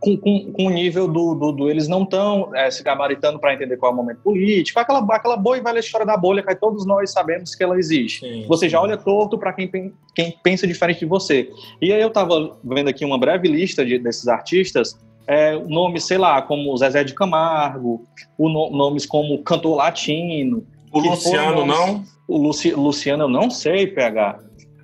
com, 0.00 0.16
com, 0.16 0.52
com 0.52 0.66
o 0.66 0.70
nível 0.70 1.08
do, 1.08 1.34
do, 1.34 1.52
do 1.52 1.70
eles 1.70 1.88
não 1.88 2.02
estão 2.02 2.54
é, 2.54 2.70
se 2.70 2.82
gabaritando 2.82 3.38
para 3.38 3.54
entender 3.54 3.76
qual 3.76 3.90
é 3.90 3.94
o 3.94 3.96
momento 3.96 4.20
político, 4.22 4.78
aquela, 4.78 5.04
aquela 5.14 5.36
boa 5.36 5.56
e 5.56 5.60
velha 5.60 5.78
história 5.78 6.06
da 6.06 6.16
bolha 6.16 6.42
que 6.42 6.54
todos 6.54 6.86
nós 6.86 7.10
sabemos 7.10 7.54
que 7.54 7.62
ela 7.62 7.78
existe. 7.78 8.20
Sim. 8.20 8.46
Você 8.46 8.68
já 8.68 8.80
olha 8.80 8.96
torto 8.96 9.38
para 9.38 9.52
quem, 9.52 9.92
quem 10.14 10.38
pensa 10.42 10.66
diferente 10.66 11.00
de 11.00 11.06
você. 11.06 11.50
E 11.80 11.92
aí 11.92 12.00
eu 12.00 12.08
estava 12.08 12.56
vendo 12.62 12.88
aqui 12.88 13.04
uma 13.04 13.18
breve 13.18 13.48
lista 13.48 13.84
de, 13.84 13.98
desses 13.98 14.28
artistas, 14.28 14.96
é, 15.26 15.58
nomes, 15.66 16.04
sei 16.04 16.18
lá, 16.18 16.40
como 16.40 16.76
Zezé 16.76 17.02
de 17.02 17.14
Camargo, 17.14 18.06
o 18.38 18.48
no, 18.48 18.70
nomes 18.70 19.04
como 19.04 19.42
Cantor 19.42 19.76
Latino. 19.76 20.64
O 20.92 21.00
Luciano, 21.00 21.66
nomes, 21.66 21.76
não? 21.76 22.04
O 22.28 22.38
Luci, 22.38 22.72
Luciano, 22.72 23.24
eu 23.24 23.28
não 23.28 23.50
sei, 23.50 23.86
PH. 23.86 24.38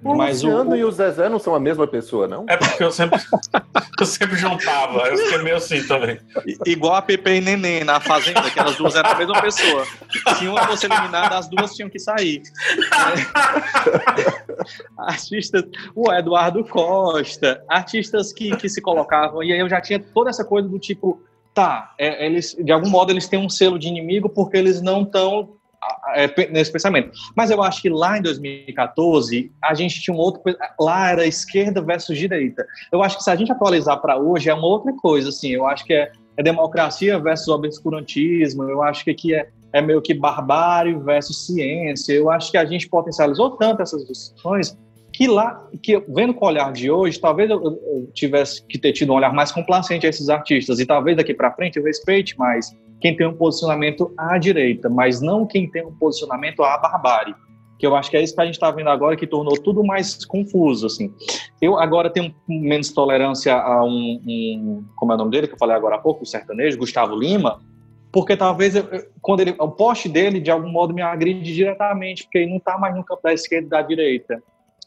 O 0.05 0.17
Mas 0.17 0.43
Luciano 0.43 0.73
o, 0.73 0.77
e 0.77 0.85
o 0.85 0.91
Zezé 0.91 1.29
não 1.29 1.39
são 1.39 1.55
a 1.55 1.61
mesma 1.61 1.87
pessoa, 1.87 2.27
não? 2.27 2.45
É 2.49 2.57
porque 2.57 2.83
eu 2.83 2.91
sempre, 2.91 3.21
eu 4.01 4.07
sempre 4.07 4.37
juntava, 4.37 5.07
eu 5.07 5.17
fiquei 5.17 5.39
meio 5.39 5.57
assim 5.57 5.87
também. 5.87 6.19
Igual 6.67 6.97
a 6.97 7.03
Pepe 7.03 7.37
e 7.37 7.41
Neném 7.41 7.85
na 7.85 8.01
Fazenda, 8.01 8.51
que 8.51 8.59
elas 8.59 8.77
duas 8.77 8.97
eram 8.97 9.11
a 9.11 9.15
mesma 9.15 9.41
pessoa. 9.41 9.87
Se 10.39 10.49
uma 10.49 10.67
fosse 10.67 10.87
eliminada, 10.87 11.39
as 11.39 11.49
duas 11.49 11.75
tinham 11.75 11.89
que 11.89 12.01
sair. 12.01 12.43
artistas, 14.99 15.65
o 15.95 16.13
Eduardo 16.13 16.65
Costa, 16.65 17.63
artistas 17.69 18.33
que, 18.33 18.57
que 18.57 18.69
se 18.69 18.81
colocavam, 18.81 19.43
e 19.43 19.53
aí 19.53 19.61
eu 19.61 19.69
já 19.69 19.81
tinha 19.81 20.01
toda 20.01 20.31
essa 20.31 20.45
coisa 20.45 20.69
do 20.69 20.81
tipo, 20.81 21.23
tá, 21.55 21.95
é, 21.97 22.27
eles, 22.27 22.57
de 22.59 22.73
algum 22.73 22.91
modo 22.91 23.13
eles 23.13 23.29
têm 23.29 23.39
um 23.39 23.49
selo 23.49 23.79
de 23.79 23.87
inimigo 23.87 24.29
porque 24.29 24.57
eles 24.57 24.83
não 24.83 25.03
estão 25.03 25.51
nesse 26.51 26.71
pensamento. 26.71 27.11
Mas 27.37 27.51
eu 27.51 27.63
acho 27.63 27.83
que 27.83 27.89
lá 27.89 28.19
em 28.19 28.23
2014 28.23 29.51
a 29.63 29.75
gente 29.75 30.01
tinha 30.01 30.15
um 30.15 30.19
outro. 30.19 30.43
Lá 30.81 31.11
era 31.11 31.27
esquerda 31.27 31.81
versus 31.81 32.17
direita. 32.17 32.67
Eu 32.91 33.03
acho 33.03 33.17
que 33.19 33.25
se 33.25 33.31
a 33.31 33.37
gente 33.37 33.53
atualizar 33.53 34.01
para 34.01 34.19
hoje 34.19 34.49
é 34.49 34.55
uma 34.55 34.67
outra 34.67 34.93
coisa. 34.95 35.29
Assim, 35.29 35.51
eu 35.51 35.67
acho 35.67 35.85
que 35.85 35.95
é, 35.95 36.13
é 36.37 36.43
democracia 36.43 37.19
versus 37.19 37.49
obscurantismo. 37.49 38.65
Eu 38.65 38.83
acho 38.83 39.05
que 39.05 39.11
aqui 39.11 39.35
é, 39.35 39.49
é 39.73 39.81
meio 39.81 40.01
que 40.01 40.15
barbárie 40.15 40.95
versus 40.95 41.47
ciência. 41.47 42.13
Eu 42.13 42.31
acho 42.31 42.51
que 42.51 42.57
a 42.57 42.65
gente 42.65 42.89
potencializou 42.89 43.51
tanto 43.57 43.83
essas 43.83 44.07
discussões 44.07 44.77
que 45.13 45.29
lá, 45.29 45.69
que 45.83 46.03
vendo 46.09 46.33
com 46.33 46.47
o 46.47 46.49
olhar 46.49 46.73
de 46.73 46.91
hoje, 46.91 47.21
talvez 47.21 47.51
eu, 47.51 47.63
eu 47.63 48.11
tivesse 48.15 48.65
que 48.67 48.79
ter 48.79 48.93
tido 48.93 49.13
um 49.13 49.17
olhar 49.17 49.33
mais 49.33 49.53
complacente 49.53 50.07
a 50.07 50.09
esses 50.09 50.31
artistas 50.31 50.81
e 50.81 50.87
talvez 50.87 51.17
daqui 51.17 51.35
para 51.35 51.53
frente 51.53 51.77
eu 51.77 51.85
respeite 51.85 52.37
mais 52.39 52.75
quem 53.03 53.17
tem 53.17 53.27
um 53.27 53.35
posicionamento 53.35 54.15
à 54.17 54.39
direita, 54.39 54.89
mas 54.89 55.21
não 55.21 55.45
quem 55.45 55.69
tem 55.69 55.85
um 55.85 55.93
posicionamento 55.93 56.63
à 56.63 56.79
barbárie. 56.79 57.35
Que 57.77 57.85
eu 57.85 57.97
acho 57.97 58.09
que 58.09 58.17
é 58.17 58.23
isso 58.23 58.33
que 58.33 58.41
a 58.41 58.45
gente 58.45 58.55
está 58.55 58.71
vendo 58.71 58.89
agora, 58.89 59.17
que 59.17 59.27
tornou 59.27 59.61
tudo 59.61 59.83
mais 59.83 60.25
confuso. 60.25 60.87
Assim. 60.87 61.13
Eu 61.61 61.77
agora 61.77 62.09
tenho 62.09 62.33
menos 62.49 62.91
tolerância 62.93 63.57
a 63.57 63.85
um, 63.85 64.23
um 64.25 64.85
como 64.95 65.11
é 65.11 65.17
o 65.17 65.19
nome 65.19 65.33
dele, 65.33 65.49
que 65.49 65.55
eu 65.55 65.59
falei 65.59 65.75
agora 65.75 65.97
há 65.97 65.99
pouco, 65.99 66.23
o 66.23 66.27
sertanejo, 66.27 66.79
Gustavo 66.79 67.17
Lima, 67.17 67.61
porque 68.13 68.37
talvez 68.37 68.75
quando 69.21 69.41
ele, 69.41 69.57
o 69.59 69.69
poste 69.69 70.09
dele, 70.09 70.39
de 70.39 70.53
algum 70.53 70.71
modo, 70.71 70.95
me 70.95 71.03
agride 71.03 71.53
diretamente, 71.53 72.23
porque 72.23 72.39
ele 72.39 72.51
não 72.51 72.59
está 72.59 72.79
mais 72.79 72.95
no 72.95 73.03
campo 73.03 73.23
da 73.25 73.33
esquerda 73.33 73.67
e 73.67 73.71
da 73.71 73.83
direita. 73.83 74.41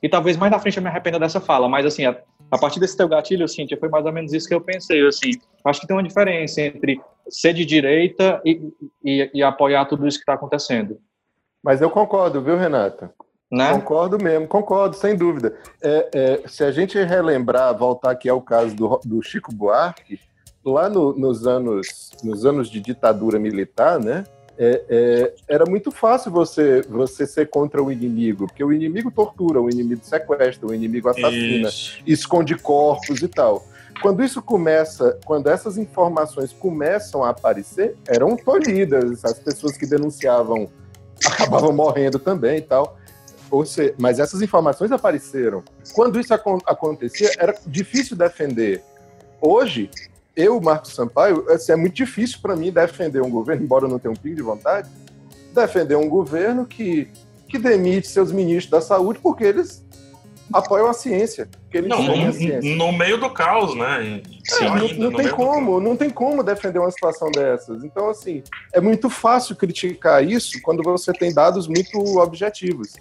E 0.05 0.09
talvez 0.09 0.37
mais 0.37 0.51
na 0.51 0.59
frente 0.59 0.77
eu 0.77 0.83
me 0.83 0.89
arrependa 0.89 1.17
dessa 1.17 1.41
fala, 1.41 1.67
mas 1.67 1.83
assim, 1.83 2.05
a, 2.05 2.15
a 2.51 2.59
partir 2.59 2.79
desse 2.79 2.95
teu 2.95 3.07
gatilho, 3.07 3.47
Cíntia, 3.47 3.75
foi 3.75 3.89
mais 3.89 4.05
ou 4.05 4.13
menos 4.13 4.31
isso 4.33 4.47
que 4.47 4.53
eu 4.53 4.61
pensei, 4.61 5.03
assim, 5.03 5.31
acho 5.65 5.81
que 5.81 5.87
tem 5.87 5.95
uma 5.95 6.03
diferença 6.03 6.61
entre 6.61 7.01
ser 7.27 7.53
de 7.53 7.65
direita 7.65 8.39
e, 8.45 8.71
e, 9.03 9.31
e 9.33 9.41
apoiar 9.41 9.83
tudo 9.85 10.07
isso 10.07 10.19
que 10.19 10.21
está 10.21 10.35
acontecendo. 10.35 10.99
Mas 11.63 11.81
eu 11.81 11.89
concordo, 11.89 12.39
viu, 12.39 12.55
Renata? 12.55 13.11
Né? 13.51 13.73
Concordo 13.73 14.23
mesmo, 14.23 14.47
concordo, 14.47 14.95
sem 14.95 15.15
dúvida. 15.15 15.57
É, 15.81 16.09
é, 16.13 16.47
se 16.47 16.63
a 16.63 16.71
gente 16.71 17.03
relembrar, 17.03 17.75
voltar 17.75 18.11
aqui 18.11 18.29
ao 18.29 18.43
caso 18.43 18.75
do, 18.75 18.99
do 19.03 19.23
Chico 19.23 19.51
Buarque, 19.55 20.19
lá 20.63 20.87
no, 20.87 21.17
nos, 21.17 21.47
anos, 21.47 22.11
nos 22.23 22.45
anos 22.45 22.69
de 22.69 22.79
ditadura 22.79 23.39
militar, 23.39 23.99
né? 23.99 24.23
É, 24.57 24.83
é, 24.89 25.33
era 25.47 25.65
muito 25.65 25.91
fácil 25.91 26.31
você, 26.31 26.81
você 26.83 27.27
ser 27.27 27.49
contra 27.49 27.83
o 27.83 27.91
inimigo, 27.91 28.47
porque 28.47 28.63
o 28.63 28.71
inimigo 28.71 29.11
tortura, 29.11 29.61
o 29.61 29.69
inimigo 29.69 30.01
sequestra, 30.03 30.67
o 30.67 30.73
inimigo 30.73 31.09
assassina, 31.09 31.67
isso. 31.67 32.01
esconde 32.05 32.55
corpos 32.55 33.21
e 33.21 33.27
tal. 33.27 33.65
Quando 34.01 34.23
isso 34.23 34.41
começa, 34.41 35.19
quando 35.25 35.47
essas 35.47 35.77
informações 35.77 36.53
começam 36.53 37.23
a 37.23 37.29
aparecer, 37.29 37.95
eram 38.07 38.35
tolhidas, 38.35 39.23
as 39.23 39.39
pessoas 39.39 39.77
que 39.77 39.85
denunciavam 39.85 40.69
acabavam 41.25 41.73
morrendo 41.73 42.19
também 42.19 42.57
e 42.57 42.61
tal. 42.61 42.97
Ou 43.49 43.65
seja, 43.65 43.93
mas 43.97 44.19
essas 44.19 44.41
informações 44.41 44.91
apareceram. 44.91 45.63
Quando 45.93 46.19
isso 46.19 46.33
acontecia, 46.33 47.31
era 47.37 47.55
difícil 47.65 48.17
defender. 48.17 48.83
Hoje, 49.39 49.89
eu, 50.36 50.59
Marcos 50.59 50.93
Sampaio, 50.93 51.49
assim, 51.49 51.71
é 51.71 51.75
muito 51.75 51.95
difícil 51.95 52.39
para 52.41 52.55
mim 52.55 52.71
defender 52.71 53.21
um 53.21 53.29
governo, 53.29 53.63
embora 53.63 53.86
eu 53.86 53.89
não 53.89 53.99
tenha 53.99 54.11
um 54.11 54.15
pingo 54.15 54.36
de 54.36 54.41
vontade, 54.41 54.89
defender 55.53 55.95
um 55.95 56.09
governo 56.09 56.65
que, 56.65 57.07
que 57.47 57.57
demite 57.57 58.07
seus 58.07 58.31
ministros 58.31 58.69
da 58.69 58.81
saúde 58.81 59.19
porque 59.21 59.43
eles 59.43 59.86
apoiam 60.53 60.88
a 60.88 60.93
ciência. 60.93 61.47
Porque 61.63 61.77
eles 61.77 61.89
não, 61.89 62.03
no, 62.03 62.33
ciência. 62.33 62.75
no 62.75 62.91
meio 62.91 63.17
do 63.17 63.29
caos, 63.29 63.75
né? 63.75 64.21
É, 64.59 64.63
não, 64.69 65.09
não 65.09 65.11
tem 65.13 65.29
como, 65.29 65.79
não 65.79 65.95
tem 65.95 66.09
como 66.09 66.43
defender 66.43 66.79
uma 66.79 66.91
situação 66.91 67.31
dessas. 67.31 67.83
Então, 67.83 68.09
assim, 68.09 68.43
é 68.73 68.81
muito 68.81 69.09
fácil 69.09 69.55
criticar 69.55 70.23
isso 70.23 70.61
quando 70.61 70.83
você 70.83 71.11
tem 71.13 71.33
dados 71.33 71.67
muito 71.67 71.97
objetivos. 72.17 72.93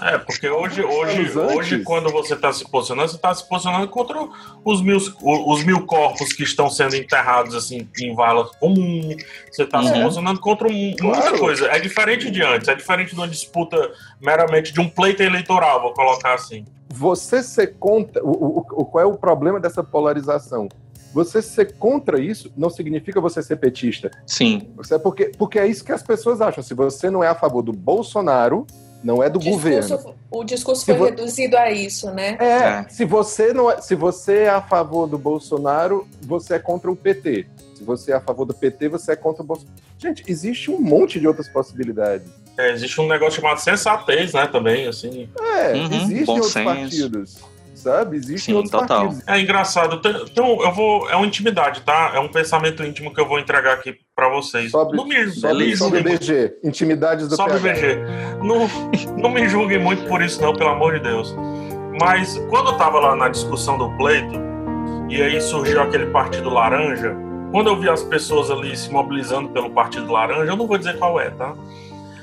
É, 0.00 0.18
porque 0.18 0.48
hoje, 0.48 0.82
hoje, 0.82 1.38
hoje 1.38 1.82
quando 1.82 2.10
você 2.10 2.34
está 2.34 2.52
se 2.52 2.68
posicionando, 2.68 3.08
você 3.08 3.16
está 3.16 3.32
se 3.34 3.48
posicionando 3.48 3.88
contra 3.88 4.18
os 4.64 4.82
mil, 4.82 4.98
os 5.22 5.64
mil 5.64 5.86
corpos 5.86 6.32
que 6.32 6.42
estão 6.42 6.68
sendo 6.68 6.96
enterrados 6.96 7.54
assim, 7.54 7.88
em 7.98 8.14
vala 8.14 8.44
comum. 8.58 9.16
Você 9.50 9.62
está 9.62 9.80
é. 9.80 9.82
se 9.84 9.92
posicionando 9.92 10.40
contra 10.40 10.68
um, 10.68 10.96
claro. 10.96 11.22
muita 11.22 11.38
coisa. 11.38 11.66
É 11.68 11.78
diferente 11.78 12.30
de 12.30 12.42
antes, 12.42 12.68
é 12.68 12.74
diferente 12.74 13.10
de 13.10 13.14
uma 13.14 13.28
disputa 13.28 13.92
meramente 14.20 14.72
de 14.72 14.80
um 14.80 14.88
pleito 14.88 15.22
eleitoral, 15.22 15.80
vou 15.80 15.94
colocar 15.94 16.34
assim. 16.34 16.64
Você 16.92 17.42
ser 17.42 17.74
contra. 17.78 18.22
O, 18.24 18.30
o, 18.30 18.58
o, 18.58 18.84
qual 18.84 19.02
é 19.02 19.06
o 19.06 19.16
problema 19.16 19.58
dessa 19.58 19.82
polarização? 19.82 20.68
Você 21.12 21.40
ser 21.40 21.74
contra 21.74 22.20
isso 22.20 22.52
não 22.56 22.68
significa 22.68 23.20
você 23.20 23.40
ser 23.40 23.56
petista. 23.56 24.10
Sim. 24.26 24.68
Você, 24.76 24.96
é 24.96 24.98
porque, 24.98 25.30
porque 25.38 25.58
é 25.60 25.66
isso 25.66 25.84
que 25.84 25.92
as 25.92 26.02
pessoas 26.02 26.40
acham. 26.40 26.62
Se 26.62 26.74
você 26.74 27.08
não 27.08 27.22
é 27.22 27.28
a 27.28 27.34
favor 27.34 27.62
do 27.62 27.72
Bolsonaro, 27.72 28.66
não 29.04 29.22
é 29.22 29.28
do 29.28 29.38
discurso, 29.38 29.58
governo. 29.58 30.16
O 30.30 30.42
discurso 30.42 30.84
foi 30.84 30.94
vo... 30.94 31.04
reduzido 31.04 31.58
a 31.58 31.70
isso, 31.70 32.10
né? 32.10 32.38
É, 32.40 32.44
é, 32.46 32.86
se 32.88 33.04
você 33.04 33.52
não 33.52 33.70
é, 33.70 33.80
se 33.80 33.94
você 33.94 34.38
é 34.38 34.48
a 34.48 34.62
favor 34.62 35.06
do 35.06 35.18
Bolsonaro, 35.18 36.08
você 36.22 36.54
é 36.54 36.58
contra 36.58 36.90
o 36.90 36.96
PT. 36.96 37.46
Se 37.74 37.84
você 37.84 38.12
é 38.12 38.14
a 38.14 38.20
favor 38.20 38.46
do 38.46 38.54
PT, 38.54 38.88
você 38.88 39.12
é 39.12 39.16
contra 39.16 39.42
o 39.42 39.46
Bolsonaro. 39.46 39.76
Gente, 39.98 40.24
existe 40.26 40.70
um 40.70 40.80
monte 40.80 41.20
de 41.20 41.28
outras 41.28 41.48
possibilidades. 41.48 42.26
É, 42.56 42.72
existe 42.72 42.98
um 43.00 43.06
negócio 43.06 43.40
chamado 43.40 43.58
sensatez, 43.58 44.32
né, 44.32 44.46
também, 44.46 44.86
assim. 44.86 45.28
É, 45.38 45.72
uhum, 45.74 45.92
existem 45.92 46.34
outros 46.34 46.52
senso. 46.52 46.64
partidos 46.64 47.54
sabe? 47.74 48.16
Existem 48.16 48.38
Sim, 48.38 48.54
outros 48.54 48.70
total. 48.70 49.08
partidos. 49.08 49.28
É 49.28 49.40
engraçado. 49.40 50.00
Então, 50.30 50.62
eu 50.62 50.72
vou. 50.72 51.10
É 51.10 51.16
uma 51.16 51.26
intimidade, 51.26 51.82
tá? 51.82 52.12
É 52.14 52.18
um 52.18 52.28
pensamento 52.28 52.82
íntimo 52.82 53.12
que 53.12 53.20
eu 53.20 53.28
vou 53.28 53.38
entregar 53.38 53.74
aqui 53.74 53.98
para 54.14 54.28
vocês. 54.28 54.70
Sobe, 54.70 54.96
não 54.96 55.06
me, 55.06 55.28
sobe, 55.30 55.76
sobe 55.76 56.02
BG. 56.02 56.58
Intimidades 56.62 57.28
do 57.28 57.36
Sobe 57.36 57.58
BG. 57.58 57.98
Não, 58.42 58.68
não 59.18 59.30
me 59.30 59.48
julguem 59.48 59.78
muito 59.78 60.06
por 60.06 60.22
isso, 60.22 60.40
não, 60.40 60.54
pelo 60.54 60.70
amor 60.70 60.94
de 60.94 61.00
Deus. 61.00 61.34
Mas 62.00 62.38
quando 62.48 62.70
eu 62.70 62.76
tava 62.76 62.98
lá 63.00 63.16
na 63.16 63.28
discussão 63.28 63.76
do 63.76 63.90
pleito, 63.96 64.40
e 65.08 65.20
aí 65.20 65.40
surgiu 65.40 65.82
aquele 65.82 66.06
Partido 66.06 66.48
Laranja, 66.48 67.14
quando 67.50 67.68
eu 67.68 67.78
vi 67.78 67.88
as 67.88 68.02
pessoas 68.02 68.50
ali 68.50 68.76
se 68.76 68.90
mobilizando 68.90 69.48
pelo 69.50 69.70
Partido 69.70 70.10
Laranja, 70.10 70.52
eu 70.52 70.56
não 70.56 70.66
vou 70.66 70.78
dizer 70.78 70.98
qual 70.98 71.20
é, 71.20 71.30
tá? 71.30 71.54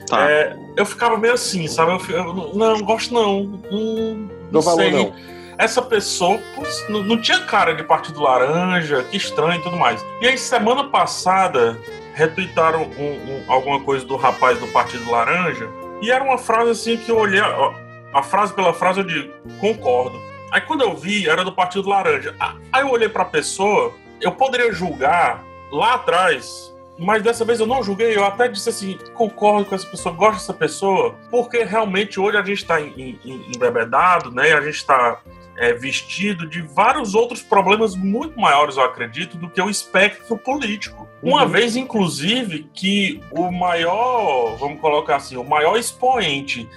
Tá. 0.08 0.30
É, 0.30 0.58
eu 0.76 0.86
ficava 0.86 1.18
meio 1.18 1.34
assim, 1.34 1.68
sabe? 1.68 1.92
Eu, 1.92 2.18
eu 2.18 2.54
não, 2.54 2.82
gosto 2.82 3.14
não. 3.14 3.44
Não, 3.44 4.30
não 4.52 4.62
valor, 4.62 4.82
sei. 4.82 4.92
não. 4.92 5.14
Essa 5.62 5.80
pessoa 5.80 6.41
não, 6.89 7.03
não, 7.03 7.22
tinha 7.22 7.39
cara 7.41 7.76
de 7.76 7.84
Partido 7.84 8.20
Laranja, 8.20 9.03
que 9.03 9.16
estranho 9.16 9.59
e 9.59 9.64
tudo 9.64 9.78
mais. 9.78 10.03
E 10.20 10.28
aí, 10.28 10.36
semana 10.36 10.86
passada, 10.86 11.80
retuitaram 12.16 12.89
um, 12.97 13.03
um, 13.03 13.43
alguma 13.47 13.80
coisa 13.80 14.03
do 14.03 14.16
rapaz 14.16 14.57
do 14.57 14.66
Partido 14.70 15.12
Laranja, 15.12 15.70
e 16.01 16.09
era 16.09 16.24
uma 16.24 16.39
frase 16.39 16.72
assim 16.72 16.97
que 16.97 17.12
eu 17.12 17.18
olhei, 17.20 17.39
a, 17.39 17.76
a 18.12 18.24
frase 18.24 18.55
pela 18.55 18.74
frase 18.74 19.01
eu 19.01 19.03
digo, 19.03 19.32
concordo. 19.59 20.20
Aí 20.51 20.62
quando 20.62 20.82
eu 20.82 20.95
vi, 20.95 21.30
era 21.30 21.45
do 21.45 21.51
Partido 21.51 21.88
Laranja. 21.88 22.36
Aí 22.72 22.82
eu 22.82 22.89
olhei 22.89 23.07
pra 23.07 23.24
pessoa, 23.24 23.93
eu 24.20 24.32
poderia 24.32 24.74
julgar 24.74 25.43
lá 25.72 25.93
atrás 25.93 26.70
mas 27.02 27.24
dessa 27.24 27.43
vez 27.43 27.60
eu 27.60 27.66
não 27.66 27.82
julguei, 27.82 28.16
eu 28.16 28.24
até 28.24 28.47
disse 28.47 28.70
assim, 28.70 28.99
concordo 29.16 29.66
com 29.66 29.74
essa 29.74 29.88
pessoa, 29.88 30.14
gosto 30.14 30.34
dessa 30.34 30.54
pessoa, 30.54 31.16
porque 31.32 31.64
realmente 31.64 32.20
hoje 32.20 32.38
a 32.38 32.43
gente 32.43 32.60
está 32.60 32.80
embebedado, 32.80 34.30
né? 34.30 34.54
A 34.54 34.62
gente 34.62 34.76
está 34.76 35.20
é, 35.58 35.74
vestido 35.74 36.47
de 36.47 36.62
vários 36.62 37.16
outros 37.16 37.41
problemas 37.41 37.95
muito 37.95 38.39
maiores, 38.39 38.78
eu 38.78 38.84
acredito, 38.84 39.36
do 39.36 39.49
que 39.49 39.60
o 39.60 39.68
espectro 39.68 40.38
político. 40.38 41.08
Uma 41.24 41.41
uhum. 41.43 41.49
vez, 41.49 41.76
inclusive, 41.76 42.70
que 42.72 43.20
o 43.32 43.52
maior, 43.52 44.56
vamos 44.58 44.80
colocar 44.80 45.16
assim, 45.16 45.38
o 45.38 45.43
maior 45.43 45.78
expoente 45.78 46.70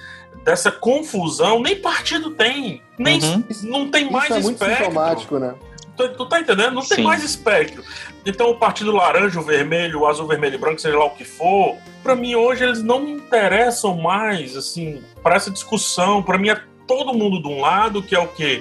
dessa 0.43 0.71
confusão 0.71 1.61
nem 1.61 1.77
partido 1.77 2.31
tem, 2.31 2.81
nem 2.99 3.23
uhum. 3.23 3.45
não 3.65 3.91
tem 3.91 4.11
mais 4.11 4.31
Isso 4.31 4.39
é 4.39 4.41
muito 4.41 4.63
espectro. 4.63 4.85
sintomático, 4.87 5.39
né? 5.39 5.55
Tu, 5.97 6.09
tu 6.15 6.27
tá 6.27 6.41
entendendo? 6.41 6.73
Não 6.73 6.83
Sim. 6.83 6.97
tem 6.97 7.05
mais 7.05 7.23
espectro. 7.23 7.85
Então 8.27 8.51
o 8.51 8.57
partido 8.57 8.91
laranja, 8.93 9.39
o 9.39 9.43
vermelho, 9.43 10.01
o 10.01 10.07
azul, 10.07 10.27
vermelho 10.27 10.55
e 10.55 10.59
branco, 10.59 10.81
seja 10.81 10.99
lá 10.99 11.05
o 11.05 11.11
que 11.11 11.25
for, 11.25 11.77
para 12.03 12.15
mim 12.15 12.35
hoje 12.35 12.65
eles 12.65 12.83
não 12.83 13.01
me 13.01 13.13
interessam 13.13 13.97
mais, 13.97 14.57
assim, 14.57 15.03
para 15.23 15.37
essa 15.37 15.51
discussão. 15.51 16.23
Para 16.23 16.39
mim 16.39 16.49
é 16.49 16.61
todo 16.87 17.15
mundo 17.15 17.41
de 17.43 17.49
um 17.49 17.61
lado, 17.61 18.03
que 18.03 18.15
é 18.15 18.19
o 18.19 18.29
quê? 18.29 18.61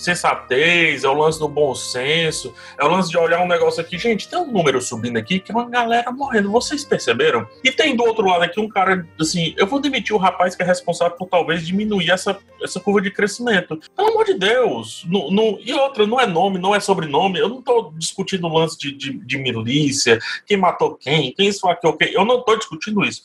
Sensatez, 0.00 1.04
é 1.04 1.08
o 1.08 1.14
lance 1.14 1.38
do 1.38 1.48
bom 1.48 1.74
senso, 1.74 2.54
é 2.78 2.84
o 2.84 2.88
lance 2.88 3.10
de 3.10 3.18
olhar 3.18 3.42
um 3.42 3.48
negócio 3.48 3.80
aqui. 3.80 3.98
Gente, 3.98 4.28
tem 4.28 4.38
um 4.38 4.50
número 4.50 4.80
subindo 4.80 5.16
aqui 5.16 5.38
que 5.38 5.52
é 5.52 5.54
uma 5.54 5.68
galera 5.68 6.10
morrendo. 6.10 6.50
Vocês 6.50 6.84
perceberam? 6.84 7.46
E 7.62 7.70
tem 7.70 7.94
do 7.94 8.04
outro 8.04 8.26
lado 8.26 8.42
aqui 8.42 8.60
um 8.60 8.68
cara, 8.68 9.06
assim, 9.20 9.54
eu 9.56 9.66
vou 9.66 9.80
demitir 9.80 10.14
o 10.14 10.18
rapaz 10.18 10.54
que 10.54 10.62
é 10.62 10.66
responsável 10.66 11.16
por 11.16 11.28
talvez 11.28 11.66
diminuir 11.66 12.10
essa, 12.10 12.38
essa 12.62 12.80
curva 12.80 13.00
de 13.00 13.10
crescimento. 13.10 13.80
Pelo 13.96 14.08
amor 14.08 14.24
de 14.24 14.34
Deus. 14.34 15.04
No, 15.06 15.30
no, 15.30 15.58
e 15.64 15.72
outra, 15.72 16.06
não 16.06 16.20
é 16.20 16.26
nome, 16.26 16.58
não 16.58 16.74
é 16.74 16.80
sobrenome. 16.80 17.38
Eu 17.38 17.48
não 17.48 17.62
tô 17.62 17.92
discutindo 17.96 18.46
o 18.46 18.52
lance 18.52 18.78
de, 18.78 18.92
de, 18.92 19.12
de 19.12 19.38
milícia, 19.38 20.18
quem 20.46 20.56
matou 20.56 20.94
quem, 20.94 21.32
quem 21.32 21.48
esfaqueou 21.48 21.96
quem. 21.96 22.12
Eu 22.12 22.24
não 22.24 22.42
tô 22.42 22.56
discutindo 22.56 23.04
isso. 23.04 23.22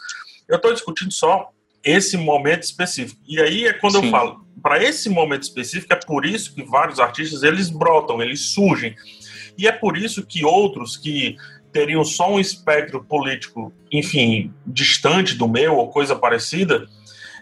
Eu 0.47 0.59
tô 0.59 0.71
discutindo 0.71 1.11
só 1.11 1.51
esse 1.85 2.17
momento 2.17 2.63
específico. 2.63 3.21
E 3.27 3.39
aí 3.39 3.65
é 3.65 3.73
quando 3.73 3.99
Sim. 3.99 4.05
eu 4.05 4.11
falo, 4.11 4.45
para 4.61 4.83
esse 4.83 5.07
momento 5.07 5.43
específico, 5.43 5.93
é 5.93 5.95
por 5.95 6.25
isso 6.25 6.55
que 6.55 6.63
vários 6.63 6.99
artistas 6.99 7.43
eles 7.43 7.69
brotam, 7.69 8.21
eles 8.21 8.41
surgem. 8.49 8.95
E 9.55 9.67
é 9.67 9.71
por 9.71 9.95
isso 9.95 10.25
que 10.25 10.43
outros 10.43 10.97
que 10.97 11.37
teriam 11.71 12.03
só 12.03 12.33
um 12.33 12.39
espectro 12.39 13.03
político, 13.03 13.71
enfim, 13.91 14.51
distante 14.65 15.35
do 15.35 15.47
meu 15.47 15.75
ou 15.75 15.89
coisa 15.89 16.15
parecida, 16.15 16.87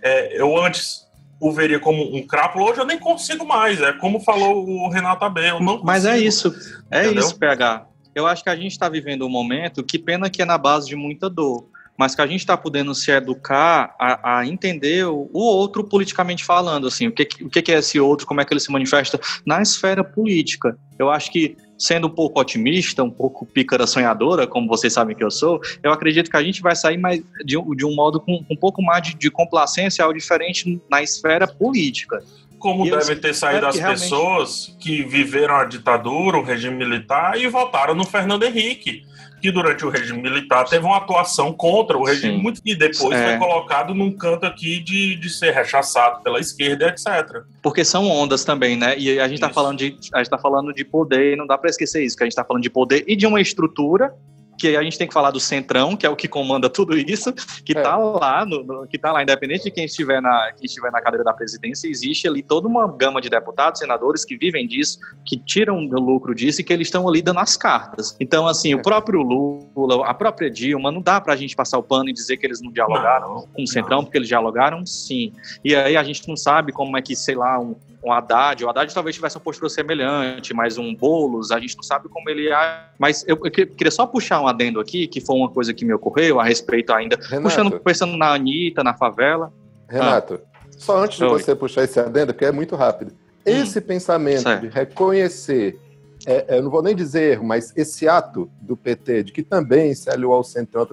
é, 0.01 0.39
eu 0.39 0.61
antes 0.61 1.03
o 1.39 1.51
veria 1.51 1.79
como 1.79 2.15
um 2.15 2.25
crápula, 2.25 2.71
hoje 2.71 2.81
eu 2.81 2.85
nem 2.85 2.99
consigo 2.99 3.45
mais. 3.45 3.81
É 3.81 3.93
como 3.93 4.19
falou 4.19 4.67
o 4.67 4.89
Renato 4.89 5.23
Abel. 5.23 5.59
Não 5.59 5.73
consigo, 5.73 5.85
Mas 5.85 6.05
é 6.05 6.17
isso, 6.17 6.53
é 6.91 7.05
entendeu? 7.05 7.23
isso, 7.23 7.37
PH. 7.37 7.87
Eu 8.13 8.27
acho 8.27 8.43
que 8.43 8.49
a 8.49 8.55
gente 8.55 8.71
está 8.71 8.89
vivendo 8.89 9.25
um 9.25 9.29
momento 9.29 9.83
que 9.83 9.97
pena 9.97 10.29
que 10.29 10.41
é 10.41 10.45
na 10.45 10.57
base 10.57 10.87
de 10.87 10.95
muita 10.95 11.29
dor 11.29 11.67
mas 11.97 12.15
que 12.15 12.21
a 12.21 12.27
gente 12.27 12.39
está 12.39 12.57
podendo 12.57 12.93
se 12.95 13.11
educar 13.11 13.95
a, 13.99 14.39
a 14.39 14.47
entender 14.47 15.05
o, 15.05 15.29
o, 15.31 15.39
outro 15.39 15.83
politicamente 15.83 16.43
falando, 16.43 16.87
assim, 16.87 17.07
o 17.07 17.11
que, 17.11 17.27
o 17.41 17.49
que 17.49 17.71
é 17.71 17.77
esse 17.77 17.99
outro, 17.99 18.25
como 18.25 18.41
é 18.41 18.45
que 18.45 18.53
ele 18.53 18.59
se 18.59 18.71
manifesta 18.71 19.19
na 19.45 19.61
esfera 19.61 20.03
política. 20.03 20.77
Eu 20.97 21.09
acho 21.09 21.31
que, 21.31 21.55
sendo 21.77 22.07
um 22.07 22.09
pouco 22.09 22.39
otimista, 22.39 23.03
um 23.03 23.11
pouco 23.11 23.45
pícara 23.45 23.85
sonhadora, 23.85 24.47
como 24.47 24.67
vocês 24.67 24.93
sabem 24.93 25.15
que 25.15 25.23
eu 25.23 25.31
sou, 25.31 25.59
eu 25.83 25.91
acredito 25.91 26.29
que 26.29 26.37
a 26.37 26.43
gente 26.43 26.61
vai 26.61 26.75
sair 26.75 26.97
mais 26.97 27.21
de, 27.45 27.55
de 27.75 27.85
um 27.85 27.95
modo 27.95 28.19
com 28.19 28.43
um 28.49 28.55
pouco 28.55 28.81
mais 28.81 29.03
de, 29.03 29.15
de 29.15 29.29
complacência 29.29 30.03
ao 30.03 30.13
diferente 30.13 30.81
na 30.89 31.01
esfera 31.01 31.47
política. 31.47 32.23
Como 32.57 32.89
devem 32.89 33.17
ter 33.17 33.33
saído 33.35 33.67
as 33.67 33.75
realmente... 33.75 34.01
pessoas 34.03 34.75
que 34.79 35.03
viveram 35.03 35.55
a 35.57 35.65
ditadura, 35.65 36.37
o 36.37 36.43
regime 36.43 36.77
militar 36.77 37.37
e 37.37 37.45
votaram 37.47 37.93
no 37.93 38.05
Fernando 38.05 38.43
Henrique 38.43 39.03
que 39.43 39.51
durante 39.51 39.85
o 39.85 39.89
regime 39.89 40.21
militar 40.21 40.63
teve 40.63 40.85
uma 40.85 40.95
atuação 40.95 41.51
contra 41.51 41.97
o 41.97 42.05
regime 42.05 42.37
muito, 42.37 42.61
e 42.63 42.73
depois 42.73 43.19
é. 43.19 43.31
foi 43.31 43.37
colocado 43.37 43.93
num 43.93 44.09
canto 44.09 44.45
aqui 44.45 44.79
de, 44.79 45.17
de 45.17 45.29
ser 45.29 45.51
rechaçado 45.51 46.23
pela 46.23 46.39
esquerda, 46.39 46.87
etc. 46.87 47.43
Porque 47.61 47.83
são 47.83 48.07
ondas 48.07 48.45
também, 48.45 48.77
né? 48.77 48.97
E 48.97 49.19
a 49.19 49.27
gente 49.27 49.35
está 49.35 49.49
falando 49.49 49.79
de 49.79 49.97
a 50.13 50.19
gente 50.19 50.29
tá 50.29 50.37
falando 50.37 50.73
de 50.73 50.85
poder, 50.85 51.33
e 51.33 51.35
não 51.35 51.45
dá 51.45 51.57
para 51.57 51.69
esquecer 51.69 52.05
isso, 52.05 52.15
que 52.15 52.23
a 52.23 52.25
gente 52.25 52.31
está 52.31 52.45
falando 52.45 52.63
de 52.63 52.69
poder 52.69 53.03
e 53.05 53.17
de 53.17 53.27
uma 53.27 53.41
estrutura 53.41 54.13
que 54.57 54.75
a 54.75 54.83
gente 54.83 54.97
tem 54.97 55.07
que 55.07 55.13
falar 55.13 55.31
do 55.31 55.39
Centrão, 55.39 55.95
que 55.95 56.05
é 56.05 56.09
o 56.09 56.15
que 56.15 56.27
comanda 56.27 56.69
tudo 56.69 56.97
isso, 56.97 57.33
que 57.65 57.73
está 57.73 57.93
é. 57.93 57.95
lá, 57.95 58.45
no, 58.45 58.63
no, 58.63 58.87
que 58.87 58.97
tá 58.97 59.11
lá, 59.11 59.23
independente 59.23 59.63
de 59.63 59.71
quem 59.71 59.85
estiver, 59.85 60.21
na, 60.21 60.51
quem 60.53 60.65
estiver 60.65 60.91
na 60.91 61.01
cadeira 61.01 61.23
da 61.23 61.33
presidência, 61.33 61.87
existe 61.87 62.27
ali 62.27 62.41
toda 62.41 62.67
uma 62.67 62.87
gama 62.87 63.19
de 63.19 63.29
deputados, 63.29 63.79
senadores 63.79 64.23
que 64.23 64.37
vivem 64.37 64.67
disso, 64.67 64.99
que 65.25 65.37
tiram 65.37 65.77
o 65.77 65.99
lucro 65.99 66.33
disso 66.33 66.61
e 66.61 66.63
que 66.63 66.71
eles 66.71 66.87
estão 66.87 67.07
ali 67.07 67.21
dando 67.21 67.39
as 67.39 67.57
cartas. 67.57 68.15
Então, 68.19 68.47
assim, 68.47 68.73
é. 68.73 68.75
o 68.75 68.81
próprio 68.81 69.21
Lula, 69.21 70.05
a 70.05 70.13
própria 70.13 70.49
Dilma, 70.49 70.91
não 70.91 71.01
dá 71.01 71.19
para 71.19 71.33
a 71.33 71.37
gente 71.37 71.55
passar 71.55 71.77
o 71.77 71.83
pano 71.83 72.09
e 72.09 72.13
dizer 72.13 72.37
que 72.37 72.45
eles 72.45 72.61
não 72.61 72.71
dialogaram 72.71 73.35
não, 73.35 73.47
com 73.47 73.63
o 73.63 73.67
Centrão, 73.67 73.97
não. 73.97 74.03
porque 74.03 74.17
eles 74.17 74.27
dialogaram 74.27 74.85
sim. 74.85 75.33
E 75.63 75.75
aí 75.75 75.97
a 75.97 76.03
gente 76.03 76.27
não 76.27 76.35
sabe 76.35 76.71
como 76.71 76.97
é 76.97 77.01
que, 77.01 77.15
sei 77.15 77.35
lá, 77.35 77.59
um, 77.59 77.75
um 78.03 78.11
Haddad, 78.11 78.63
o 78.63 78.69
Haddad 78.69 78.93
talvez 78.93 79.15
tivesse 79.15 79.37
uma 79.37 79.41
postura 79.41 79.69
semelhante, 79.69 80.53
mas 80.53 80.77
um 80.77 80.93
Boulos, 80.93 81.51
a 81.51 81.59
gente 81.59 81.75
não 81.75 81.83
sabe 81.83 82.09
como 82.09 82.29
ele 82.29 82.49
é. 82.49 82.83
Mas 82.99 83.23
eu, 83.27 83.39
eu 83.43 83.51
queria 83.51 83.91
só 83.91 84.05
puxar 84.05 84.41
um 84.41 84.47
adendo 84.47 84.79
aqui, 84.79 85.07
que 85.07 85.21
foi 85.21 85.35
uma 85.35 85.49
coisa 85.49 85.73
que 85.73 85.85
me 85.85 85.93
ocorreu 85.93 86.39
a 86.39 86.43
respeito 86.43 86.91
ainda, 86.91 87.15
Renato, 87.15 87.43
puxando, 87.43 87.79
pensando 87.79 88.17
na 88.17 88.33
Anitta, 88.33 88.83
na 88.83 88.93
favela. 88.93 89.53
Renato, 89.87 90.41
ah. 90.43 90.67
só 90.77 91.03
antes 91.03 91.17
de 91.17 91.25
você 91.25 91.55
puxar 91.55 91.83
esse 91.83 91.99
adendo, 91.99 92.33
que 92.33 92.43
é 92.43 92.51
muito 92.51 92.75
rápido. 92.75 93.11
Hum. 93.11 93.15
Esse 93.45 93.79
hum, 93.79 93.83
pensamento 93.83 94.43
certo. 94.43 94.61
de 94.61 94.67
reconhecer, 94.67 95.79
é, 96.25 96.45
é, 96.47 96.57
eu 96.57 96.63
não 96.63 96.71
vou 96.71 96.81
nem 96.81 96.95
dizer 96.95 97.33
erro, 97.33 97.45
mas 97.45 97.71
esse 97.75 98.07
ato 98.07 98.49
do 98.61 98.75
PT, 98.75 99.23
de 99.23 99.31
que 99.31 99.43
também 99.43 99.93
se 99.95 100.09
aliou 100.09 100.33
ao 100.33 100.43
centro, 100.43 100.87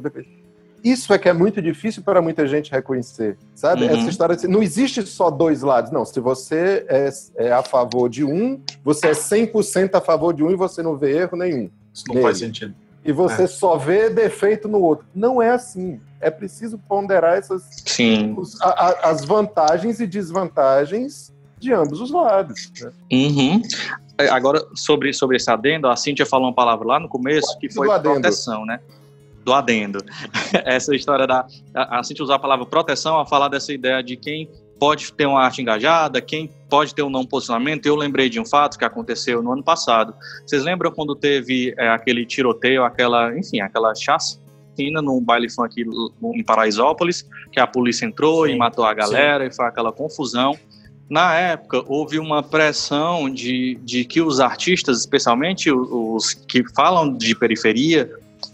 isso 0.83 1.13
é 1.13 1.19
que 1.19 1.29
é 1.29 1.33
muito 1.33 1.61
difícil 1.61 2.03
para 2.03 2.23
muita 2.23 2.47
gente 2.47 2.71
reconhecer, 2.71 3.37
sabe? 3.55 3.85
Uhum. 3.85 3.91
Essa 3.91 4.09
história 4.09 4.37
de, 4.37 4.49
não 4.49 4.63
existe 4.63 5.03
só 5.07 5.31
dois 5.31 5.63
lados. 5.63 5.91
Não, 5.91 6.05
se 6.05 6.21
você 6.21 6.85
é, 6.89 7.11
é 7.37 7.53
a 7.53 7.63
favor 7.63 8.09
de 8.09 8.25
um, 8.25 8.61
você 8.85 9.09
é 9.09 9.13
100% 9.13 9.95
a 9.95 10.01
favor 10.01 10.33
de 10.33 10.43
um 10.43 10.51
e 10.51 10.57
você 10.57 10.83
não 10.83 10.97
vê 10.97 11.17
erro 11.19 11.37
nenhum. 11.37 11.71
Isso 11.93 12.05
não 12.09 12.15
nele. 12.15 12.27
faz 12.27 12.39
sentido. 12.39 12.75
E 13.05 13.13
você 13.13 13.45
é. 13.45 13.47
só 13.47 13.77
vê 13.77 14.11
defeito 14.11 14.69
no 14.69 14.81
outro. 14.81 15.07
Não 15.15 15.41
é 15.41 15.51
assim. 15.51 16.01
É 16.21 16.31
preciso 16.31 16.79
ponderar 16.79 17.39
essas 17.39 17.63
Sim. 17.87 18.35
Os, 18.37 18.61
a, 18.61 19.11
as 19.11 19.25
vantagens 19.25 20.01
e 20.01 20.07
desvantagens 20.07 21.33
de 21.59 21.73
ambos 21.73 22.01
os 22.01 22.11
lados. 22.11 22.71
Né? 22.81 22.93
Uhum. 23.13 23.63
É, 24.19 24.29
agora, 24.29 24.67
sobre, 24.75 25.13
sobre 25.13 25.37
esse 25.37 25.51
adendo, 25.51 25.89
a 25.89 25.97
Cíntia 25.97 26.27
falou 26.27 26.49
uma 26.49 26.55
palavra 26.55 26.87
lá 26.87 27.01
no 27.01 27.09
começo 27.09 27.59
que 27.59 27.73
foi 27.73 27.89
proteção, 28.01 28.67
né? 28.67 28.81
Do 29.45 29.53
adendo. 29.53 30.05
Essa 30.65 30.95
história 30.95 31.27
da. 31.27 31.47
A, 31.75 31.99
a 31.99 32.03
gente 32.03 32.23
usar 32.23 32.37
a 32.37 32.39
palavra 32.39 32.67
proteção 32.67 33.19
a 33.19 33.27
falar 33.27 33.49
dessa 33.49 33.73
ideia 33.73 34.03
de 34.03 34.17
quem 34.17 34.49
pode 34.79 35.13
ter 35.13 35.27
uma 35.27 35.43
arte 35.43 35.61
engajada, 35.61 36.23
quem 36.23 36.51
pode 36.69 36.95
ter 36.95 37.03
um 37.03 37.11
não 37.11 37.25
posicionamento. 37.25 37.85
Eu 37.85 37.95
lembrei 37.95 38.31
de 38.31 38.41
um 38.41 38.47
fato 38.47 38.79
que 38.79 38.85
aconteceu 38.85 39.43
no 39.43 39.53
ano 39.53 39.63
passado. 39.63 40.15
Vocês 40.47 40.65
lembram 40.65 40.91
quando 40.91 41.15
teve 41.15 41.75
é, 41.77 41.89
aquele 41.91 42.25
tiroteio, 42.25 42.83
aquela, 42.83 43.37
enfim, 43.39 43.61
aquela 43.61 43.95
chacina 43.95 45.03
num 45.03 45.23
baile 45.23 45.51
funk 45.51 45.85
em 46.35 46.43
Paraisópolis, 46.43 47.29
que 47.53 47.61
a 47.61 47.67
polícia 47.67 48.07
entrou 48.07 48.47
sim, 48.47 48.55
e 48.55 48.57
matou 48.57 48.85
a 48.87 48.95
galera 48.95 49.45
sim. 49.45 49.51
e 49.51 49.55
foi 49.55 49.67
aquela 49.67 49.93
confusão. 49.93 50.59
Na 51.11 51.35
época, 51.35 51.85
houve 51.87 52.19
uma 52.19 52.43
pressão 52.43 53.29
de, 53.29 53.79
de 53.83 54.05
que 54.05 54.23
os 54.23 54.41
artistas, 54.41 55.01
especialmente 55.01 55.71
os, 55.71 55.89
os 55.91 56.35
que 56.35 56.65
falam 56.73 57.13
de 57.13 57.35
periferia, 57.35 58.11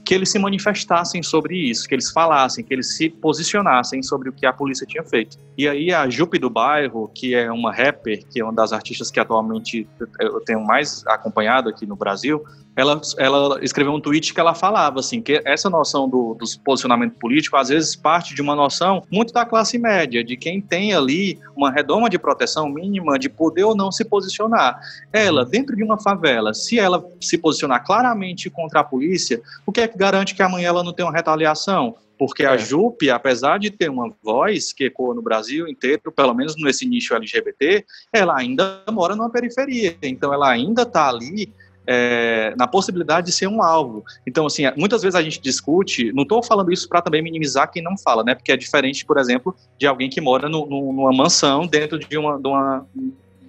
que 0.07 0.15
eles 0.15 0.31
se 0.31 0.39
manifestassem 0.39 1.21
sobre 1.21 1.57
isso, 1.57 1.89
que 1.89 1.93
eles 1.93 2.13
falassem, 2.13 2.65
que 2.65 2.73
eles 2.73 2.97
se 2.97 3.11
posicionassem 3.11 4.05
sobre 4.05 4.29
o 4.29 4.33
que 4.33 4.47
a 4.47 4.53
polícia 4.53 4.87
tinha 4.87 5.03
feito. 5.03 5.37
E 5.59 5.69
aí 5.69 5.93
a 5.93 6.09
Jupe 6.09 6.39
do 6.39 6.49
Bairro, 6.49 7.11
que 7.13 7.35
é 7.35 7.51
uma 7.51 7.73
rapper, 7.73 8.25
que 8.29 8.41
é 8.41 8.45
uma 8.45 8.53
das 8.53 8.73
artistas 8.73 9.11
que 9.11 9.19
atualmente 9.19 9.89
eu 10.21 10.41
tenho 10.43 10.65
mais 10.65 11.05
acompanhado 11.09 11.69
aqui 11.69 11.85
no 11.85 11.97
Brasil, 11.97 12.45
ela, 12.77 13.01
ela 13.17 13.59
escreveu 13.65 13.95
um 13.95 14.01
tweet 14.01 14.35
que 14.35 14.39
ela 14.39 14.55
falava 14.55 15.01
assim 15.01 15.23
que 15.23 15.41
essa 15.47 15.71
noção 15.71 16.07
do, 16.07 16.35
do 16.35 16.45
posicionamento 16.63 17.15
político 17.15 17.57
às 17.57 17.71
vezes 17.71 17.97
parte 17.97 18.35
de 18.35 18.43
uma 18.43 18.55
noção 18.55 19.03
muito 19.11 19.33
da 19.33 19.47
classe 19.47 19.79
média, 19.79 20.23
de 20.23 20.37
quem 20.37 20.61
tem 20.61 20.93
ali 20.93 21.39
uma 21.57 21.73
redoma 21.73 22.11
de 22.11 22.19
proteção 22.19 22.69
mínima 22.69 23.19
de 23.19 23.31
poder 23.31 23.65
ou 23.65 23.75
não 23.75 23.91
se 23.91 24.05
posicionar. 24.05 24.79
Ela, 25.11 25.45
dentro 25.45 25.75
de 25.75 25.83
uma 25.83 25.99
favela, 25.99 26.53
se 26.53 26.79
ela 26.79 27.03
se 27.21 27.39
posicionar 27.39 27.83
claramente 27.85 28.51
contra 28.51 28.81
a 28.81 28.85
polícia, 28.85 29.41
o 29.65 29.73
que 29.73 29.81
é 29.81 29.89
que 29.89 29.97
garante 29.97 30.35
que 30.35 30.43
amanhã 30.43 30.69
ela 30.69 30.85
não 30.85 30.93
tenha 30.93 31.09
uma 31.09 31.17
retaliação? 31.17 31.97
Porque 32.19 32.43
é. 32.43 32.47
a 32.47 32.57
Jupe, 32.57 33.11
apesar 33.11 33.59
de 33.59 33.71
ter 33.71 33.91
uma 33.91 34.13
voz 34.23 34.73
que 34.73 34.85
ecoa 34.85 35.15
no 35.15 35.23
Brasil 35.23 35.69
inteiro, 35.69 36.13
pelo 36.13 36.35
menos 36.35 36.57
nesse 36.57 36.87
nicho 36.87 37.15
LGBT, 37.15 37.85
ela 38.13 38.37
ainda 38.39 38.83
mora 38.91 39.15
numa 39.15 39.31
periferia. 39.31 39.97
Então, 40.03 40.33
ela 40.33 40.51
ainda 40.51 40.83
está 40.83 41.09
ali 41.09 41.53
é, 41.87 42.55
na 42.57 42.67
possibilidade 42.67 43.27
de 43.27 43.33
ser 43.33 43.47
um 43.47 43.63
alvo. 43.63 44.05
Então, 44.27 44.47
assim, 44.47 44.63
muitas 44.77 45.03
vezes 45.03 45.15
a 45.15 45.23
gente 45.23 45.41
discute, 45.41 46.13
não 46.13 46.23
estou 46.23 46.43
falando 46.43 46.73
isso 46.73 46.89
para 46.89 47.03
também 47.03 47.23
minimizar 47.23 47.71
quem 47.71 47.83
não 47.83 47.97
fala, 47.97 48.25
né? 48.25 48.35
Porque 48.35 48.53
é 48.53 48.57
diferente, 48.57 49.05
por 49.05 49.19
exemplo, 49.19 49.55
de 49.79 49.87
alguém 49.87 50.11
que 50.11 50.21
mora 50.21 50.49
no, 50.49 50.67
no, 50.67 50.93
numa 50.93 51.13
mansão 51.13 51.67
dentro 51.67 51.99
de 51.99 52.19
uma, 52.19 52.39
de 52.39 52.49
uma 52.49 52.87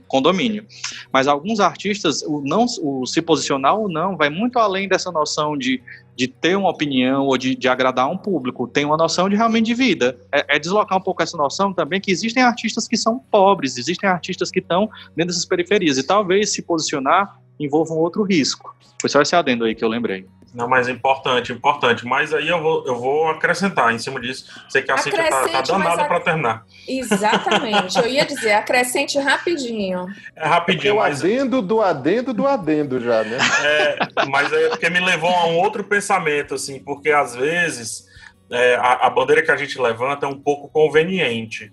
condomínio. 0.08 0.66
Mas 1.12 1.28
alguns 1.28 1.60
artistas, 1.60 2.22
o, 2.24 2.42
não, 2.42 2.66
o 2.82 3.06
se 3.06 3.22
posicionar 3.22 3.76
ou 3.76 3.90
não, 3.90 4.18
vai 4.18 4.30
muito 4.30 4.58
além 4.58 4.88
dessa 4.88 5.12
noção 5.12 5.58
de, 5.58 5.82
de 6.16 6.28
ter 6.28 6.56
uma 6.56 6.70
opinião 6.70 7.26
ou 7.26 7.38
de, 7.38 7.56
de 7.56 7.68
agradar 7.68 8.10
um 8.10 8.18
público. 8.18 8.68
Tem 8.68 8.86
uma 8.86 8.98
noção 8.98 9.30
de 9.30 9.36
realmente 9.36 9.66
de 9.66 9.74
vida. 9.74 10.18
É, 10.32 10.56
é, 10.56 10.60
deslocar 10.60 10.98
um 10.98 11.02
pouco 11.02 11.22
essa 11.22 11.38
noção 11.38 11.74
também 11.74 12.02
que 12.02 12.12
existem 12.12 12.42
artistas 12.42 12.88
que 12.88 12.98
são 12.98 13.20
pobres, 13.20 13.78
existem 13.78 14.10
artistas 14.10 14.50
que 14.50 14.60
estão 14.60 14.90
dentro 15.16 15.28
dessas 15.28 15.46
periferias. 15.46 15.98
E 15.98 16.04
talvez 16.04 16.54
se 16.54 16.62
posicionar 16.62 17.40
envolva 17.60 17.94
um 17.94 17.98
outro 17.98 18.24
risco. 18.24 18.76
Foi 19.00 19.10
só 19.10 19.22
esse 19.22 19.36
adendo 19.36 19.66
aí 19.66 19.76
que 19.76 19.84
eu 19.84 19.90
lembrei. 19.90 20.28
Não, 20.54 20.68
mas 20.68 20.88
importante, 20.88 21.52
importante. 21.52 22.06
Mas 22.06 22.34
aí 22.34 22.48
eu 22.48 22.62
vou, 22.62 22.84
eu 22.88 22.96
vou 22.96 23.30
acrescentar 23.30 23.94
em 23.94 24.00
cima 24.00 24.20
disso. 24.20 24.46
Sei 24.68 24.82
que 24.82 24.92
a 24.92 24.98
Cíntia 24.98 25.30
tá, 25.30 25.48
tá 25.48 25.62
danada 25.62 26.06
para 26.06 26.20
terminar. 26.20 26.66
Exatamente. 26.88 27.98
eu 28.00 28.08
ia 28.08 28.26
dizer, 28.26 28.54
acrescente 28.54 29.20
rapidinho. 29.20 30.08
É 30.36 30.48
rapidinho. 30.48 30.96
o 30.96 30.98
mas... 30.98 31.22
adendo 31.22 31.62
do 31.62 31.82
adendo 31.82 32.34
do 32.34 32.48
adendo 32.48 33.00
já, 33.00 33.24
né? 33.24 33.38
É, 33.64 34.26
mas 34.28 34.52
aí 34.52 34.64
é 34.64 34.70
porque 34.70 34.90
me 34.90 35.00
levou 35.00 35.30
a 35.30 35.46
um 35.46 35.58
outro 35.58 35.84
pensamento, 35.84 36.56
assim, 36.56 36.80
porque 36.80 37.12
às 37.12 37.36
vezes 37.36 38.08
é, 38.50 38.76
a, 38.76 39.08
a 39.08 39.10
bandeira 39.10 39.44
que 39.44 39.52
a 39.52 39.58
gente 39.58 39.80
levanta 39.80 40.26
é 40.26 40.30
um 40.30 40.40
pouco 40.40 40.70
conveniente. 40.70 41.72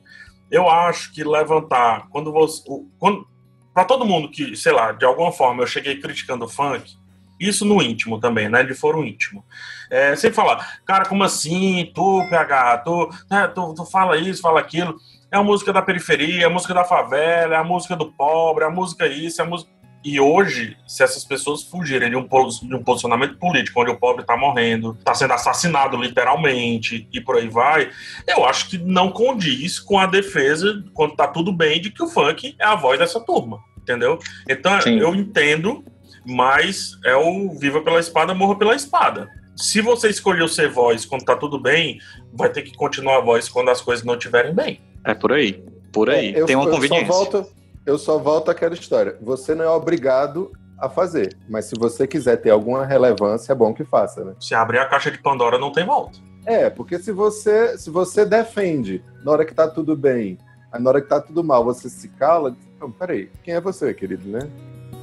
Eu 0.51 0.68
acho 0.68 1.12
que 1.12 1.24
levantar, 1.24 2.07
quando 2.11 2.30
você. 2.32 2.62
Quando, 2.99 3.26
para 3.75 3.85
todo 3.85 4.07
mundo 4.07 4.31
que, 4.31 4.57
sei 4.57 4.72
lá, 4.72 4.93
de 4.93 5.05
alguma 5.05 5.33
forma 5.33 5.62
eu 5.62 5.66
cheguei 5.66 6.01
criticando 6.01 6.45
o 6.45 6.49
funk, 6.49 6.97
isso 7.41 7.64
no 7.64 7.83
íntimo 7.83 8.20
também, 8.20 8.49
né? 8.49 8.62
De 8.62 8.75
foro 8.75 9.05
íntimo. 9.05 9.45
É, 9.91 10.14
sem 10.14 10.33
falar, 10.33 10.81
cara, 10.85 11.05
como 11.07 11.25
assim? 11.25 11.91
Tu, 11.95 12.27
PH, 12.31 12.79
tu, 12.79 13.11
né, 13.31 13.49
tu, 13.49 13.75
tu 13.75 13.85
fala 13.85 14.16
isso, 14.16 14.41
fala 14.41 14.61
aquilo. 14.61 14.97
É 15.31 15.37
a 15.37 15.43
música 15.43 15.72
da 15.72 15.83
periferia, 15.83 16.45
é 16.45 16.47
a 16.47 16.51
música 16.51 16.72
da 16.72 16.85
favela, 16.85 17.55
é 17.55 17.59
a 17.59 17.64
música 17.64 17.97
do 17.97 18.12
pobre, 18.12 18.62
é 18.64 18.66
a 18.68 18.70
música 18.70 19.07
isso, 19.07 19.43
é 19.43 19.45
a 19.45 19.49
música. 19.49 19.74
E 20.05 20.20
hoje, 20.20 20.76
se 20.86 21.02
essas 21.02 21.24
pessoas 21.24 21.62
fugirem 21.62 22.11
de 22.11 22.16
um, 22.16 22.28
de 22.28 22.74
um 22.74 22.84
posicionamento 22.84 23.38
político 23.38 23.80
onde 23.80 23.90
o 23.90 23.96
pobre 23.96 24.20
está 24.20 24.36
morrendo, 24.36 24.94
está 24.98 25.14
sendo 25.14 25.32
assassinado 25.32 25.96
literalmente 25.96 27.09
e 27.11 27.20
por 27.22 27.36
aí 27.36 27.48
vai, 27.48 27.90
eu 28.28 28.44
acho 28.44 28.68
que 28.68 28.76
não 28.76 29.11
condiz 29.11 29.80
com 29.80 29.98
a 29.98 30.05
defesa, 30.05 30.84
quando 30.92 31.12
está 31.12 31.26
tudo 31.26 31.50
bem, 31.50 31.80
de 31.80 31.90
que 31.90 32.02
o 32.02 32.07
funk 32.07 32.55
é 32.59 32.64
a 32.66 32.74
voz 32.74 32.98
dessa 32.98 33.18
turma. 33.18 33.61
Entendeu? 33.78 34.18
Então 34.46 34.78
Sim. 34.82 34.98
eu 34.98 35.14
entendo, 35.14 35.82
mas 36.26 36.98
é 37.02 37.16
o 37.16 37.55
viva 37.59 37.80
pela 37.80 37.98
espada, 37.98 38.34
morra 38.34 38.57
pela 38.57 38.74
espada. 38.74 39.26
Se 39.57 39.80
você 39.80 40.11
escolheu 40.11 40.48
ser 40.48 40.68
voz 40.68 41.07
quando 41.07 41.24
tá 41.24 41.36
tudo 41.36 41.59
bem, 41.59 41.98
vai 42.32 42.50
ter 42.50 42.62
que 42.62 42.76
continuar 42.76 43.18
a 43.18 43.20
voz 43.20 43.48
quando 43.48 43.70
as 43.70 43.80
coisas 43.80 44.05
não 44.05 44.14
estiverem 44.14 44.55
bem. 44.55 44.80
É 45.02 45.14
por 45.14 45.32
aí. 45.32 45.64
Por 45.92 46.11
aí. 46.11 46.34
É, 46.34 46.40
eu, 46.40 46.46
Tem 46.46 46.57
uma 46.57 46.68
conveniência. 46.68 47.07
Só 47.07 47.12
volto, 47.12 47.46
eu 47.87 47.99
só 47.99 48.18
volto 48.18 48.51
àquela 48.51 48.74
história. 48.74 49.16
Você 49.20 49.55
não 49.55 49.64
é 49.64 49.68
obrigado 49.68 50.53
a 50.78 50.89
fazer, 50.89 51.37
mas 51.49 51.66
se 51.66 51.74
você 51.78 52.07
quiser 52.07 52.37
ter 52.37 52.51
alguma 52.51 52.85
relevância, 52.85 53.53
é 53.53 53.55
bom 53.55 53.72
que 53.72 53.85
faça, 53.85 54.24
né? 54.24 54.35
Se 54.41 54.55
abrir 54.55 54.78
a 54.78 54.87
caixa 54.87 55.11
de 55.11 55.18
Pandora, 55.18 55.59
não 55.59 55.72
tem 55.72 55.85
volta. 55.85 56.18
É, 56.47 56.68
porque 56.68 56.99
se 56.99 57.11
você 57.11 57.78
se 57.78 57.89
você 57.89 58.24
defende 58.24 59.03
na 59.24 59.32
hora 59.32 59.45
que 59.45 59.55
tá 59.55 59.66
tudo 59.66 59.97
bem, 59.97 60.39
na 60.78 60.91
hora 60.91 61.01
que 61.01 61.09
tá 61.09 61.20
tudo 61.20 61.43
mal, 61.43 61.64
você 61.64 61.89
se 61.89 62.09
cala, 62.09 62.55
então, 62.76 62.91
peraí, 62.91 63.30
quem 63.43 63.55
é 63.55 63.61
você, 63.61 63.95
querido, 63.95 64.28
né? 64.28 64.41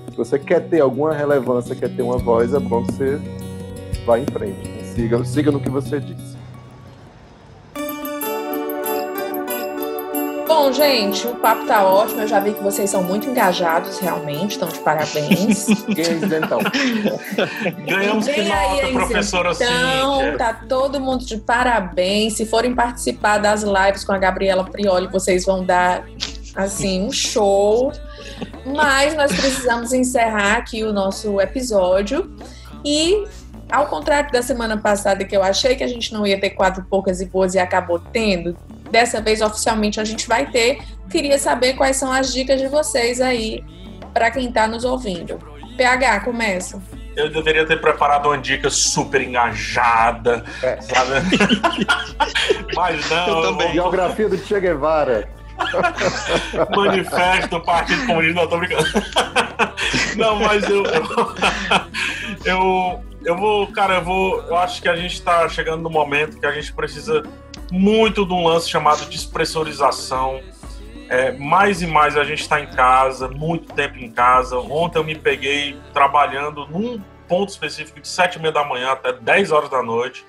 Se 0.09 0.17
você 0.17 0.37
quer 0.37 0.67
ter 0.67 0.81
alguma 0.81 1.13
relevância, 1.13 1.75
quer 1.75 1.95
ter 1.95 2.01
uma 2.01 2.17
voz, 2.17 2.53
é 2.53 2.59
bom 2.59 2.83
que 2.85 2.93
você 2.93 3.19
vá 4.05 4.19
em 4.19 4.25
frente. 4.25 4.67
Né? 4.67 4.83
Siga, 4.83 5.23
siga 5.23 5.51
no 5.51 5.59
que 5.59 5.69
você 5.69 5.99
disse. 5.99 6.30
Bom, 10.53 10.69
gente, 10.73 11.25
o 11.27 11.35
papo 11.35 11.65
tá 11.65 11.81
ótimo. 11.87 12.19
Eu 12.19 12.27
já 12.27 12.37
vi 12.41 12.51
que 12.53 12.61
vocês 12.61 12.89
são 12.89 13.01
muito 13.01 13.29
engajados, 13.29 13.99
realmente. 13.99 14.51
Estão 14.51 14.67
de 14.67 14.79
parabéns. 14.79 15.65
então. 15.87 16.59
Ganhamos 17.87 18.27
que 18.27 18.41
nota, 18.41 18.87
professora 18.91 19.51
Então, 19.53 20.37
tá 20.37 20.53
todo 20.67 20.99
mundo 20.99 21.23
de 21.23 21.37
parabéns. 21.37 22.33
Se 22.33 22.45
forem 22.45 22.75
participar 22.75 23.37
das 23.37 23.63
lives 23.63 24.03
com 24.03 24.11
a 24.11 24.17
Gabriela 24.17 24.65
Prioli, 24.65 25.07
vocês 25.07 25.45
vão 25.45 25.63
dar, 25.63 26.03
assim, 26.53 27.01
um 27.01 27.13
show. 27.13 27.93
Mas 28.65 29.15
nós 29.15 29.31
precisamos 29.31 29.93
encerrar 29.93 30.57
aqui 30.57 30.83
o 30.83 30.91
nosso 30.91 31.39
episódio. 31.39 32.29
E 32.83 33.23
ao 33.71 33.87
contrário 33.87 34.31
da 34.31 34.41
semana 34.41 34.77
passada, 34.77 35.23
que 35.23 35.35
eu 35.35 35.41
achei 35.41 35.75
que 35.75 35.83
a 35.83 35.87
gente 35.87 36.13
não 36.13 36.27
ia 36.27 36.39
ter 36.39 36.51
quatro 36.51 36.83
poucas 36.83 37.21
e 37.21 37.25
boas 37.25 37.55
e 37.55 37.59
acabou 37.59 37.99
tendo, 37.99 38.55
dessa 38.89 39.21
vez 39.21 39.41
oficialmente 39.41 39.99
a 39.99 40.03
gente 40.03 40.27
vai 40.27 40.51
ter. 40.51 40.81
Queria 41.09 41.37
saber 41.37 41.73
quais 41.73 41.97
são 41.97 42.11
as 42.11 42.33
dicas 42.33 42.59
de 42.59 42.67
vocês 42.67 43.21
aí 43.21 43.63
para 44.13 44.29
quem 44.29 44.49
está 44.49 44.67
nos 44.67 44.83
ouvindo. 44.83 45.39
PH, 45.77 46.19
começa. 46.21 46.81
Eu 47.15 47.29
deveria 47.29 47.65
ter 47.65 47.79
preparado 47.79 48.27
uma 48.27 48.37
dica 48.37 48.69
super 48.69 49.21
engajada, 49.21 50.45
é. 50.63 50.79
sabe? 50.81 51.11
Mas 52.75 53.09
não. 53.09 53.27
Eu 53.27 53.41
também. 53.41 53.71
Biografia 53.71 54.29
do 54.29 54.37
Che 54.37 54.59
Guevara. 54.59 55.29
Manifesto 56.75 57.49
do 57.49 57.61
Partido 57.61 58.05
Comunista, 58.05 58.41
não, 58.41 58.47
tô 58.47 58.57
brincando. 58.57 58.85
Não, 60.15 60.35
mas 60.37 60.63
eu, 60.63 60.83
eu, 60.85 61.05
eu, 62.45 63.03
eu 63.23 63.37
vou, 63.37 63.67
cara, 63.67 63.95
eu 63.95 64.03
vou. 64.03 64.41
Eu 64.41 64.55
acho 64.57 64.81
que 64.81 64.89
a 64.89 64.95
gente 64.95 65.13
está 65.13 65.47
chegando 65.47 65.81
no 65.81 65.89
momento 65.89 66.39
que 66.39 66.45
a 66.45 66.51
gente 66.51 66.73
precisa 66.73 67.23
muito 67.71 68.25
de 68.25 68.33
um 68.33 68.47
lance 68.47 68.69
chamado 68.69 69.05
despressurização. 69.05 70.41
É, 71.09 71.31
mais 71.33 71.81
e 71.81 71.87
mais 71.87 72.15
a 72.15 72.23
gente 72.23 72.41
está 72.41 72.61
em 72.61 72.67
casa, 72.67 73.27
muito 73.27 73.73
tempo 73.73 73.97
em 73.97 74.09
casa. 74.09 74.57
Ontem 74.57 74.97
eu 74.97 75.03
me 75.03 75.15
peguei 75.15 75.77
trabalhando 75.93 76.65
num 76.67 77.01
ponto 77.27 77.49
específico 77.49 77.99
de 77.99 78.07
sete 78.07 78.35
e 78.35 78.41
meia 78.41 78.53
da 78.53 78.63
manhã 78.63 78.91
até 78.91 79.13
10 79.13 79.51
horas 79.51 79.69
da 79.69 79.83
noite. 79.83 80.25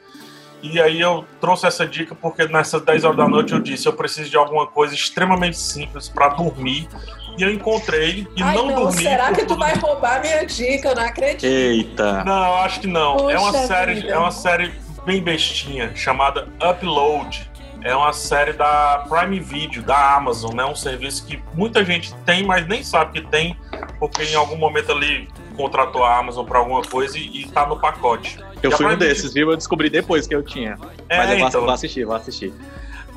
E 0.62 0.80
aí 0.80 1.00
eu 1.00 1.24
trouxe 1.40 1.66
essa 1.66 1.84
dica 1.86 2.14
porque 2.14 2.46
nessas 2.46 2.80
10 2.82 3.04
horas 3.04 3.16
da 3.16 3.28
noite 3.28 3.52
eu 3.52 3.58
disse, 3.58 3.86
eu 3.86 3.92
preciso 3.92 4.30
de 4.30 4.36
alguma 4.36 4.66
coisa 4.66 4.94
extremamente 4.94 5.58
simples 5.58 6.08
para 6.08 6.28
dormir. 6.28 6.88
E 7.36 7.42
eu 7.42 7.50
encontrei 7.50 8.28
e 8.36 8.42
Ai, 8.42 8.54
não, 8.54 8.66
não 8.66 8.74
dormi. 8.74 9.02
Será 9.02 9.32
que 9.32 9.44
tu 9.44 9.56
vai 9.56 9.74
roubar 9.74 10.20
minha 10.20 10.44
dica? 10.44 10.90
Eu 10.90 10.94
não 10.94 11.02
acredito. 11.02 11.44
Eita. 11.44 12.22
Não, 12.24 12.54
acho 12.56 12.80
que 12.80 12.86
não. 12.86 13.16
Puxa 13.16 13.32
é 13.32 13.38
uma 13.38 13.52
série, 13.52 13.94
vida. 13.94 14.12
é 14.12 14.18
uma 14.18 14.30
série 14.30 14.72
bem 15.04 15.22
bestinha 15.22 15.94
chamada 15.96 16.48
Upload. 16.62 17.50
É 17.84 17.96
uma 17.96 18.12
série 18.12 18.52
da 18.52 19.04
Prime 19.08 19.40
Video, 19.40 19.82
da 19.82 20.14
Amazon, 20.14 20.54
né? 20.54 20.64
Um 20.64 20.76
serviço 20.76 21.26
que 21.26 21.42
muita 21.54 21.84
gente 21.84 22.14
tem, 22.26 22.44
mas 22.44 22.66
nem 22.68 22.82
sabe 22.84 23.20
que 23.20 23.26
tem, 23.28 23.56
porque 23.98 24.22
em 24.22 24.36
algum 24.36 24.56
momento 24.56 24.92
ali 24.92 25.28
contratou 25.62 26.04
a 26.04 26.18
Amazon 26.18 26.44
para 26.44 26.58
alguma 26.58 26.82
coisa 26.82 27.16
e, 27.16 27.42
está 27.42 27.64
no 27.64 27.78
pacote. 27.78 28.36
Eu 28.60 28.72
fui 28.72 28.84
um 28.84 28.96
desses, 28.96 29.32
viu? 29.32 29.50
Eu 29.50 29.56
descobri 29.56 29.88
depois 29.88 30.26
que 30.26 30.34
eu 30.34 30.42
tinha. 30.42 30.76
É, 31.08 31.18
mas 31.18 31.30
eu 31.30 31.38
vou, 31.38 31.48
então, 31.48 31.60
vou 31.60 31.70
assistir, 31.70 32.04
vou 32.04 32.16
assistir. 32.16 32.52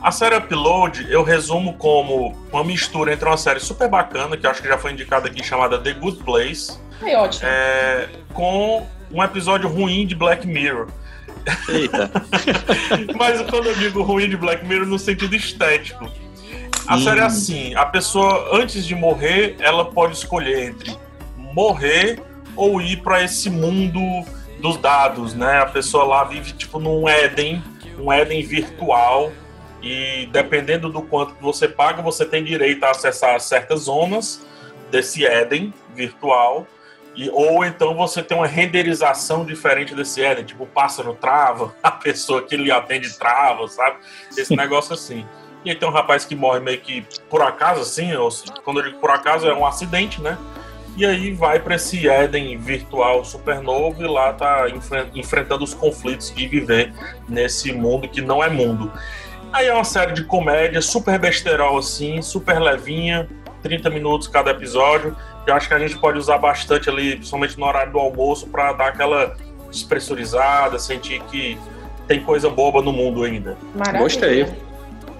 A 0.01 0.11
série 0.11 0.35
Upload 0.35 1.07
eu 1.09 1.23
resumo 1.23 1.73
como 1.73 2.37
uma 2.51 2.63
mistura 2.63 3.13
entre 3.13 3.27
uma 3.27 3.37
série 3.37 3.59
super 3.59 3.89
bacana, 3.89 4.37
que 4.37 4.45
acho 4.45 4.61
que 4.61 4.67
já 4.67 4.77
foi 4.77 4.91
indicada 4.91 5.27
aqui, 5.27 5.43
chamada 5.43 5.79
The 5.79 5.93
Good 5.93 6.23
Place. 6.23 6.77
É 7.03 7.17
ótimo. 7.17 7.47
É, 7.47 8.09
com 8.31 8.85
um 9.11 9.23
episódio 9.23 9.67
ruim 9.67 10.05
de 10.05 10.13
Black 10.13 10.45
Mirror. 10.45 10.87
Eita. 11.67 12.11
Mas 13.17 13.41
quando 13.49 13.67
eu 13.67 13.75
digo 13.75 14.03
ruim 14.03 14.29
de 14.29 14.37
Black 14.37 14.63
Mirror 14.65 14.85
no 14.85 14.99
sentido 14.99 15.35
estético. 15.35 16.07
A 16.85 16.95
hum. 16.95 17.03
série 17.03 17.21
é 17.21 17.23
assim, 17.23 17.73
a 17.73 17.85
pessoa 17.85 18.49
antes 18.55 18.85
de 18.85 18.93
morrer, 18.93 19.55
ela 19.59 19.85
pode 19.85 20.15
escolher 20.15 20.69
entre 20.69 20.95
morrer 21.55 22.21
ou 22.55 22.81
ir 22.81 22.97
para 22.97 23.23
esse 23.23 23.49
mundo 23.49 23.99
dos 24.59 24.77
dados, 24.77 25.33
né? 25.33 25.59
A 25.59 25.65
pessoa 25.65 26.03
lá 26.03 26.23
vive 26.23 26.53
tipo 26.53 26.79
num 26.79 27.07
Éden, 27.07 27.63
um 27.99 28.11
Éden 28.11 28.43
virtual 28.43 29.31
e 29.81 30.27
dependendo 30.31 30.89
do 30.89 31.01
quanto 31.01 31.35
você 31.39 31.67
paga, 31.67 32.01
você 32.01 32.25
tem 32.25 32.43
direito 32.43 32.83
a 32.83 32.91
acessar 32.91 33.39
certas 33.39 33.81
zonas 33.81 34.45
desse 34.89 35.25
Éden 35.25 35.73
virtual 35.93 36.65
e, 37.15 37.29
ou 37.29 37.63
então 37.63 37.95
você 37.95 38.21
tem 38.21 38.37
uma 38.37 38.47
renderização 38.47 39.45
diferente 39.45 39.95
desse 39.95 40.21
Éden, 40.21 40.43
tipo 40.43 40.63
o 40.63 40.67
pássaro 40.67 41.13
trava, 41.13 41.73
a 41.81 41.91
pessoa 41.91 42.41
que 42.41 42.57
lhe 42.57 42.71
atende 42.71 43.17
trava, 43.17 43.67
sabe? 43.67 43.97
Esse 44.35 44.55
negócio 44.55 44.93
assim. 44.93 45.25
E 45.63 45.71
aí 45.71 45.75
tem 45.75 45.87
um 45.87 45.91
rapaz 45.91 46.25
que 46.25 46.35
morre 46.35 46.59
meio 46.59 46.79
que 46.79 47.05
por 47.29 47.41
acaso, 47.41 47.81
assim, 47.81 48.13
ou, 48.13 48.29
quando 48.63 48.81
eu 48.81 48.83
digo 48.83 48.99
por 48.99 49.09
acaso, 49.09 49.47
é 49.47 49.53
um 49.53 49.65
acidente, 49.65 50.21
né? 50.21 50.37
E 50.95 51.05
aí 51.05 51.33
vai 51.33 51.59
para 51.59 51.75
esse 51.75 52.07
Éden 52.07 52.57
virtual 52.57 53.25
supernovo 53.25 54.01
e 54.03 54.07
lá 54.07 54.31
tá 54.33 54.65
enfrentando 55.13 55.63
os 55.63 55.73
conflitos 55.73 56.33
de 56.33 56.47
viver 56.47 56.93
nesse 57.27 57.73
mundo 57.73 58.07
que 58.07 58.21
não 58.21 58.43
é 58.43 58.49
mundo. 58.49 58.91
Aí 59.51 59.67
é 59.67 59.73
uma 59.73 59.83
série 59.83 60.13
de 60.13 60.23
comédia 60.23 60.81
super 60.81 61.19
besterol 61.19 61.77
assim, 61.77 62.21
super 62.21 62.59
levinha, 62.59 63.27
30 63.61 63.89
minutos 63.89 64.27
cada 64.27 64.51
episódio. 64.51 65.15
Eu 65.45 65.53
acho 65.53 65.67
que 65.67 65.73
a 65.73 65.79
gente 65.79 65.97
pode 65.97 66.17
usar 66.17 66.37
bastante 66.37 66.89
ali, 66.89 67.15
principalmente 67.15 67.59
no 67.59 67.65
horário 67.65 67.91
do 67.91 67.99
almoço, 67.99 68.47
para 68.47 68.73
dar 68.73 68.87
aquela 68.87 69.35
despressurizada, 69.69 70.79
sentir 70.79 71.21
que 71.23 71.57
tem 72.07 72.23
coisa 72.23 72.49
boba 72.49 72.81
no 72.81 72.93
mundo 72.93 73.23
ainda. 73.23 73.57
Maravilha. 73.75 74.03
Gostei. 74.03 74.47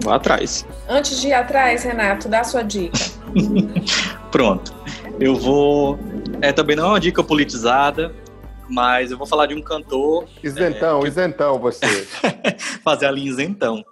Vou 0.00 0.12
atrás. 0.12 0.66
Antes 0.88 1.20
de 1.20 1.28
ir 1.28 1.32
atrás, 1.32 1.84
Renato, 1.84 2.28
dá 2.28 2.40
a 2.40 2.44
sua 2.44 2.62
dica. 2.62 2.98
Pronto. 4.30 4.74
Eu 5.18 5.34
vou. 5.34 5.98
É, 6.42 6.52
também 6.52 6.76
não 6.76 6.84
é 6.84 6.88
uma 6.88 7.00
dica 7.00 7.22
politizada, 7.22 8.14
mas 8.68 9.10
eu 9.10 9.18
vou 9.18 9.26
falar 9.26 9.46
de 9.46 9.54
um 9.54 9.62
cantor. 9.62 10.26
Isentão, 10.42 10.98
é, 10.98 11.02
que... 11.02 11.08
isentão 11.08 11.58
você. 11.58 12.06
Fazer 12.84 13.06
a 13.06 13.10
linha 13.10 13.30
isentão. 13.30 13.84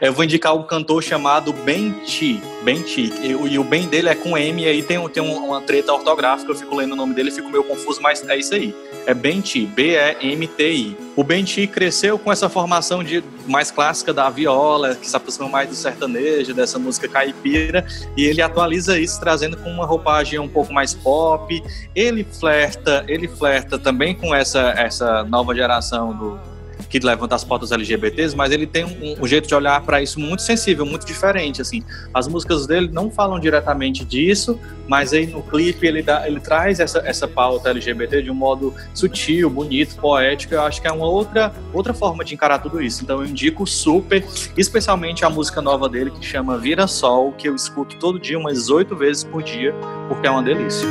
Eu 0.00 0.12
vou 0.12 0.24
indicar 0.24 0.54
um 0.54 0.62
cantor 0.62 1.02
chamado 1.02 1.52
Benti. 1.52 2.40
Benti. 2.62 3.12
E, 3.20 3.30
e 3.30 3.58
o 3.58 3.64
bem 3.64 3.88
dele 3.88 4.08
é 4.08 4.14
com 4.14 4.38
M, 4.38 4.62
e 4.62 4.66
aí 4.68 4.80
tem, 4.80 5.08
tem 5.08 5.20
uma 5.20 5.60
treta 5.60 5.92
ortográfica, 5.92 6.52
eu 6.52 6.56
fico 6.56 6.76
lendo 6.76 6.92
o 6.92 6.96
nome 6.96 7.14
dele 7.14 7.30
e 7.30 7.32
fico 7.32 7.50
meio 7.50 7.64
confuso, 7.64 8.00
mas 8.00 8.26
é 8.28 8.36
isso 8.36 8.54
aí. 8.54 8.72
É 9.06 9.12
Benti, 9.12 9.66
B-E-M-T-I. 9.66 10.96
O 11.16 11.24
Benti 11.24 11.66
cresceu 11.66 12.16
com 12.16 12.30
essa 12.30 12.48
formação 12.48 13.02
de, 13.02 13.24
mais 13.48 13.72
clássica 13.72 14.14
da 14.14 14.30
viola, 14.30 14.94
que 14.94 15.08
se 15.08 15.16
aproxima 15.16 15.48
mais 15.48 15.68
do 15.68 15.74
sertanejo, 15.74 16.54
dessa 16.54 16.78
música 16.78 17.08
caipira, 17.08 17.84
e 18.16 18.24
ele 18.24 18.40
atualiza 18.40 19.00
isso, 19.00 19.18
trazendo 19.18 19.56
com 19.56 19.68
uma 19.68 19.84
roupagem 19.84 20.38
um 20.38 20.48
pouco 20.48 20.72
mais 20.72 20.94
pop. 20.94 21.60
Ele 21.92 22.22
flerta, 22.22 23.04
ele 23.08 23.26
flerta 23.26 23.76
também 23.76 24.14
com 24.14 24.32
essa, 24.32 24.60
essa 24.76 25.24
nova 25.24 25.52
geração 25.56 26.16
do 26.16 26.57
que 26.88 26.98
levanta 26.98 27.34
as 27.34 27.44
pautas 27.44 27.72
LGBTs, 27.72 28.34
mas 28.34 28.52
ele 28.52 28.66
tem 28.66 28.84
um, 28.84 29.22
um 29.22 29.26
jeito 29.26 29.46
de 29.46 29.54
olhar 29.54 29.80
para 29.82 30.02
isso 30.02 30.18
muito 30.18 30.42
sensível, 30.42 30.86
muito 30.86 31.06
diferente, 31.06 31.60
assim. 31.60 31.82
As 32.12 32.26
músicas 32.26 32.66
dele 32.66 32.88
não 32.92 33.10
falam 33.10 33.38
diretamente 33.38 34.04
disso, 34.04 34.58
mas 34.88 35.12
aí 35.12 35.26
no 35.26 35.42
clipe 35.42 35.86
ele, 35.86 36.02
dá, 36.02 36.26
ele 36.26 36.40
traz 36.40 36.80
essa, 36.80 37.00
essa 37.04 37.28
pauta 37.28 37.70
LGBT 37.70 38.22
de 38.22 38.30
um 38.30 38.34
modo 38.34 38.74
sutil, 38.94 39.50
bonito, 39.50 39.96
poético. 39.96 40.54
Eu 40.54 40.62
acho 40.62 40.80
que 40.80 40.88
é 40.88 40.92
uma 40.92 41.06
outra, 41.06 41.52
outra 41.72 41.92
forma 41.92 42.24
de 42.24 42.34
encarar 42.34 42.58
tudo 42.58 42.80
isso. 42.80 43.02
Então 43.02 43.20
eu 43.20 43.26
indico 43.26 43.66
super, 43.66 44.24
especialmente 44.56 45.24
a 45.24 45.30
música 45.30 45.60
nova 45.60 45.88
dele 45.88 46.10
que 46.10 46.24
chama 46.24 46.56
Vira 46.56 46.86
Sol, 46.86 47.32
que 47.32 47.48
eu 47.48 47.54
escuto 47.54 47.96
todo 47.96 48.18
dia 48.18 48.38
umas 48.38 48.70
oito 48.70 48.96
vezes 48.96 49.24
por 49.24 49.42
dia, 49.42 49.74
porque 50.08 50.26
é 50.26 50.30
uma 50.30 50.42
delícia. 50.42 50.88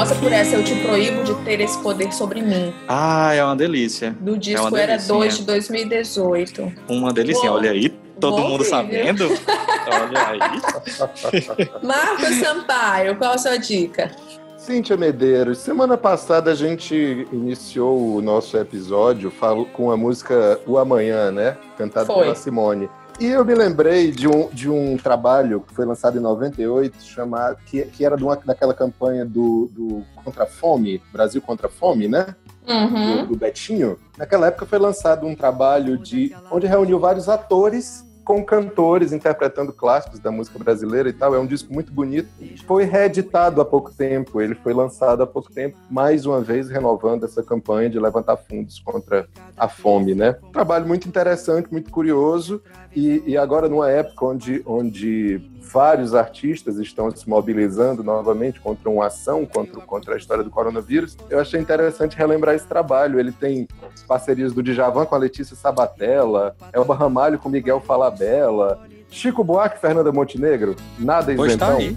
Curiosa 0.00 0.14
por 0.14 0.32
essa. 0.32 0.56
Eu 0.56 0.64
te 0.64 0.74
proíbo 0.76 1.22
de 1.22 1.34
ter 1.44 1.60
esse 1.60 1.78
poder 1.78 2.12
sobre 2.12 2.42
mim. 2.42 2.72
Ah, 2.88 3.34
é 3.34 3.44
uma 3.44 3.56
delícia. 3.56 4.16
Do 4.20 4.38
disco 4.38 4.76
é 4.76 4.82
Era 4.82 4.96
2 4.98 5.38
de 5.38 5.44
2018. 5.44 6.72
Uma 6.88 7.12
delícia. 7.12 7.52
Olha 7.52 7.70
aí, 7.70 7.88
todo 8.18 8.38
mundo 8.38 8.64
sabendo. 8.64 9.26
Olha 9.26 10.28
aí. 10.28 10.38
Marcos 11.82 12.34
Sampaio, 12.36 13.16
qual 13.16 13.32
a 13.32 13.38
sua 13.38 13.56
dica? 13.56 14.10
Cíntia 14.56 14.96
Medeiros, 14.96 15.58
semana 15.58 15.96
passada 15.96 16.50
a 16.50 16.54
gente 16.54 17.26
iniciou 17.32 18.16
o 18.16 18.20
nosso 18.20 18.58
episódio 18.58 19.32
com 19.72 19.90
a 19.90 19.96
música 19.96 20.60
O 20.66 20.76
Amanhã, 20.76 21.30
né? 21.30 21.56
Cantada 21.78 22.12
pela 22.12 22.34
Simone. 22.34 22.88
E 23.20 23.26
eu 23.26 23.44
me 23.44 23.54
lembrei 23.54 24.10
de 24.10 24.26
um, 24.26 24.48
de 24.48 24.70
um 24.70 24.96
trabalho 24.96 25.60
que 25.60 25.74
foi 25.74 25.84
lançado 25.84 26.16
em 26.16 26.22
98, 26.22 27.02
chamado, 27.02 27.58
que, 27.66 27.82
que 27.82 28.02
era 28.02 28.16
de 28.16 28.24
uma, 28.24 28.34
daquela 28.34 28.72
campanha 28.72 29.26
do, 29.26 29.70
do 29.74 30.02
Contra 30.24 30.44
a 30.44 30.46
Fome, 30.46 31.02
Brasil 31.12 31.42
Contra 31.42 31.66
a 31.66 31.70
Fome, 31.70 32.08
né? 32.08 32.34
Uhum. 32.66 33.18
Do, 33.18 33.26
do 33.26 33.36
Betinho. 33.36 33.98
Naquela 34.16 34.46
época 34.46 34.64
foi 34.64 34.78
lançado 34.78 35.26
um 35.26 35.36
trabalho 35.36 35.98
de 35.98 36.34
onde 36.50 36.66
reuniu 36.66 36.98
vários 36.98 37.28
atores 37.28 38.09
com 38.30 38.44
cantores 38.44 39.12
interpretando 39.12 39.72
clássicos 39.72 40.20
da 40.20 40.30
música 40.30 40.56
brasileira 40.56 41.08
e 41.08 41.12
tal. 41.12 41.34
É 41.34 41.38
um 41.40 41.46
disco 41.46 41.74
muito 41.74 41.92
bonito. 41.92 42.28
Foi 42.64 42.84
reeditado 42.84 43.60
há 43.60 43.64
pouco 43.64 43.90
tempo, 43.90 44.40
ele 44.40 44.54
foi 44.54 44.72
lançado 44.72 45.20
há 45.24 45.26
pouco 45.26 45.52
tempo, 45.52 45.76
mais 45.90 46.24
uma 46.24 46.40
vez 46.40 46.68
renovando 46.68 47.24
essa 47.24 47.42
campanha 47.42 47.90
de 47.90 47.98
levantar 47.98 48.36
fundos 48.36 48.78
contra 48.78 49.26
a 49.56 49.66
fome, 49.66 50.14
né? 50.14 50.36
trabalho 50.52 50.86
muito 50.86 51.08
interessante, 51.08 51.72
muito 51.72 51.90
curioso 51.90 52.62
e, 52.94 53.20
e 53.26 53.36
agora 53.36 53.68
numa 53.68 53.90
época 53.90 54.26
onde, 54.26 54.62
onde 54.64 55.40
vários 55.60 56.14
artistas 56.14 56.78
estão 56.78 57.10
se 57.10 57.28
mobilizando 57.28 58.02
novamente 58.02 58.60
contra 58.60 58.88
uma 58.88 59.06
ação 59.06 59.44
contra, 59.46 59.80
contra 59.82 60.14
a 60.14 60.16
história 60.18 60.42
do 60.42 60.50
coronavírus. 60.50 61.16
Eu 61.28 61.38
achei 61.38 61.60
interessante 61.60 62.16
relembrar 62.16 62.54
esse 62.54 62.66
trabalho. 62.66 63.20
Ele 63.20 63.32
tem 63.32 63.68
parcerias 64.08 64.52
do 64.52 64.62
Djavan 64.62 65.06
com 65.06 65.14
a 65.14 65.18
Letícia 65.18 65.54
Sabatella, 65.54 66.56
Elba 66.72 66.94
Ramalho 66.94 67.38
com 67.38 67.48
Miguel 67.48 67.80
Falabella, 67.80 68.80
Chico 69.08 69.44
Buarque 69.44 69.80
Fernanda 69.80 70.12
Montenegro, 70.12 70.76
nada 70.98 71.32
isentão. 71.32 71.68
Tá 71.68 71.76
aí. 71.76 71.96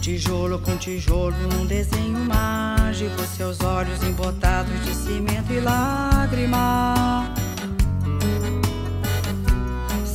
Tijolo 0.00 0.60
com 0.60 0.76
tijolo 0.76 1.34
num 1.52 1.66
desenho 1.66 2.18
mágico, 2.18 3.20
seus 3.36 3.60
olhos 3.60 4.02
embotados 4.04 4.84
de 4.84 4.94
cimento 4.94 5.52
e 5.52 5.60
lágrima. 5.60 7.34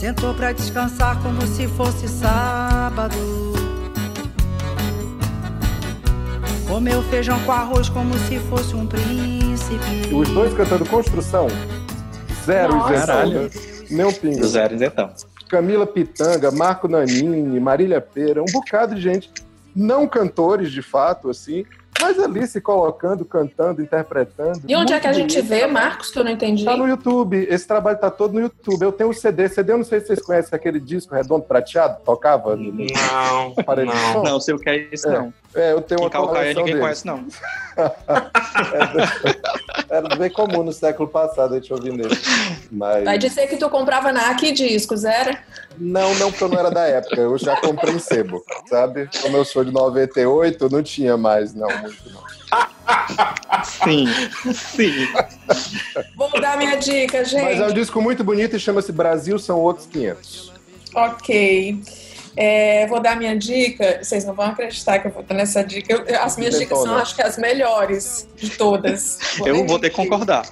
Sentou 0.02 0.34
pra 0.34 0.52
descansar 0.52 1.22
como 1.22 1.46
se 1.46 1.68
fosse 1.68 2.08
sábado. 2.08 3.16
Comeu 6.68 7.04
feijão 7.04 7.40
com 7.46 7.52
arroz 7.52 7.88
como 7.88 8.18
se 8.18 8.40
fosse 8.40 8.76
um 8.76 8.88
príncipe. 8.88 10.12
Os 10.12 10.28
dois 10.30 10.56
cantando 10.56 10.88
construção. 10.88 11.46
Zero 12.44 12.80
isenção. 12.80 13.50
Nem 13.92 14.12
pingo. 14.12 14.44
Zero 14.44 14.74
isenção. 14.74 15.14
Camila 15.48 15.86
Pitanga, 15.86 16.50
Marco 16.50 16.88
Nanini, 16.88 17.60
Marília 17.60 18.02
Pera, 18.02 18.42
um 18.42 18.52
bocado 18.52 18.96
de 18.96 19.02
gente, 19.02 19.32
não 19.76 20.08
cantores 20.08 20.72
de 20.72 20.82
fato, 20.82 21.30
assim, 21.30 21.64
mas 22.00 22.20
ali 22.20 22.48
se 22.48 22.62
colocando, 22.62 23.26
cantando, 23.26 23.82
interpretando. 23.82 24.62
E 24.68 24.76
onde 24.76 24.94
é 24.94 25.00
que 25.00 25.08
a 25.08 25.14
gente 25.14 25.42
vê, 25.42 25.68
Marcos, 25.68 26.12
que 26.12 26.20
eu 26.20 26.24
não 26.24 26.32
entendi? 26.32 26.64
Tá 26.64 26.78
no 26.78 26.88
YouTube. 26.88 27.48
Esse 27.50 27.68
trabalho 27.68 27.98
tá 27.98 28.10
todo 28.10 28.34
no 28.34 28.40
YouTube. 28.40 28.82
Eu 28.82 28.92
tenho 28.92 29.10
o 29.10 29.12
um 29.12 29.16
CD. 29.16 29.50
CD, 29.50 29.74
eu 29.74 29.78
não 29.78 29.84
sei 29.84 30.00
se 30.00 30.08
vocês 30.08 30.22
conhecem 30.22 30.56
aquele 30.56 30.80
disco 30.80 31.14
redondo 31.14 31.44
prateado, 31.44 32.02
tocava. 32.04 32.56
Não, 32.56 33.54
não. 33.86 34.24
Não, 34.24 34.40
sei 34.40 34.54
o 34.54 34.60
que 34.60 34.70
é 34.70 34.78
isso, 34.92 35.08
é. 35.08 35.12
não. 35.12 35.34
É, 35.54 35.74
eu 35.74 35.82
tenho 35.82 36.02
uma 36.02 36.10
Calcaia 36.10 36.54
ninguém 36.54 36.66
dele. 36.66 36.80
conhece, 36.80 37.06
não. 37.06 37.26
era, 39.90 40.16
bem 40.16 40.30
comum 40.30 40.64
no 40.64 40.72
século 40.72 41.10
passado 41.10 41.54
a 41.54 41.58
gente 41.58 41.74
ouvir 41.74 41.92
nele. 41.92 42.18
Mas... 42.72 43.04
Vai 43.04 43.18
dizer 43.18 43.48
que 43.48 43.58
tu 43.58 43.70
comprava 43.70 44.14
na 44.14 44.30
Aqui 44.30 44.54
Discos, 44.54 45.04
era? 45.04 45.44
Não, 45.78 46.14
não, 46.16 46.32
porque 46.32 46.44
eu 46.44 46.50
não 46.50 46.60
era 46.60 46.72
da 46.72 46.88
época. 46.88 47.20
Eu 47.20 47.38
já 47.38 47.60
comprei 47.60 47.96
em 47.96 48.00
sebo, 48.00 48.44
sabe? 48.68 49.10
Como 49.22 49.36
eu 49.36 49.44
sou 49.44 49.66
de 49.66 49.72
98, 49.72 50.70
não 50.70 50.82
tinha 50.82 51.18
mais, 51.18 51.54
não, 51.54 51.68
muito 51.82 52.12
não. 52.12 52.22
Sim, 53.64 54.08
sim. 54.54 55.08
Vou 56.16 56.30
dar 56.40 56.58
minha 56.58 56.76
dica, 56.76 57.24
gente. 57.24 57.44
Mas 57.44 57.60
é 57.60 57.68
um 57.68 57.74
disco 57.74 58.02
muito 58.02 58.24
bonito 58.24 58.56
e 58.56 58.60
chama-se 58.60 58.92
Brasil 58.92 59.38
São 59.40 59.60
Outros 59.60 59.88
500. 59.88 60.52
Ok. 60.96 61.82
É, 62.36 62.88
vou 62.88 63.00
dar 63.00 63.18
minha 63.18 63.38
dica. 63.38 64.00
Vocês 64.02 64.24
não 64.26 64.34
vão 64.34 64.46
acreditar 64.46 65.00
que 65.00 65.08
eu 65.08 65.12
vou 65.12 65.24
dar 65.24 65.36
nessa 65.36 65.64
dica. 65.64 65.94
Eu, 65.94 66.22
as 66.22 66.38
minhas 66.38 66.58
dicas 66.58 66.80
são, 66.80 66.96
acho 66.96 67.16
que, 67.16 67.22
as 67.22 67.38
melhores 67.38 68.28
de 68.36 68.50
todas. 68.52 69.20
eu 69.46 69.66
vou 69.66 69.80
ter 69.80 69.90
que 69.90 69.96
concordar. 69.96 70.46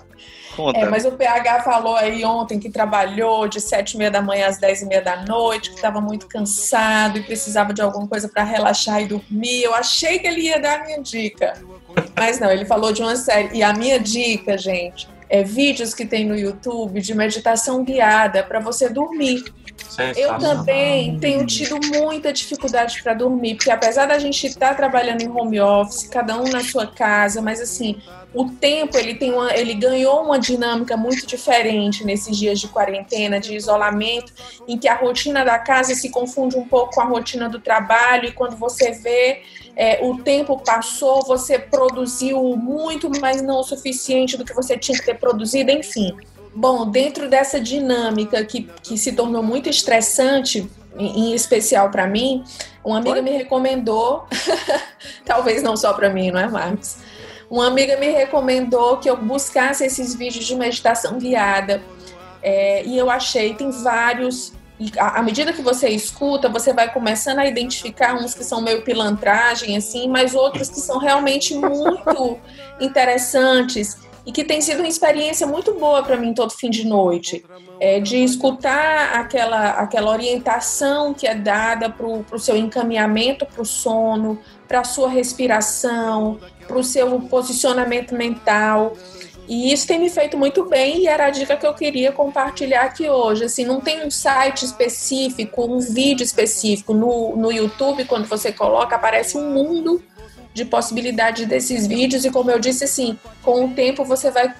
É, 0.75 0.85
mas 0.85 1.05
o 1.05 1.11
PH 1.11 1.61
falou 1.63 1.95
aí 1.95 2.23
ontem 2.25 2.59
que 2.59 2.69
trabalhou 2.69 3.47
de 3.47 3.61
sete 3.61 3.93
e 3.93 3.97
meia 3.97 4.11
da 4.11 4.21
manhã 4.21 4.47
às 4.47 4.57
dez 4.57 4.81
e 4.81 4.85
meia 4.85 5.01
da 5.01 5.23
noite, 5.23 5.69
que 5.69 5.75
estava 5.75 6.01
muito 6.01 6.27
cansado 6.27 7.17
e 7.17 7.23
precisava 7.23 7.73
de 7.73 7.81
alguma 7.81 8.07
coisa 8.07 8.27
para 8.27 8.43
relaxar 8.43 9.01
e 9.01 9.07
dormir. 9.07 9.63
Eu 9.63 9.73
achei 9.73 10.19
que 10.19 10.27
ele 10.27 10.41
ia 10.41 10.59
dar 10.59 10.81
a 10.81 10.83
minha 10.85 11.01
dica. 11.01 11.53
Mas 12.15 12.39
não, 12.39 12.51
ele 12.51 12.65
falou 12.65 12.91
de 12.91 13.01
uma 13.01 13.15
série. 13.15 13.57
E 13.57 13.63
a 13.63 13.73
minha 13.73 13.99
dica, 13.99 14.57
gente, 14.57 15.07
é 15.29 15.43
vídeos 15.43 15.93
que 15.93 16.05
tem 16.05 16.25
no 16.25 16.35
YouTube 16.35 16.99
de 16.99 17.13
meditação 17.13 17.83
guiada 17.83 18.43
para 18.43 18.59
você 18.59 18.89
dormir. 18.89 19.43
Eu 20.15 20.37
também 20.37 21.19
tenho 21.19 21.45
tido 21.45 21.79
muita 21.93 22.31
dificuldade 22.31 23.01
para 23.03 23.13
dormir, 23.13 23.55
porque 23.55 23.71
apesar 23.71 24.05
da 24.05 24.17
gente 24.17 24.47
estar 24.47 24.69
tá 24.69 24.75
trabalhando 24.75 25.21
em 25.21 25.29
home 25.29 25.59
office, 25.59 26.07
cada 26.07 26.37
um 26.37 26.45
na 26.45 26.63
sua 26.63 26.87
casa, 26.87 27.41
mas 27.41 27.59
assim, 27.59 28.01
o 28.33 28.49
tempo 28.49 28.97
ele 28.97 29.15
tem 29.15 29.33
uma, 29.33 29.55
ele 29.55 29.73
ganhou 29.73 30.23
uma 30.23 30.37
dinâmica 30.37 30.95
muito 30.95 31.25
diferente 31.25 32.05
nesses 32.05 32.37
dias 32.37 32.59
de 32.59 32.67
quarentena, 32.67 33.39
de 33.39 33.55
isolamento, 33.55 34.31
em 34.67 34.77
que 34.77 34.87
a 34.87 34.95
rotina 34.95 35.43
da 35.43 35.57
casa 35.57 35.95
se 35.95 36.09
confunde 36.09 36.55
um 36.55 36.67
pouco 36.67 36.93
com 36.93 37.01
a 37.01 37.05
rotina 37.05 37.49
do 37.49 37.59
trabalho 37.59 38.29
e 38.29 38.31
quando 38.31 38.55
você 38.55 38.91
vê 38.91 39.41
é, 39.75 39.99
o 40.05 40.19
tempo 40.19 40.61
passou, 40.63 41.23
você 41.25 41.57
produziu 41.57 42.55
muito, 42.55 43.09
mas 43.19 43.41
não 43.41 43.61
o 43.61 43.63
suficiente 43.63 44.37
do 44.37 44.45
que 44.45 44.53
você 44.53 44.77
tinha 44.77 44.97
que 44.97 45.05
ter 45.05 45.17
produzido, 45.17 45.71
enfim. 45.71 46.15
Bom, 46.53 46.89
dentro 46.89 47.29
dessa 47.29 47.59
dinâmica 47.59 48.43
que, 48.43 48.69
que 48.83 48.97
se 48.97 49.13
tornou 49.13 49.41
muito 49.41 49.69
estressante, 49.69 50.69
em, 50.97 51.29
em 51.29 51.33
especial 51.33 51.89
para 51.89 52.05
mim, 52.05 52.43
uma 52.83 52.97
amiga 52.97 53.15
Oi? 53.15 53.21
me 53.21 53.31
recomendou, 53.31 54.25
talvez 55.25 55.63
não 55.63 55.77
só 55.77 55.93
para 55.93 56.09
mim, 56.09 56.29
não 56.29 56.39
é, 56.39 56.47
Marcos? 56.47 56.97
Uma 57.49 57.67
amiga 57.67 57.97
me 57.97 58.09
recomendou 58.09 58.97
que 58.97 59.09
eu 59.09 59.17
buscasse 59.17 59.83
esses 59.83 60.13
vídeos 60.13 60.45
de 60.45 60.55
meditação 60.55 61.17
guiada. 61.17 61.81
É, 62.41 62.83
e 62.85 62.97
eu 62.97 63.09
achei, 63.09 63.55
tem 63.55 63.71
vários. 63.71 64.53
E 64.79 64.91
à 64.97 65.21
medida 65.21 65.51
que 65.51 65.61
você 65.61 65.89
escuta, 65.89 66.47
você 66.47 66.71
vai 66.71 66.93
começando 66.93 67.39
a 67.39 67.45
identificar 67.45 68.15
uns 68.15 68.33
que 68.33 68.43
são 68.43 68.61
meio 68.61 68.81
pilantragem, 68.83 69.75
assim, 69.75 70.07
mas 70.07 70.35
outros 70.35 70.69
que 70.69 70.79
são 70.79 70.99
realmente 70.99 71.53
muito 71.55 72.37
interessantes 72.79 73.97
e 74.25 74.31
que 74.31 74.43
tem 74.43 74.61
sido 74.61 74.79
uma 74.79 74.87
experiência 74.87 75.47
muito 75.47 75.73
boa 75.73 76.03
para 76.03 76.15
mim 76.15 76.33
todo 76.33 76.51
fim 76.51 76.69
de 76.69 76.85
noite, 76.85 77.43
é, 77.79 77.99
de 77.99 78.23
escutar 78.23 79.15
aquela, 79.15 79.71
aquela 79.71 80.11
orientação 80.11 81.13
que 81.13 81.25
é 81.25 81.33
dada 81.33 81.89
para 81.89 82.05
o 82.05 82.39
seu 82.39 82.55
encaminhamento 82.55 83.45
para 83.45 83.61
o 83.61 83.65
sono, 83.65 84.39
para 84.67 84.81
a 84.81 84.83
sua 84.83 85.09
respiração, 85.09 86.39
para 86.69 86.77
o 86.77 86.83
seu 86.83 87.19
posicionamento 87.21 88.13
mental. 88.13 88.93
E 89.47 89.73
isso 89.73 89.87
tem 89.87 89.99
me 89.99 90.11
feito 90.11 90.37
muito 90.37 90.63
bem 90.65 90.99
e 90.99 91.07
era 91.07 91.25
a 91.25 91.29
dica 91.31 91.57
que 91.57 91.65
eu 91.65 91.73
queria 91.73 92.11
compartilhar 92.11 92.83
aqui 92.83 93.09
hoje. 93.09 93.45
Assim, 93.45 93.65
não 93.65 93.81
tem 93.81 94.05
um 94.05 94.11
site 94.11 94.63
específico, 94.63 95.65
um 95.65 95.79
vídeo 95.79 96.23
específico. 96.23 96.93
No, 96.93 97.35
no 97.35 97.51
YouTube, 97.51 98.05
quando 98.05 98.27
você 98.27 98.51
coloca, 98.51 98.95
aparece 98.95 99.35
um 99.35 99.51
mundo 99.51 100.03
de 100.53 100.63
possibilidade 100.63 101.47
desses 101.47 101.87
vídeos. 101.87 102.25
E 102.25 102.29
como 102.29 102.51
eu 102.51 102.59
disse, 102.59 102.83
assim, 102.83 103.17
com 103.41 103.65
o 103.65 103.73
tempo 103.73 104.05
você 104.05 104.29
vai 104.29 104.53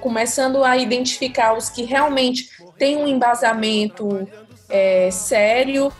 começando 0.00 0.64
a 0.64 0.76
identificar 0.76 1.56
os 1.56 1.68
que 1.70 1.84
realmente 1.84 2.50
têm 2.76 2.96
um 2.96 3.06
embasamento 3.06 4.28
é, 4.68 5.08
sério 5.12 5.92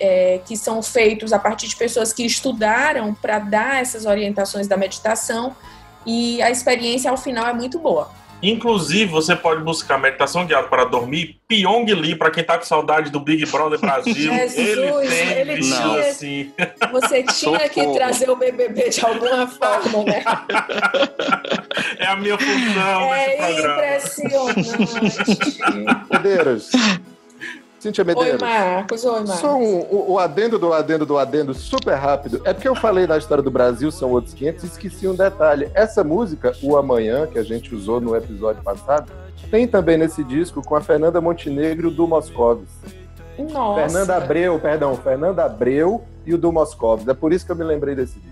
é, 0.00 0.40
que 0.46 0.56
são 0.56 0.82
feitos 0.82 1.32
a 1.32 1.38
partir 1.38 1.68
de 1.68 1.76
pessoas 1.76 2.12
que 2.12 2.24
estudaram 2.24 3.14
para 3.14 3.38
dar 3.38 3.80
essas 3.80 4.06
orientações 4.06 4.66
da 4.66 4.76
meditação 4.76 5.54
e 6.06 6.40
a 6.42 6.50
experiência 6.50 7.10
ao 7.10 7.16
final 7.16 7.46
é 7.46 7.52
muito 7.52 7.78
boa. 7.78 8.10
Inclusive, 8.42 9.04
você 9.04 9.36
pode 9.36 9.62
buscar 9.62 9.98
meditação 9.98 10.46
guiada 10.46 10.66
para 10.66 10.84
dormir, 10.84 11.38
Pyong 11.46 11.84
Lee, 11.92 12.16
para 12.16 12.30
quem 12.30 12.42
tá 12.42 12.56
com 12.56 12.64
saudade 12.64 13.10
do 13.10 13.20
Big 13.20 13.44
Brother 13.46 13.78
Brasil. 13.78 14.32
Jesus, 14.48 14.56
ele 14.56 15.08
tem 15.08 15.38
ele 15.38 15.60
tinha, 15.60 16.00
assim. 16.00 16.52
Você 16.90 17.22
tinha 17.24 17.68
que 17.68 17.86
trazer 17.92 18.30
o 18.30 18.36
BBB 18.36 18.88
de 18.88 19.04
alguma 19.04 19.46
forma, 19.58 20.04
né? 20.04 20.24
É 21.98 22.06
a 22.06 22.16
minha 22.16 22.38
função 22.38 23.14
é. 23.14 23.36
É 23.36 23.60
impressionante. 23.60 24.70
Medeiros, 26.10 26.70
Cíntia 27.80 28.04
Medeiros. 28.04 28.42
Oi, 28.42 28.48
Marcos. 28.48 29.04
Oi, 29.04 29.12
Marcos. 29.12 29.34
Só 29.36 29.56
um, 29.56 29.80
o, 29.80 30.12
o, 30.12 30.18
adendo 30.18 30.58
do 30.58 30.70
adendo 30.72 31.06
do 31.06 31.16
adendo 31.16 31.54
super 31.54 31.94
rápido. 31.94 32.42
É 32.44 32.52
porque 32.52 32.68
eu 32.68 32.74
falei 32.74 33.06
da 33.06 33.16
história 33.16 33.42
do 33.42 33.50
Brasil, 33.50 33.90
são 33.90 34.10
outros 34.10 34.34
500, 34.34 34.62
e 34.62 34.66
esqueci 34.66 35.08
um 35.08 35.14
detalhe. 35.14 35.70
Essa 35.74 36.04
música, 36.04 36.54
O 36.62 36.76
Amanhã, 36.76 37.26
que 37.26 37.38
a 37.38 37.42
gente 37.42 37.74
usou 37.74 37.98
no 37.98 38.14
episódio 38.14 38.62
passado, 38.62 39.10
tem 39.50 39.66
também 39.66 39.96
nesse 39.96 40.22
disco 40.22 40.62
com 40.62 40.76
a 40.76 40.82
Fernanda 40.82 41.22
Montenegro 41.22 41.90
do 41.90 42.06
Moscovis. 42.06 42.68
Nossa. 43.38 43.80
Fernanda 43.80 44.16
Abreu, 44.16 44.60
perdão, 44.60 44.94
Fernanda 44.96 45.44
Abreu 45.44 46.04
e 46.26 46.34
o 46.34 46.38
do 46.38 46.52
Moscovis. 46.52 47.08
É 47.08 47.14
por 47.14 47.32
isso 47.32 47.46
que 47.46 47.52
eu 47.52 47.56
me 47.56 47.64
lembrei 47.64 47.94
desse 47.94 48.20
disco. 48.20 48.29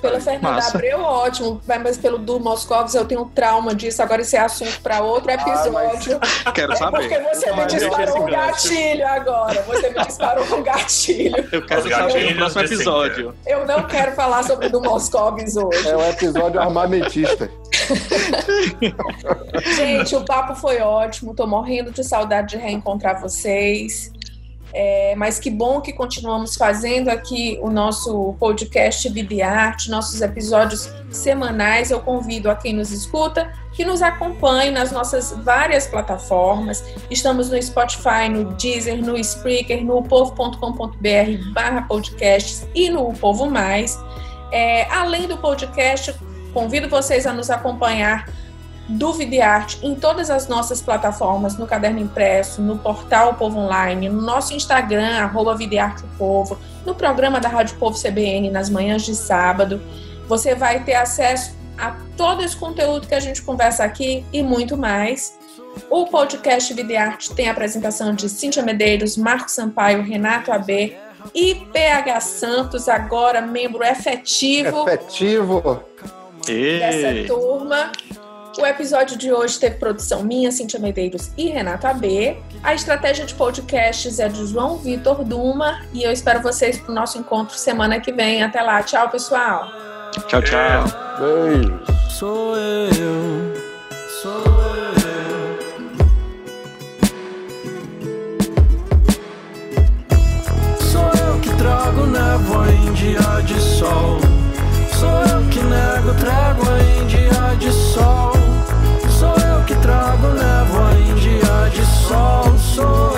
Pela 0.00 0.20
Fernanda 0.20 0.56
Massa. 0.56 0.76
Abreu, 0.76 1.00
ótimo. 1.00 1.60
Mas 1.66 1.98
pelo 1.98 2.18
Du 2.18 2.40
Moscovitz, 2.40 2.94
eu 2.94 3.04
tenho 3.04 3.24
trauma 3.26 3.74
disso. 3.74 4.02
Agora 4.02 4.22
esse 4.22 4.36
é 4.36 4.40
assunto 4.40 4.80
para 4.80 5.02
outro 5.02 5.30
episódio. 5.30 6.18
Ah, 6.44 6.52
Quero 6.52 6.72
é 6.72 6.76
saber. 6.76 7.08
Porque 7.08 7.18
você 7.18 7.52
me 7.52 7.66
disparou 7.66 8.22
um 8.22 8.26
gatilho 8.26 9.06
agora. 9.06 9.62
Você 9.62 9.90
me 9.90 10.04
disparou 10.04 10.44
um 10.56 10.62
gatilho. 10.62 11.48
Eu 11.52 11.66
quero 11.66 11.88
saber 11.88 12.30
no 12.30 12.36
próximo 12.36 12.62
episódio. 12.62 13.34
Eu 13.46 13.66
não 13.66 13.86
quero 13.86 14.12
falar 14.12 14.42
sobre 14.44 14.66
o 14.66 14.70
Du 14.70 14.80
Moscovitz 14.80 15.56
hoje. 15.56 15.88
É 15.88 15.96
um 15.96 16.08
episódio 16.08 16.60
armamentista. 16.60 17.50
Gente, 19.76 20.16
o 20.16 20.24
papo 20.24 20.54
foi 20.54 20.80
ótimo. 20.80 21.34
Tô 21.34 21.46
morrendo 21.46 21.90
de 21.90 22.04
saudade 22.04 22.50
de 22.50 22.56
reencontrar 22.56 23.20
vocês. 23.20 24.12
É, 24.72 25.14
mas 25.16 25.38
que 25.38 25.50
bom 25.50 25.80
que 25.80 25.92
continuamos 25.92 26.56
fazendo 26.56 27.08
aqui 27.08 27.58
o 27.60 27.70
nosso 27.70 28.34
podcast 28.38 29.08
Vive 29.08 29.42
Arte, 29.42 29.90
nossos 29.90 30.20
episódios 30.20 30.90
semanais. 31.10 31.90
Eu 31.90 32.00
convido 32.00 32.50
a 32.50 32.54
quem 32.54 32.72
nos 32.72 32.92
escuta 32.92 33.52
que 33.72 33.84
nos 33.84 34.02
acompanhe 34.02 34.70
nas 34.70 34.92
nossas 34.92 35.32
várias 35.42 35.86
plataformas. 35.86 36.84
Estamos 37.10 37.50
no 37.50 37.60
Spotify, 37.62 38.28
no 38.30 38.52
Deezer, 38.54 39.02
no 39.02 39.16
Spreaker, 39.16 39.84
no 39.84 40.02
povo.com.br 40.02 41.52
barra 41.52 41.82
podcasts 41.82 42.66
e 42.74 42.90
no 42.90 43.12
Povo 43.14 43.48
Mais. 43.48 43.98
É, 44.52 44.90
além 44.90 45.26
do 45.28 45.38
podcast, 45.38 46.14
convido 46.52 46.88
vocês 46.88 47.26
a 47.26 47.32
nos 47.32 47.50
acompanhar 47.50 48.28
do 48.90 49.12
Videarte 49.12 49.78
em 49.82 49.94
todas 49.94 50.30
as 50.30 50.48
nossas 50.48 50.80
plataformas, 50.80 51.56
no 51.56 51.66
Caderno 51.66 52.00
Impresso, 52.00 52.60
no 52.60 52.78
portal 52.78 53.34
Povo 53.34 53.58
Online, 53.58 54.08
no 54.08 54.20
nosso 54.20 54.52
Instagram, 54.52 55.18
arroba 55.18 55.54
Videarte 55.54 56.02
Povo, 56.18 56.58
no 56.84 56.94
programa 56.94 57.38
da 57.38 57.48
Rádio 57.48 57.76
Povo 57.78 58.00
CBN 58.00 58.50
nas 58.50 58.68
manhãs 58.68 59.02
de 59.02 59.14
sábado. 59.14 59.80
Você 60.26 60.54
vai 60.54 60.82
ter 60.82 60.94
acesso 60.94 61.54
a 61.78 61.96
todo 62.16 62.42
esse 62.42 62.56
conteúdo 62.56 63.06
que 63.06 63.14
a 63.14 63.20
gente 63.20 63.42
conversa 63.42 63.84
aqui 63.84 64.24
e 64.32 64.42
muito 64.42 64.76
mais. 64.76 65.38
O 65.88 66.06
podcast 66.06 66.74
Videarte 66.74 67.32
tem 67.32 67.48
a 67.48 67.52
apresentação 67.52 68.12
de 68.12 68.28
Cíntia 68.28 68.62
Medeiros, 68.62 69.16
Marco 69.16 69.50
Sampaio, 69.50 70.02
Renato 70.02 70.50
AB 70.50 70.96
e 71.34 71.54
PH 71.54 72.20
Santos, 72.20 72.88
agora 72.88 73.40
membro 73.40 73.84
efetivo. 73.84 74.88
Efetivo. 74.88 75.84
Dessa 76.44 77.26
turma. 77.28 77.92
O 78.58 78.66
episódio 78.66 79.16
de 79.16 79.32
hoje 79.32 79.60
teve 79.60 79.76
produção 79.76 80.24
minha, 80.24 80.50
Cintia 80.50 80.80
Medeiros 80.80 81.30
e 81.36 81.48
Renato 81.48 81.86
AB. 81.86 82.36
A 82.62 82.74
estratégia 82.74 83.24
de 83.24 83.32
podcasts 83.34 84.18
é 84.18 84.28
de 84.28 84.44
João 84.44 84.76
Vitor 84.76 85.22
Duma 85.22 85.80
e 85.92 86.02
eu 86.02 86.10
espero 86.10 86.42
vocês 86.42 86.76
para 86.76 86.90
o 86.90 86.94
nosso 86.94 87.16
encontro 87.16 87.56
semana 87.56 88.00
que 88.00 88.12
vem. 88.12 88.42
Até 88.42 88.60
lá. 88.60 88.82
Tchau, 88.82 89.08
pessoal. 89.08 89.70
Tchau, 90.26 90.42
tchau. 90.42 90.84
Beijo. 91.18 91.80
Sou 92.10 92.56
eu, 92.56 93.54
sou 94.20 94.32
eu. 94.32 95.20
Sou 100.80 101.10
eu 101.24 101.40
que 101.40 101.54
trago 101.56 102.06
névoa 102.06 102.68
em 102.68 102.92
dia 102.94 103.42
de 103.46 103.60
sol. 103.60 104.18
Sou 104.98 105.08
eu 105.08 105.48
que 105.50 105.60
nego, 105.60 106.12
trago 106.18 106.64
em 107.00 107.06
dia 107.06 107.56
de 107.58 107.72
sol 107.72 108.39
trago 109.90 110.28
levo 110.28 110.78
a 110.84 110.92
india 111.00 111.68
de 111.70 111.84
sol, 111.84 112.56
sol. 112.58 113.09